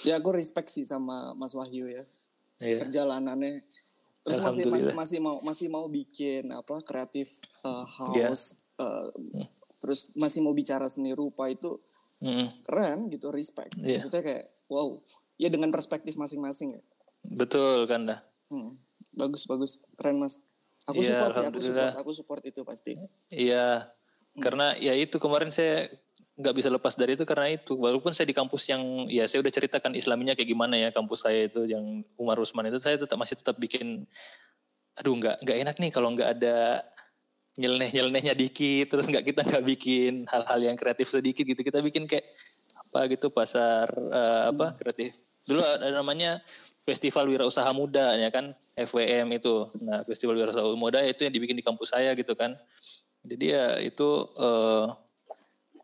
Ya 0.03 0.19
aku 0.19 0.35
respect 0.35 0.67
sih 0.67 0.83
sama 0.83 1.31
Mas 1.33 1.55
Wahyu 1.55 1.87
ya. 1.87 2.03
Iya. 2.59 2.83
Perjalanannya. 2.83 3.63
Terus 4.23 4.39
masih 4.41 4.65
masih 4.67 4.91
masih 4.93 5.19
mau 5.23 5.39
masih 5.41 5.71
mau 5.71 5.87
bikin 5.87 6.51
apa 6.51 6.83
kreatif 6.83 7.39
uh, 7.63 7.87
Iya. 8.11 8.35
house. 8.35 8.59
uh, 8.83 9.15
Terus 9.79 10.11
masih 10.15 10.43
mau 10.43 10.51
bicara 10.53 10.87
seni 10.87 11.15
rupa 11.15 11.47
itu 11.47 11.79
Mm, 12.19 12.47
keren 12.63 13.11
gitu 13.11 13.31
respect. 13.31 13.75
Iya. 13.77 13.99
Maksudnya 13.99 14.23
kayak 14.23 14.45
wow. 14.67 14.99
Ya 15.39 15.51
dengan 15.51 15.71
perspektif 15.71 16.15
masing-masing 16.15 16.75
ya. 16.75 16.83
betul 17.23 17.87
kan 17.87 18.03
dah 18.05 18.19
Hmm. 18.47 18.75
Bagus 19.13 19.47
bagus 19.47 19.79
keren 19.95 20.19
Mas. 20.19 20.43
Aku 20.91 20.99
Iya, 20.99 21.15
support 21.15 21.33
sih, 21.35 21.47
aku 21.47 21.61
support, 21.63 21.95
aku 21.95 22.11
support 22.11 22.43
itu 22.43 22.61
pasti. 22.67 22.93
Iya, 23.31 23.87
karena 24.43 24.75
ya 24.83 24.99
itu 24.99 25.17
kemarin 25.23 25.55
saya 25.55 25.87
nggak 26.33 26.55
bisa 26.59 26.69
lepas 26.73 26.99
dari 26.99 27.15
itu 27.15 27.23
karena 27.23 27.53
itu. 27.55 27.79
Walaupun 27.79 28.11
saya 28.11 28.27
di 28.27 28.35
kampus 28.35 28.67
yang 28.73 29.07
ya 29.07 29.29
saya 29.31 29.47
udah 29.47 29.53
ceritakan 29.53 29.95
Islaminya 29.95 30.35
kayak 30.35 30.51
gimana 30.51 30.75
ya 30.75 30.91
kampus 30.91 31.29
saya 31.29 31.47
itu 31.47 31.69
yang 31.71 32.03
Umar 32.19 32.41
Usman 32.43 32.67
itu 32.67 32.83
saya 32.83 32.99
tetap 32.99 33.15
masih 33.15 33.39
tetap 33.39 33.55
bikin. 33.61 34.09
Aduh 34.99 35.15
nggak 35.15 35.45
nggak 35.47 35.57
enak 35.63 35.77
nih 35.79 35.91
kalau 35.95 36.11
nggak 36.11 36.41
ada 36.41 36.83
nyeleneh 37.61 37.93
nyelenehnya 37.93 38.33
dikit 38.33 38.89
terus 38.89 39.05
nggak 39.13 39.29
kita 39.29 39.41
nggak 39.45 39.65
bikin 39.77 40.25
hal-hal 40.25 40.61
yang 40.73 40.77
kreatif 40.77 41.13
sedikit 41.13 41.45
gitu 41.45 41.61
kita 41.61 41.85
bikin 41.85 42.09
kayak 42.09 42.25
apa 42.73 43.13
gitu 43.13 43.29
pasar 43.29 43.93
eh, 43.93 44.43
apa 44.49 44.73
kreatif 44.81 45.13
dulu 45.45 45.61
ada 45.61 45.93
namanya 45.93 46.41
Festival 46.83 47.31
Wirausaha 47.31 47.71
Muda 47.75 48.19
ya 48.19 48.29
kan? 48.35 48.51
FWM 48.73 49.29
itu. 49.37 49.69
Nah 49.85 50.03
Festival 50.03 50.35
Wirausaha 50.35 50.67
Muda 50.75 51.05
itu 51.05 51.23
yang 51.23 51.35
dibikin 51.35 51.55
di 51.55 51.65
kampus 51.65 51.95
saya 51.95 52.17
gitu 52.19 52.35
kan. 52.35 52.57
Jadi 53.23 53.55
ya 53.55 53.79
itu 53.79 54.09
eh, 54.39 54.87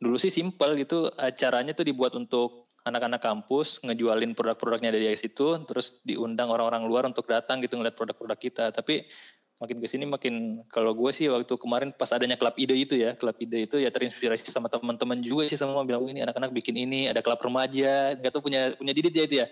dulu 0.02 0.16
sih 0.18 0.32
simpel 0.32 0.74
gitu. 0.78 1.06
Acaranya 1.14 1.70
tuh 1.74 1.86
dibuat 1.86 2.18
untuk 2.18 2.68
anak-anak 2.86 3.20
kampus 3.20 3.84
ngejualin 3.84 4.32
produk-produknya 4.32 4.88
dari 4.88 5.12
situ 5.12 5.60
terus 5.68 6.00
diundang 6.06 6.48
orang-orang 6.48 6.88
luar 6.88 7.04
untuk 7.04 7.28
datang 7.28 7.60
gitu 7.60 7.76
ngeliat 7.76 7.94
produk-produk 7.94 8.38
kita. 8.38 8.64
Tapi 8.72 9.04
makin 9.58 9.76
ke 9.82 9.86
sini 9.90 10.06
makin 10.06 10.62
kalau 10.70 10.94
gue 10.94 11.10
sih 11.10 11.26
waktu 11.26 11.50
kemarin 11.58 11.90
pas 11.90 12.06
adanya 12.14 12.38
klub 12.38 12.54
ide 12.54 12.78
itu 12.78 12.94
ya 12.94 13.18
klub 13.18 13.34
ide 13.42 13.66
itu 13.66 13.76
ya 13.82 13.90
terinspirasi 13.90 14.46
sama 14.54 14.70
teman-teman 14.70 15.18
juga 15.18 15.50
sih 15.50 15.58
sama 15.58 15.82
bilang 15.82 16.06
"Oh, 16.06 16.10
ini 16.10 16.22
anak-anak 16.22 16.54
bikin 16.54 16.78
ini 16.78 17.10
ada 17.10 17.18
klub 17.18 17.42
remaja. 17.42 18.14
Nggak 18.14 18.30
tuh 18.30 18.42
punya 18.42 18.70
punya 18.78 18.94
didit 18.94 19.10
ya 19.10 19.24
itu 19.26 19.36
ya. 19.42 19.46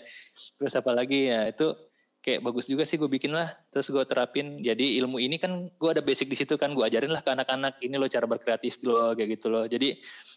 Terus 0.54 0.72
apa 0.78 0.90
lagi? 0.94 1.26
Ya 1.26 1.50
itu 1.50 1.74
kayak 2.22 2.38
bagus 2.42 2.70
juga 2.70 2.86
sih 2.86 2.98
gue 3.02 3.10
bikin 3.10 3.34
lah. 3.34 3.50
Terus 3.74 3.90
gue 3.90 4.04
terapin. 4.06 4.54
Jadi 4.54 4.94
ilmu 5.02 5.18
ini 5.18 5.42
kan 5.42 5.50
gue 5.74 5.90
ada 5.90 6.02
basic 6.06 6.30
di 6.30 6.38
situ 6.38 6.54
kan 6.54 6.70
gue 6.70 6.86
ajarin 6.86 7.10
lah 7.10 7.26
ke 7.26 7.30
anak-anak. 7.34 7.82
Ini 7.82 7.98
loh 7.98 8.06
cara 8.06 8.30
berkreatif 8.30 8.78
loh 8.86 9.10
kayak 9.18 9.38
gitu 9.38 9.50
loh. 9.50 9.66
Jadi 9.66 9.90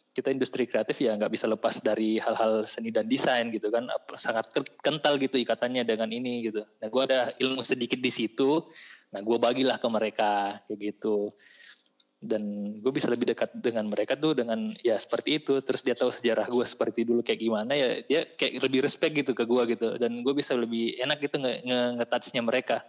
kita 0.09 0.33
industri 0.33 0.65
kreatif 0.65 0.97
ya 0.99 1.13
nggak 1.15 1.31
bisa 1.31 1.45
lepas 1.45 1.79
dari 1.79 2.17
hal-hal 2.17 2.65
seni 2.65 2.89
dan 2.89 3.05
desain 3.05 3.47
gitu 3.53 3.69
kan. 3.69 3.85
Sangat 4.17 4.49
kental 4.81 5.15
gitu 5.21 5.37
ikatannya 5.37 5.85
dengan 5.85 6.09
ini 6.09 6.49
gitu. 6.49 6.65
Nah 6.65 6.87
gue 6.89 7.01
ada 7.05 7.31
ilmu 7.37 7.61
sedikit 7.61 8.01
di 8.01 8.11
situ. 8.11 8.65
Nah 9.13 9.21
gue 9.21 9.37
bagilah 9.37 9.77
ke 9.77 9.87
mereka 9.87 10.59
kayak 10.65 10.79
gitu. 10.79 11.31
Dan 12.19 12.75
gue 12.83 12.91
bisa 12.91 13.07
lebih 13.07 13.31
dekat 13.31 13.55
dengan 13.55 13.87
mereka 13.87 14.19
tuh 14.19 14.35
dengan 14.35 14.67
ya 14.83 14.99
seperti 14.99 15.39
itu. 15.39 15.61
Terus 15.63 15.81
dia 15.85 15.95
tahu 15.95 16.11
sejarah 16.11 16.49
gue 16.51 16.65
seperti 16.65 17.07
dulu 17.07 17.23
kayak 17.23 17.39
gimana 17.39 17.77
ya 17.77 18.01
dia 18.03 18.27
kayak 18.35 18.65
lebih 18.65 18.83
respect 18.83 19.13
gitu 19.13 19.31
ke 19.37 19.45
gue 19.45 19.77
gitu. 19.77 19.95
Dan 19.95 20.19
gue 20.25 20.33
bisa 20.35 20.57
lebih 20.57 20.99
enak 20.99 21.17
gitu 21.21 21.39
nge, 21.39 21.63
nge, 21.63 21.79
nge 22.01 22.43
mereka 22.43 22.83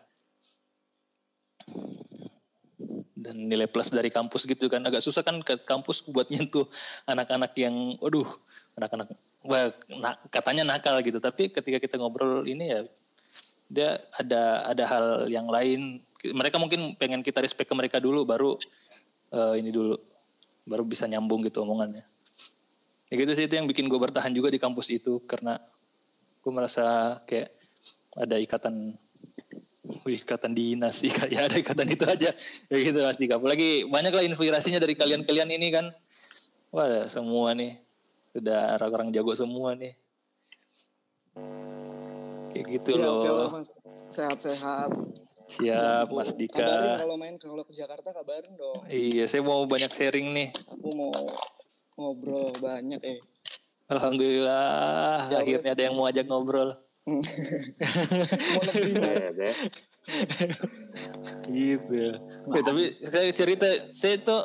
dan 3.17 3.37
nilai 3.37 3.69
plus 3.69 3.93
dari 3.93 4.09
kampus 4.09 4.49
gitu 4.49 4.67
kan. 4.67 4.81
Agak 4.85 5.05
susah 5.05 5.21
kan 5.21 5.41
ke 5.45 5.61
kampus 5.63 6.05
buat 6.09 6.29
nyentuh 6.33 6.65
anak-anak 7.05 7.53
yang 7.61 7.75
waduh 8.01 8.27
anak-anak 8.79 9.13
wah, 9.45 9.69
nah, 10.01 10.17
katanya 10.33 10.65
nakal 10.65 11.01
gitu. 11.05 11.21
Tapi 11.21 11.53
ketika 11.53 11.79
kita 11.81 11.97
ngobrol 12.01 12.45
ini 12.49 12.73
ya 12.73 12.81
dia 13.71 13.91
ada 14.19 14.67
ada 14.67 14.85
hal 14.89 15.07
yang 15.31 15.47
lain. 15.47 16.01
Mereka 16.21 16.61
mungkin 16.61 16.99
pengen 17.01 17.25
kita 17.25 17.41
respect 17.41 17.71
ke 17.71 17.75
mereka 17.77 17.97
dulu 17.97 18.29
baru 18.29 18.53
uh, 19.33 19.55
ini 19.57 19.73
dulu 19.73 19.97
baru 20.69 20.85
bisa 20.85 21.09
nyambung 21.09 21.41
gitu 21.47 21.65
omongannya. 21.65 22.05
Ya 23.11 23.15
gitu 23.19 23.33
sih 23.35 23.51
itu 23.51 23.55
yang 23.59 23.67
bikin 23.67 23.91
gue 23.91 23.99
bertahan 23.99 24.31
juga 24.31 24.53
di 24.53 24.61
kampus 24.63 24.93
itu 24.93 25.19
karena 25.27 25.59
gue 26.41 26.53
merasa 26.53 27.19
kayak 27.27 27.51
ada 28.15 28.37
ikatan 28.39 28.95
ikatan 30.07 30.53
dinas 30.55 31.03
sih 31.03 31.11
ya 31.35 31.47
ada 31.47 31.57
ikatan 31.57 31.87
itu 31.89 32.05
aja 32.07 32.31
ya 32.69 32.77
gitu 32.77 32.99
mas 33.03 33.19
Dika 33.19 33.39
apalagi 33.39 33.87
banyak 33.87 34.13
lah 34.15 34.25
inspirasinya 34.25 34.79
dari 34.79 34.95
kalian-kalian 34.95 35.51
ini 35.51 35.69
kan 35.71 35.87
wah 36.75 37.07
semua 37.07 37.55
nih 37.55 37.75
udah 38.35 38.79
orang-orang 38.79 39.11
jago 39.11 39.35
semua 39.35 39.75
nih 39.75 39.95
kayak 42.55 42.67
gitu 42.79 42.99
ya, 42.99 43.03
loh 43.07 43.23
oke 43.23 43.59
mas 43.59 43.79
sehat-sehat 44.11 44.91
Siap, 45.51 46.15
Mas 46.15 46.31
Dika. 46.39 46.63
Kabarin 46.63 46.95
kalau 47.03 47.17
main 47.19 47.35
kalau 47.35 47.67
ke 47.67 47.75
Jakarta 47.75 48.15
kabarin 48.15 48.55
dong. 48.55 48.87
Iya, 48.87 49.27
saya 49.27 49.43
mau 49.43 49.67
banyak 49.67 49.91
sharing 49.91 50.31
nih. 50.31 50.55
Aku 50.79 50.95
mau 50.95 51.11
ngobrol 51.99 52.55
banyak 52.63 53.03
eh. 53.03 53.19
Alhamdulillah, 53.91 55.27
ya, 55.35 55.43
akhirnya 55.43 55.75
ada 55.75 55.83
yang 55.83 55.99
mau 55.99 56.07
ajak 56.07 56.31
ngobrol. 56.31 56.79
mau 58.55 58.63
gitu 61.51 61.93
ya. 61.93 62.13
Nah. 62.47 62.63
tapi 62.63 62.83
saya 63.03 63.31
cerita 63.35 63.67
saya 63.91 64.17
tuh 64.23 64.43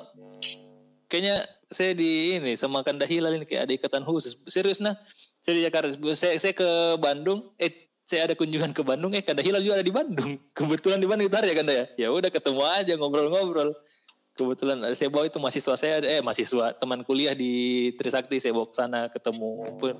kayaknya 1.05 1.37
saya 1.69 1.91
di 1.93 2.41
ini 2.41 2.53
sama 2.57 2.81
Kanda 2.81 3.05
Hilal 3.05 3.37
ini 3.37 3.45
kayak 3.45 3.69
ada 3.69 3.73
ikatan 3.73 4.03
khusus. 4.05 4.41
Serius 4.49 4.81
nah. 4.81 4.97
Saya 5.45 5.61
di 5.61 5.63
Jakarta, 5.69 5.93
saya, 6.17 6.41
saya 6.41 6.57
ke 6.57 6.97
Bandung, 6.97 7.53
eh 7.61 7.85
saya 8.05 8.29
ada 8.29 8.37
kunjungan 8.37 8.69
ke 8.69 8.85
Bandung 8.85 9.13
eh 9.17 9.25
Kanda 9.25 9.41
Hilal 9.41 9.65
juga 9.65 9.81
ada 9.81 9.85
di 9.85 9.89
Bandung 9.89 10.37
kebetulan 10.57 11.01
di 11.01 11.09
Bandung 11.09 11.25
itu 11.25 11.33
ya 11.33 11.55
Kanda 11.57 11.73
ya 11.73 11.85
ya 12.05 12.07
udah 12.13 12.29
ketemu 12.29 12.61
aja 12.61 12.93
ngobrol-ngobrol 13.01 13.73
kebetulan 14.35 14.83
saya 14.91 15.07
bawa 15.07 15.25
itu 15.25 15.39
mahasiswa 15.39 15.75
saya 15.79 16.03
eh 16.03 16.19
mahasiswa 16.19 16.75
teman 16.75 17.01
kuliah 17.07 17.31
di 17.31 17.89
Trisakti 17.95 18.37
saya 18.43 18.51
bawa 18.51 18.67
ke 18.67 18.75
sana 18.75 18.99
ketemu 19.07 19.51
pun. 19.79 19.95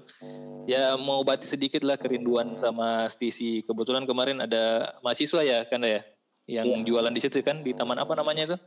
Ya 0.68 1.00
mau 1.00 1.24
bati 1.24 1.48
sedikit 1.48 1.82
lah 1.88 1.96
kerinduan 1.96 2.60
sama 2.60 3.08
Stisi 3.08 3.64
kebetulan 3.64 4.04
kemarin 4.04 4.44
ada 4.44 4.94
mahasiswa 5.00 5.40
ya 5.42 5.64
Kanda 5.66 5.88
ya 5.88 6.02
yang 6.46 6.68
ya. 6.68 6.84
jualan 6.84 7.10
di 7.16 7.22
situ 7.24 7.42
kan 7.42 7.64
di 7.64 7.72
taman 7.72 7.96
apa 7.96 8.14
namanya 8.14 8.44
itu? 8.54 8.58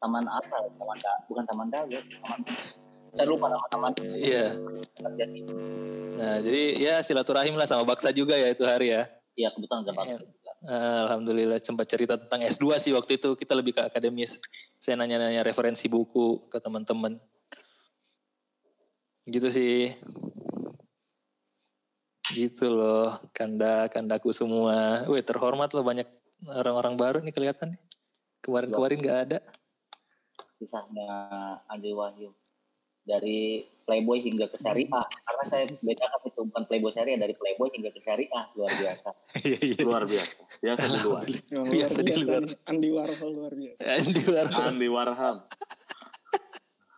Taman 0.00 0.24
apa? 0.24 0.56
Taman 0.74 0.96
da, 0.98 1.12
bukan 1.28 1.44
taman 1.44 1.66
dago 1.68 1.98
taman 2.20 2.40
saya 3.16 3.32
lupa 3.32 3.48
nama 3.48 3.64
teman 3.72 3.92
iya. 4.20 4.52
Nah 6.20 6.36
jadi 6.44 6.62
ya 6.76 6.94
silaturahim 7.00 7.56
lah 7.56 7.64
sama 7.64 7.88
Baksa 7.88 8.12
juga 8.12 8.36
ya 8.36 8.52
itu 8.52 8.60
hari 8.68 8.92
ya. 8.92 9.08
Iya 9.32 9.48
kebetulan 9.56 9.88
ada 9.88 9.92
Baksa 9.96 10.20
juga 10.20 10.45
Alhamdulillah 10.64 11.60
sempat 11.60 11.84
cerita 11.90 12.16
tentang 12.16 12.40
S2 12.46 12.80
sih 12.80 12.92
waktu 12.96 13.20
itu. 13.20 13.36
Kita 13.36 13.52
lebih 13.52 13.76
ke 13.76 13.82
akademis. 13.84 14.40
Saya 14.80 14.96
nanya-nanya 14.96 15.44
referensi 15.44 15.90
buku 15.90 16.48
ke 16.48 16.56
teman-teman. 16.62 17.20
Gitu 19.28 19.48
sih. 19.52 19.92
Gitu 22.32 22.66
loh 22.70 23.12
kanda 23.36 23.90
kandaku 23.92 24.32
semua. 24.32 25.04
Wih 25.10 25.20
terhormat 25.20 25.70
loh 25.76 25.84
banyak 25.84 26.08
orang-orang 26.48 26.94
baru 26.96 27.18
nih 27.20 27.34
kelihatan 27.34 27.76
nih. 27.76 27.80
Kemarin-kemarin 28.40 28.98
nggak 29.02 29.20
ada. 29.28 29.38
Kisahnya 30.56 31.12
Andi 31.68 31.92
Wahyu 31.92 32.32
dari 33.06 33.62
Playboy 33.86 34.18
hingga 34.18 34.50
ke 34.50 34.58
syariah. 34.58 35.06
Karena 35.22 35.44
saya 35.46 35.64
bedakan 35.78 36.20
itu 36.26 36.40
bukan 36.42 36.62
Playboy 36.66 36.90
syariah 36.90 37.18
dari 37.22 37.34
Playboy 37.38 37.70
hingga 37.70 37.94
ke 37.94 38.02
syariah. 38.02 38.44
Luar 38.58 38.74
biasa. 38.74 39.10
Iya, 39.46 39.58
iya. 39.62 39.80
luar 39.86 40.04
biasa. 40.10 40.42
Biasa 40.58 40.84
di 40.90 40.98
luar. 41.06 41.24
Biasa 41.70 41.98
di 42.02 42.12
luar. 42.18 42.42
Andi 42.66 42.88
Warhol 42.90 43.30
luar 43.30 43.52
biasa. 43.54 43.80
Andi 43.86 44.22
Warhol. 44.26 44.64
Andi 44.66 44.88
Warhol. 44.90 45.36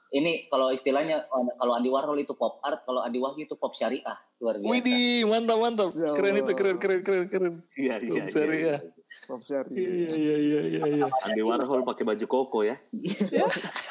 Ini 0.09 0.48
kalau 0.48 0.72
istilahnya 0.72 1.28
kalau 1.60 1.76
Andi 1.76 1.93
Warhol 1.93 2.16
itu 2.24 2.32
pop 2.32 2.64
art 2.64 2.80
kalau 2.80 3.05
Andi 3.05 3.20
Wahyu 3.20 3.44
itu 3.44 3.60
pop 3.60 3.76
syariah. 3.76 4.16
Luar 4.40 4.56
biasa. 4.56 4.72
Widih 4.72 5.28
mantap 5.28 5.60
mantap. 5.60 5.93
Keren 5.93 6.40
itu 6.40 6.52
keren 6.56 6.76
keren 6.80 7.01
keren 7.05 7.24
keren. 7.28 7.52
Iya 7.76 8.01
iya 8.01 8.24
pop 8.24 8.32
syariah. 8.32 8.80
pop 9.28 9.40
syariah. 9.44 10.09
Iya 10.09 10.36
iya 10.40 10.60
iya 10.64 10.85
iya. 10.89 11.06
Andi 11.28 11.44
Warhol 11.44 11.85
pakai 11.85 12.09
baju 12.09 12.24
koko 12.24 12.64
ya 12.64 12.80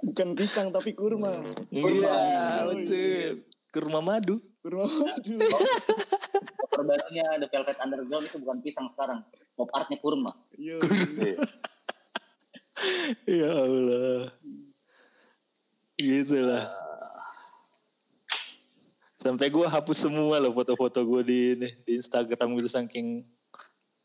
Bukan 0.00 0.32
pisang 0.32 0.72
tapi 0.72 0.96
kurma. 0.96 1.28
Iya, 1.68 2.16
betul. 2.72 3.44
Kurma 3.70 4.00
madu. 4.00 4.34
Kurma 4.64 4.88
madu. 4.88 5.36
Perbarunya 6.72 7.24
The 7.38 7.46
Velvet 7.52 7.78
Underground 7.84 8.24
itu 8.24 8.36
bukan 8.40 8.58
pisang 8.64 8.88
sekarang. 8.88 9.20
Pop 9.54 9.68
artnya 9.76 10.00
kurma. 10.00 10.32
Iya. 10.56 10.80
ya 13.44 13.50
Allah. 13.52 14.32
Gitu 16.00 16.36
lah. 16.40 16.64
Sampai 19.20 19.52
gue 19.52 19.66
hapus 19.68 20.08
semua 20.08 20.40
loh 20.40 20.56
foto-foto 20.56 21.04
gue 21.04 21.22
di 21.28 21.38
ini, 21.52 21.68
di 21.84 22.00
Instagram 22.00 22.56
gitu 22.56 22.72
saking 22.72 23.20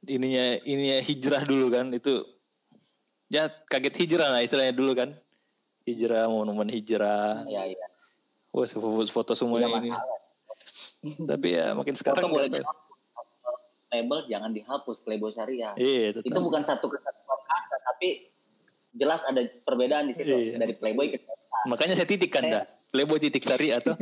ininya 0.05 0.59
ininya 0.67 0.99
hijrah 1.01 1.41
dulu 1.47 1.71
kan 1.73 1.89
itu 1.95 2.21
ya 3.31 3.49
kaget 3.71 4.05
hijrah 4.05 4.29
lah 4.29 4.41
istilahnya 4.43 4.75
dulu 4.75 4.93
kan 4.93 5.09
hijrah 5.85 6.25
monumen 6.27 6.67
hijrah. 6.69 7.45
Ya 7.45 7.65
ya 7.69 7.85
wah 8.55 8.63
foto, 8.63 9.03
foto 9.11 9.31
semua 9.35 9.59
ini. 9.59 9.91
tapi 11.29 11.53
ya 11.53 11.75
makin 11.75 11.93
sekarang 11.93 12.31
boleh 12.31 12.49
label 13.93 14.19
jangan 14.25 14.51
dihapus 14.55 15.03
Playboy 15.03 15.31
Syariah. 15.31 15.75
Iya, 15.77 16.15
itu, 16.15 16.19
itu 16.25 16.39
bukan 16.39 16.63
satu 16.63 16.87
kesatuan 16.89 17.39
kata 17.45 17.77
tapi 17.93 18.27
jelas 18.95 19.23
ada 19.27 19.43
perbedaan 19.63 20.07
di 20.07 20.15
situ. 20.15 20.31
Iya. 20.31 20.57
dari 20.57 20.73
Playboy 20.75 21.11
ke 21.11 21.19
Syariah. 21.19 21.63
makanya 21.67 21.93
saya 21.99 22.07
titik 22.07 22.31
kan 22.31 22.43
dah 22.47 22.63
Playboy 22.91 23.19
titik 23.19 23.43
Syariah 23.43 23.79
tuh. 23.83 23.95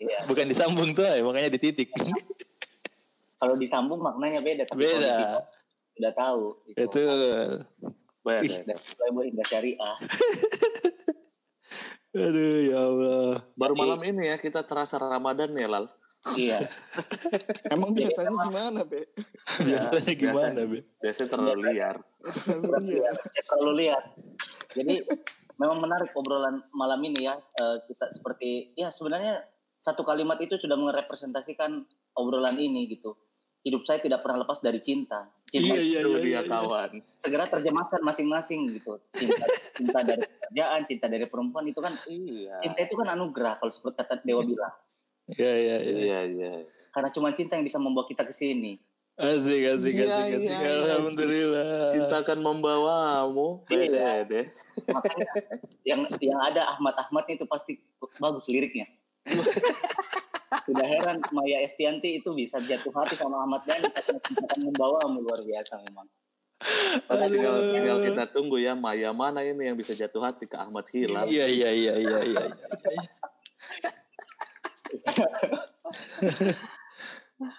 Iya. 0.00 0.18
bukan 0.26 0.44
disambung 0.48 0.90
tuh 0.96 1.04
ya 1.04 1.20
makanya 1.22 1.50
dititik. 1.52 1.92
Kalau 3.38 3.54
disambung 3.54 4.00
maknanya 4.02 4.42
beda 4.42 4.66
tapi 4.66 4.82
beda. 4.82 5.46
udah 5.98 6.12
tahu 6.14 6.42
gitu. 6.72 6.78
itu 6.88 7.02
Bayar, 8.22 8.42
Playboy 8.74 9.24
hingga 9.30 9.44
syariah 9.46 9.96
Aduh 12.18 12.58
ya 12.66 12.78
Allah. 12.82 13.32
Baru 13.54 13.74
malam 13.78 14.00
ini 14.02 14.34
ya 14.34 14.36
kita 14.36 14.66
terasa 14.66 14.98
Ramadan 14.98 15.54
ya 15.54 15.70
Lal. 15.70 15.86
Iya. 16.34 16.58
Emang 17.74 17.94
biasanya 17.94 18.34
gimana, 18.34 18.80
Be? 18.82 19.06
biasanya 19.68 20.12
gimana, 20.18 20.60
Be? 20.66 20.82
Biasanya 20.98 21.28
terlalu 21.30 21.62
liar. 21.70 21.96
terlalu 22.18 22.78
liar. 22.90 23.14
terlalu 23.46 23.72
liar. 23.86 24.02
Jadi 24.74 24.94
memang 25.62 25.78
menarik 25.78 26.10
obrolan 26.18 26.58
malam 26.74 27.00
ini 27.06 27.30
ya. 27.30 27.38
Uh, 27.62 27.78
kita 27.86 28.10
seperti 28.10 28.74
ya 28.74 28.90
sebenarnya 28.90 29.46
satu 29.78 30.02
kalimat 30.02 30.42
itu 30.42 30.58
sudah 30.58 30.74
merepresentasikan 30.74 31.86
obrolan 32.18 32.58
ini 32.58 32.90
gitu 32.90 33.14
hidup 33.68 33.84
saya 33.84 34.00
tidak 34.00 34.24
pernah 34.24 34.42
lepas 34.42 34.64
dari 34.64 34.80
cinta. 34.80 35.28
Cinta 35.44 35.76
iya, 35.76 35.80
iya, 35.80 36.00
iya, 36.00 36.18
dia 36.24 36.32
iya, 36.32 36.40
kawan. 36.44 37.04
Segera 37.20 37.44
terjemahkan 37.44 38.00
masing-masing 38.00 38.72
gitu. 38.72 38.96
Cinta, 39.12 39.44
cinta 39.76 40.00
dari 40.00 40.24
pekerjaan, 40.24 40.80
cinta 40.88 41.06
dari 41.12 41.26
perempuan 41.28 41.64
itu 41.68 41.80
kan 41.84 41.92
iya. 42.08 42.56
cinta 42.64 42.80
itu 42.84 42.96
kan 42.96 43.12
anugerah 43.12 43.60
kalau 43.60 43.72
seperti 43.72 44.00
kata 44.00 44.24
Dewa 44.24 44.42
bilang. 44.44 44.74
Iya, 45.28 45.52
iya, 45.52 45.76
iya. 45.84 45.96
Iya, 46.00 46.20
iya. 46.32 46.50
Karena 46.88 47.12
cuma 47.12 47.28
cinta 47.36 47.60
yang 47.60 47.68
bisa 47.68 47.76
membawa 47.76 48.08
kita 48.08 48.24
ke 48.24 48.32
sini. 48.32 48.80
Asik, 49.18 49.66
asik, 49.66 49.98
asik, 49.98 50.06
ya, 50.06 50.30
asik. 50.30 50.46
Ya, 50.46 50.72
Alhamdulillah. 50.94 51.90
Cinta 51.90 52.16
akan 52.22 52.38
membawamu. 52.38 53.66
Iya. 53.68 54.24
deh. 54.24 54.46
Makanya 54.88 55.26
yang 55.82 56.00
yang 56.22 56.40
ada 56.40 56.70
Ahmad 56.70 56.94
Ahmad 56.96 57.26
itu 57.28 57.44
pasti 57.44 57.82
bagus 58.22 58.46
liriknya. 58.48 58.88
Sudah 60.48 60.86
heran 60.88 61.20
Maya 61.36 61.60
Estianti 61.60 62.20
itu 62.20 62.32
bisa 62.32 62.56
jatuh 62.64 62.92
hati 62.96 63.14
sama 63.16 63.44
Ahmad 63.44 63.60
Dhani 63.68 63.88
karena 63.92 64.20
kesempatan 64.20 64.60
membawamu 64.72 65.20
luar 65.20 65.40
biasa 65.44 65.76
memang. 65.84 66.08
tinggal, 67.30 67.54
tinggal 67.70 67.98
kita 68.02 68.24
tunggu 68.32 68.58
ya 68.58 68.74
Maya 68.74 69.14
mana 69.14 69.44
ini 69.44 69.68
yang 69.68 69.76
bisa 69.76 69.92
jatuh 69.92 70.24
hati 70.24 70.48
ke 70.48 70.56
Ahmad 70.56 70.88
Hilal. 70.88 71.28
Iya 71.28 71.46
iya 71.46 71.70
iya 71.70 71.94
iya 72.00 72.18
iya. 72.24 72.44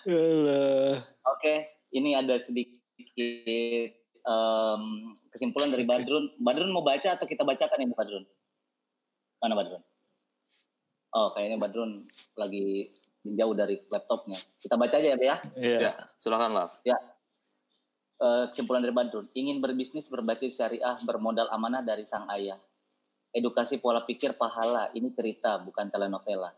Alah. 0.10 0.98
Oke, 1.38 1.56
ini 1.96 2.18
ada 2.18 2.36
sedikit 2.42 2.82
em, 4.26 4.84
kesimpulan 5.30 5.70
dari 5.72 5.86
Badrun. 5.86 6.36
Badrun 6.42 6.74
mau 6.74 6.84
baca 6.84 7.16
atau 7.16 7.30
kita 7.30 7.46
bacakan 7.46 7.86
ini 7.86 7.94
Badrun? 7.94 8.26
Mana 9.40 9.56
Badrun? 9.56 9.84
Oh, 11.10 11.34
kayaknya 11.34 11.58
Badrun 11.58 12.06
lagi 12.38 12.94
jauh 13.26 13.56
dari 13.58 13.82
laptopnya. 13.90 14.38
Kita 14.62 14.78
baca 14.78 14.96
aja 14.96 15.10
ya, 15.14 15.18
Be, 15.18 15.26
ya. 15.26 15.38
Iya. 15.58 15.78
Ya, 15.90 15.94
silakan 16.22 16.52
lah. 16.54 16.70
Ya. 16.86 16.98
Eh, 18.20 18.46
kesimpulan 18.52 18.84
dari 18.84 18.92
Badrun. 18.92 19.26
Ingin 19.32 19.64
berbisnis 19.64 20.12
berbasis 20.12 20.60
syariah 20.60 20.96
bermodal 21.08 21.48
amanah 21.50 21.80
dari 21.80 22.04
sang 22.04 22.28
ayah. 22.36 22.60
Edukasi 23.32 23.80
pola 23.80 24.04
pikir 24.04 24.36
pahala. 24.36 24.92
Ini 24.92 25.10
cerita, 25.16 25.58
bukan 25.62 25.88
telenovela. 25.88 26.52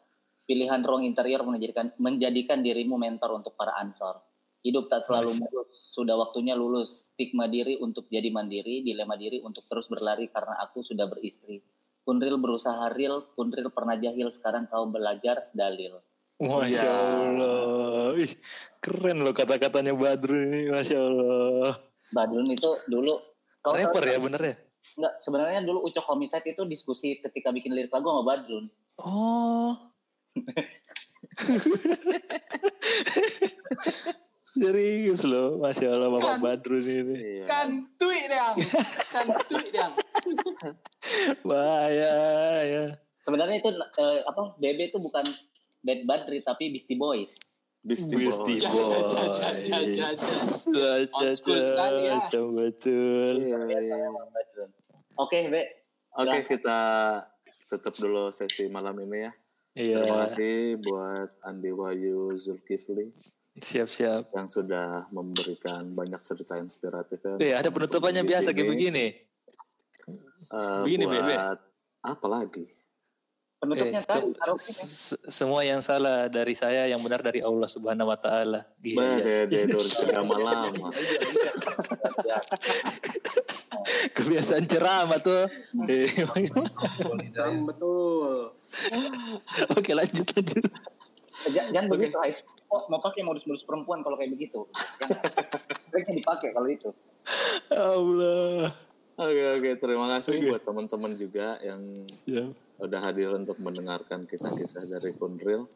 Pilihan 0.43 0.81
ruang 0.83 1.05
interior 1.05 1.45
menjadikan 1.45 1.93
menjadikan 2.01 2.59
dirimu 2.59 2.97
mentor 2.97 3.37
untuk 3.37 3.53
para 3.55 3.77
ansor. 3.77 4.19
Hidup 4.61 4.89
tak 4.89 5.05
selalu 5.05 5.37
mulus. 5.41 5.69
Sudah 5.93 6.17
waktunya 6.17 6.53
lulus. 6.57 7.13
Stigma 7.13 7.45
diri 7.45 7.77
untuk 7.77 8.09
jadi 8.09 8.29
mandiri, 8.29 8.85
dilema 8.85 9.17
diri 9.17 9.41
untuk 9.41 9.65
terus 9.65 9.89
berlari 9.89 10.29
karena 10.29 10.57
aku 10.61 10.81
sudah 10.81 11.05
beristri. 11.09 11.61
Kunril 12.01 12.41
berusaha 12.41 12.89
real, 12.93 13.29
Kunril 13.37 13.69
pernah 13.69 13.93
jahil, 13.97 14.29
sekarang 14.33 14.65
kau 14.65 14.89
belajar 14.89 15.49
dalil. 15.53 16.01
Masya 16.41 16.89
Allah. 16.89 18.17
Ih, 18.17 18.33
keren 18.81 19.21
loh 19.21 19.29
kata-katanya 19.29 19.93
Badrun 19.93 20.49
ini. 20.49 20.73
Masya 20.73 20.97
Allah. 20.97 21.77
Badrun 22.09 22.49
itu 22.49 22.65
dulu 22.89 23.21
kau 23.61 23.77
tahu 23.77 23.77
Rapper 23.77 24.01
nggak? 24.01 24.17
ya 24.17 24.19
bener 24.19 24.41
ya? 24.41 24.57
Enggak, 24.97 25.13
sebenarnya 25.21 25.61
dulu 25.61 25.85
Ucok 25.85 26.01
Homicide 26.09 26.57
itu 26.57 26.65
diskusi 26.65 27.21
ketika 27.21 27.53
bikin 27.53 27.77
lirik 27.77 27.93
lagu 27.93 28.09
sama 28.09 28.25
Badrun. 28.25 28.65
Oh. 29.05 29.77
Serius 34.51 35.23
loh. 35.23 35.55
Masya 35.63 35.95
Allah 35.95 36.09
Bapak 36.11 36.43
Badrun 36.43 36.83
ini. 36.83 37.39
Iya. 37.39 37.45
Kantui 37.47 38.19
dong. 38.27 38.55
Kantui 39.15 39.65
dong. 39.71 39.93
Bahaya 41.47 42.15
ya. 42.67 42.83
Sebenarnya 43.23 43.63
itu 43.63 43.69
eh, 43.71 44.19
apa 44.27 44.57
BB 44.59 44.91
itu 44.91 44.97
bukan 44.99 45.23
Bad 45.81 46.03
Badri 46.03 46.43
tapi 46.43 46.67
Beastie 46.75 46.99
Boys. 46.99 47.39
Beastie 47.81 48.13
Beastie 48.13 48.59
Boys. 48.59 48.87
Boys. 48.91 49.39
Ja, 49.71 49.79
ja. 49.87 51.07
Old 51.07 51.33
school 51.39 51.61
sekali 51.63 52.11
ya. 52.11 52.19
betul. 52.51 53.33
Iya, 53.39 53.59
iya. 53.79 53.97
Badrun. 54.11 54.69
Oke, 55.15 55.47
Be. 55.47 55.63
Oke, 56.11 56.43
kita 56.43 56.79
tutup 57.71 57.95
dulu 57.95 58.27
sesi 58.35 58.67
malam 58.67 58.99
ini 58.99 59.17
ya. 59.23 59.31
Iya. 59.79 59.95
Terima 60.03 60.27
kasih 60.27 60.55
buat 60.83 61.29
Andi 61.47 61.71
Wahyu 61.71 62.35
Zulkifli 62.35 63.30
Siap-siap. 63.53 64.31
yang 64.31 64.47
sudah 64.47 65.11
memberikan 65.11 65.91
banyak 65.91 66.17
cerita 66.17 66.55
inspiratif 66.55 67.19
ya. 67.19 67.35
Eh, 67.37 67.51
ada 67.51 67.67
penutupannya 67.67 68.23
biasa 68.23 68.49
sini. 68.49 68.55
kayak 68.55 68.69
begini. 68.69 69.05
Eh, 70.47 70.81
Begini, 70.83 71.03
buat 71.03 71.19
Bebe. 71.21 71.35
apa 72.01 72.27
lagi? 72.27 72.65
Penutupnya 73.57 73.99
Eh, 73.99 74.07
kan 74.07 74.23
se- 74.57 74.87
se- 75.13 75.21
semua 75.29 75.61
yang 75.61 75.79
salah 75.79 76.25
dari 76.25 76.55
saya, 76.55 76.87
yang 76.87 76.97
benar 76.97 77.21
dari 77.21 77.39
Allah 77.39 77.67
Subhanahu 77.67 78.09
wa 78.09 78.17
taala. 78.17 78.65
Iya, 78.81 79.45
lama. 80.33 80.89
Kebiasaan 84.11 84.65
ceramah 84.65 85.19
tuh. 85.19 85.45
Betul. 87.67 88.33
Oke, 89.71 89.91
lanjut 89.93 90.25
lanjut. 90.31 90.63
Jangan, 91.47 91.69
jangan 91.69 91.87
begitu, 91.89 92.17
Ais. 92.17 92.39
Oh, 92.71 92.87
mau 92.87 93.03
pakai 93.03 93.27
modus-modus 93.27 93.67
perempuan 93.67 93.99
kalau 93.99 94.15
kayak 94.15 94.31
begitu. 94.31 94.63
Baiknya 95.91 96.15
dipakai 96.23 96.55
kalau 96.55 96.71
itu. 96.71 96.89
Allah. 97.67 98.71
Oke 99.19 99.43
oke 99.59 99.69
terima 99.77 100.07
kasih 100.17 100.39
buat 100.49 100.63
teman-teman 100.63 101.13
juga 101.13 101.59
yang 101.61 102.07
Siap. 102.07 102.79
udah 102.79 102.99
hadir 103.03 103.29
untuk 103.35 103.59
mendengarkan 103.59 104.23
kisah-kisah 104.23 104.87
dari 104.87 105.11
Kundril. 105.13 105.67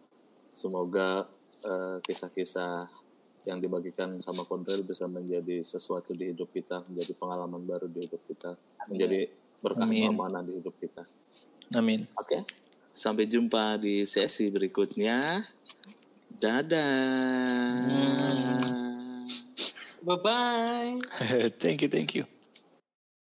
Semoga 0.55 1.27
eh, 1.67 1.99
kisah-kisah 1.99 2.87
yang 3.45 3.59
dibagikan 3.61 4.15
sama 4.23 4.47
Kundril 4.47 4.81
bisa 4.81 5.05
menjadi 5.05 5.61
sesuatu 5.61 6.15
di 6.15 6.33
hidup 6.33 6.49
kita, 6.49 6.81
menjadi 6.89 7.13
pengalaman 7.13 7.61
baru 7.61 7.85
di 7.85 8.07
hidup 8.07 8.23
kita, 8.25 8.57
menjadi 8.89 9.29
berkah 9.61 9.85
Amin. 9.85 10.09
amanah 10.15 10.41
di 10.41 10.57
hidup 10.57 10.73
kita. 10.81 11.05
Amin. 11.77 12.01
Oke, 12.17 12.41
sampai 12.89 13.29
jumpa 13.29 13.77
di 13.77 14.01
sesi 14.07 14.49
berikutnya. 14.49 15.43
Dadah. 16.41 18.15
Bye-bye. 20.05 20.99
thank 21.59 21.81
you, 21.81 21.87
thank 21.87 22.15
you. 22.15 22.34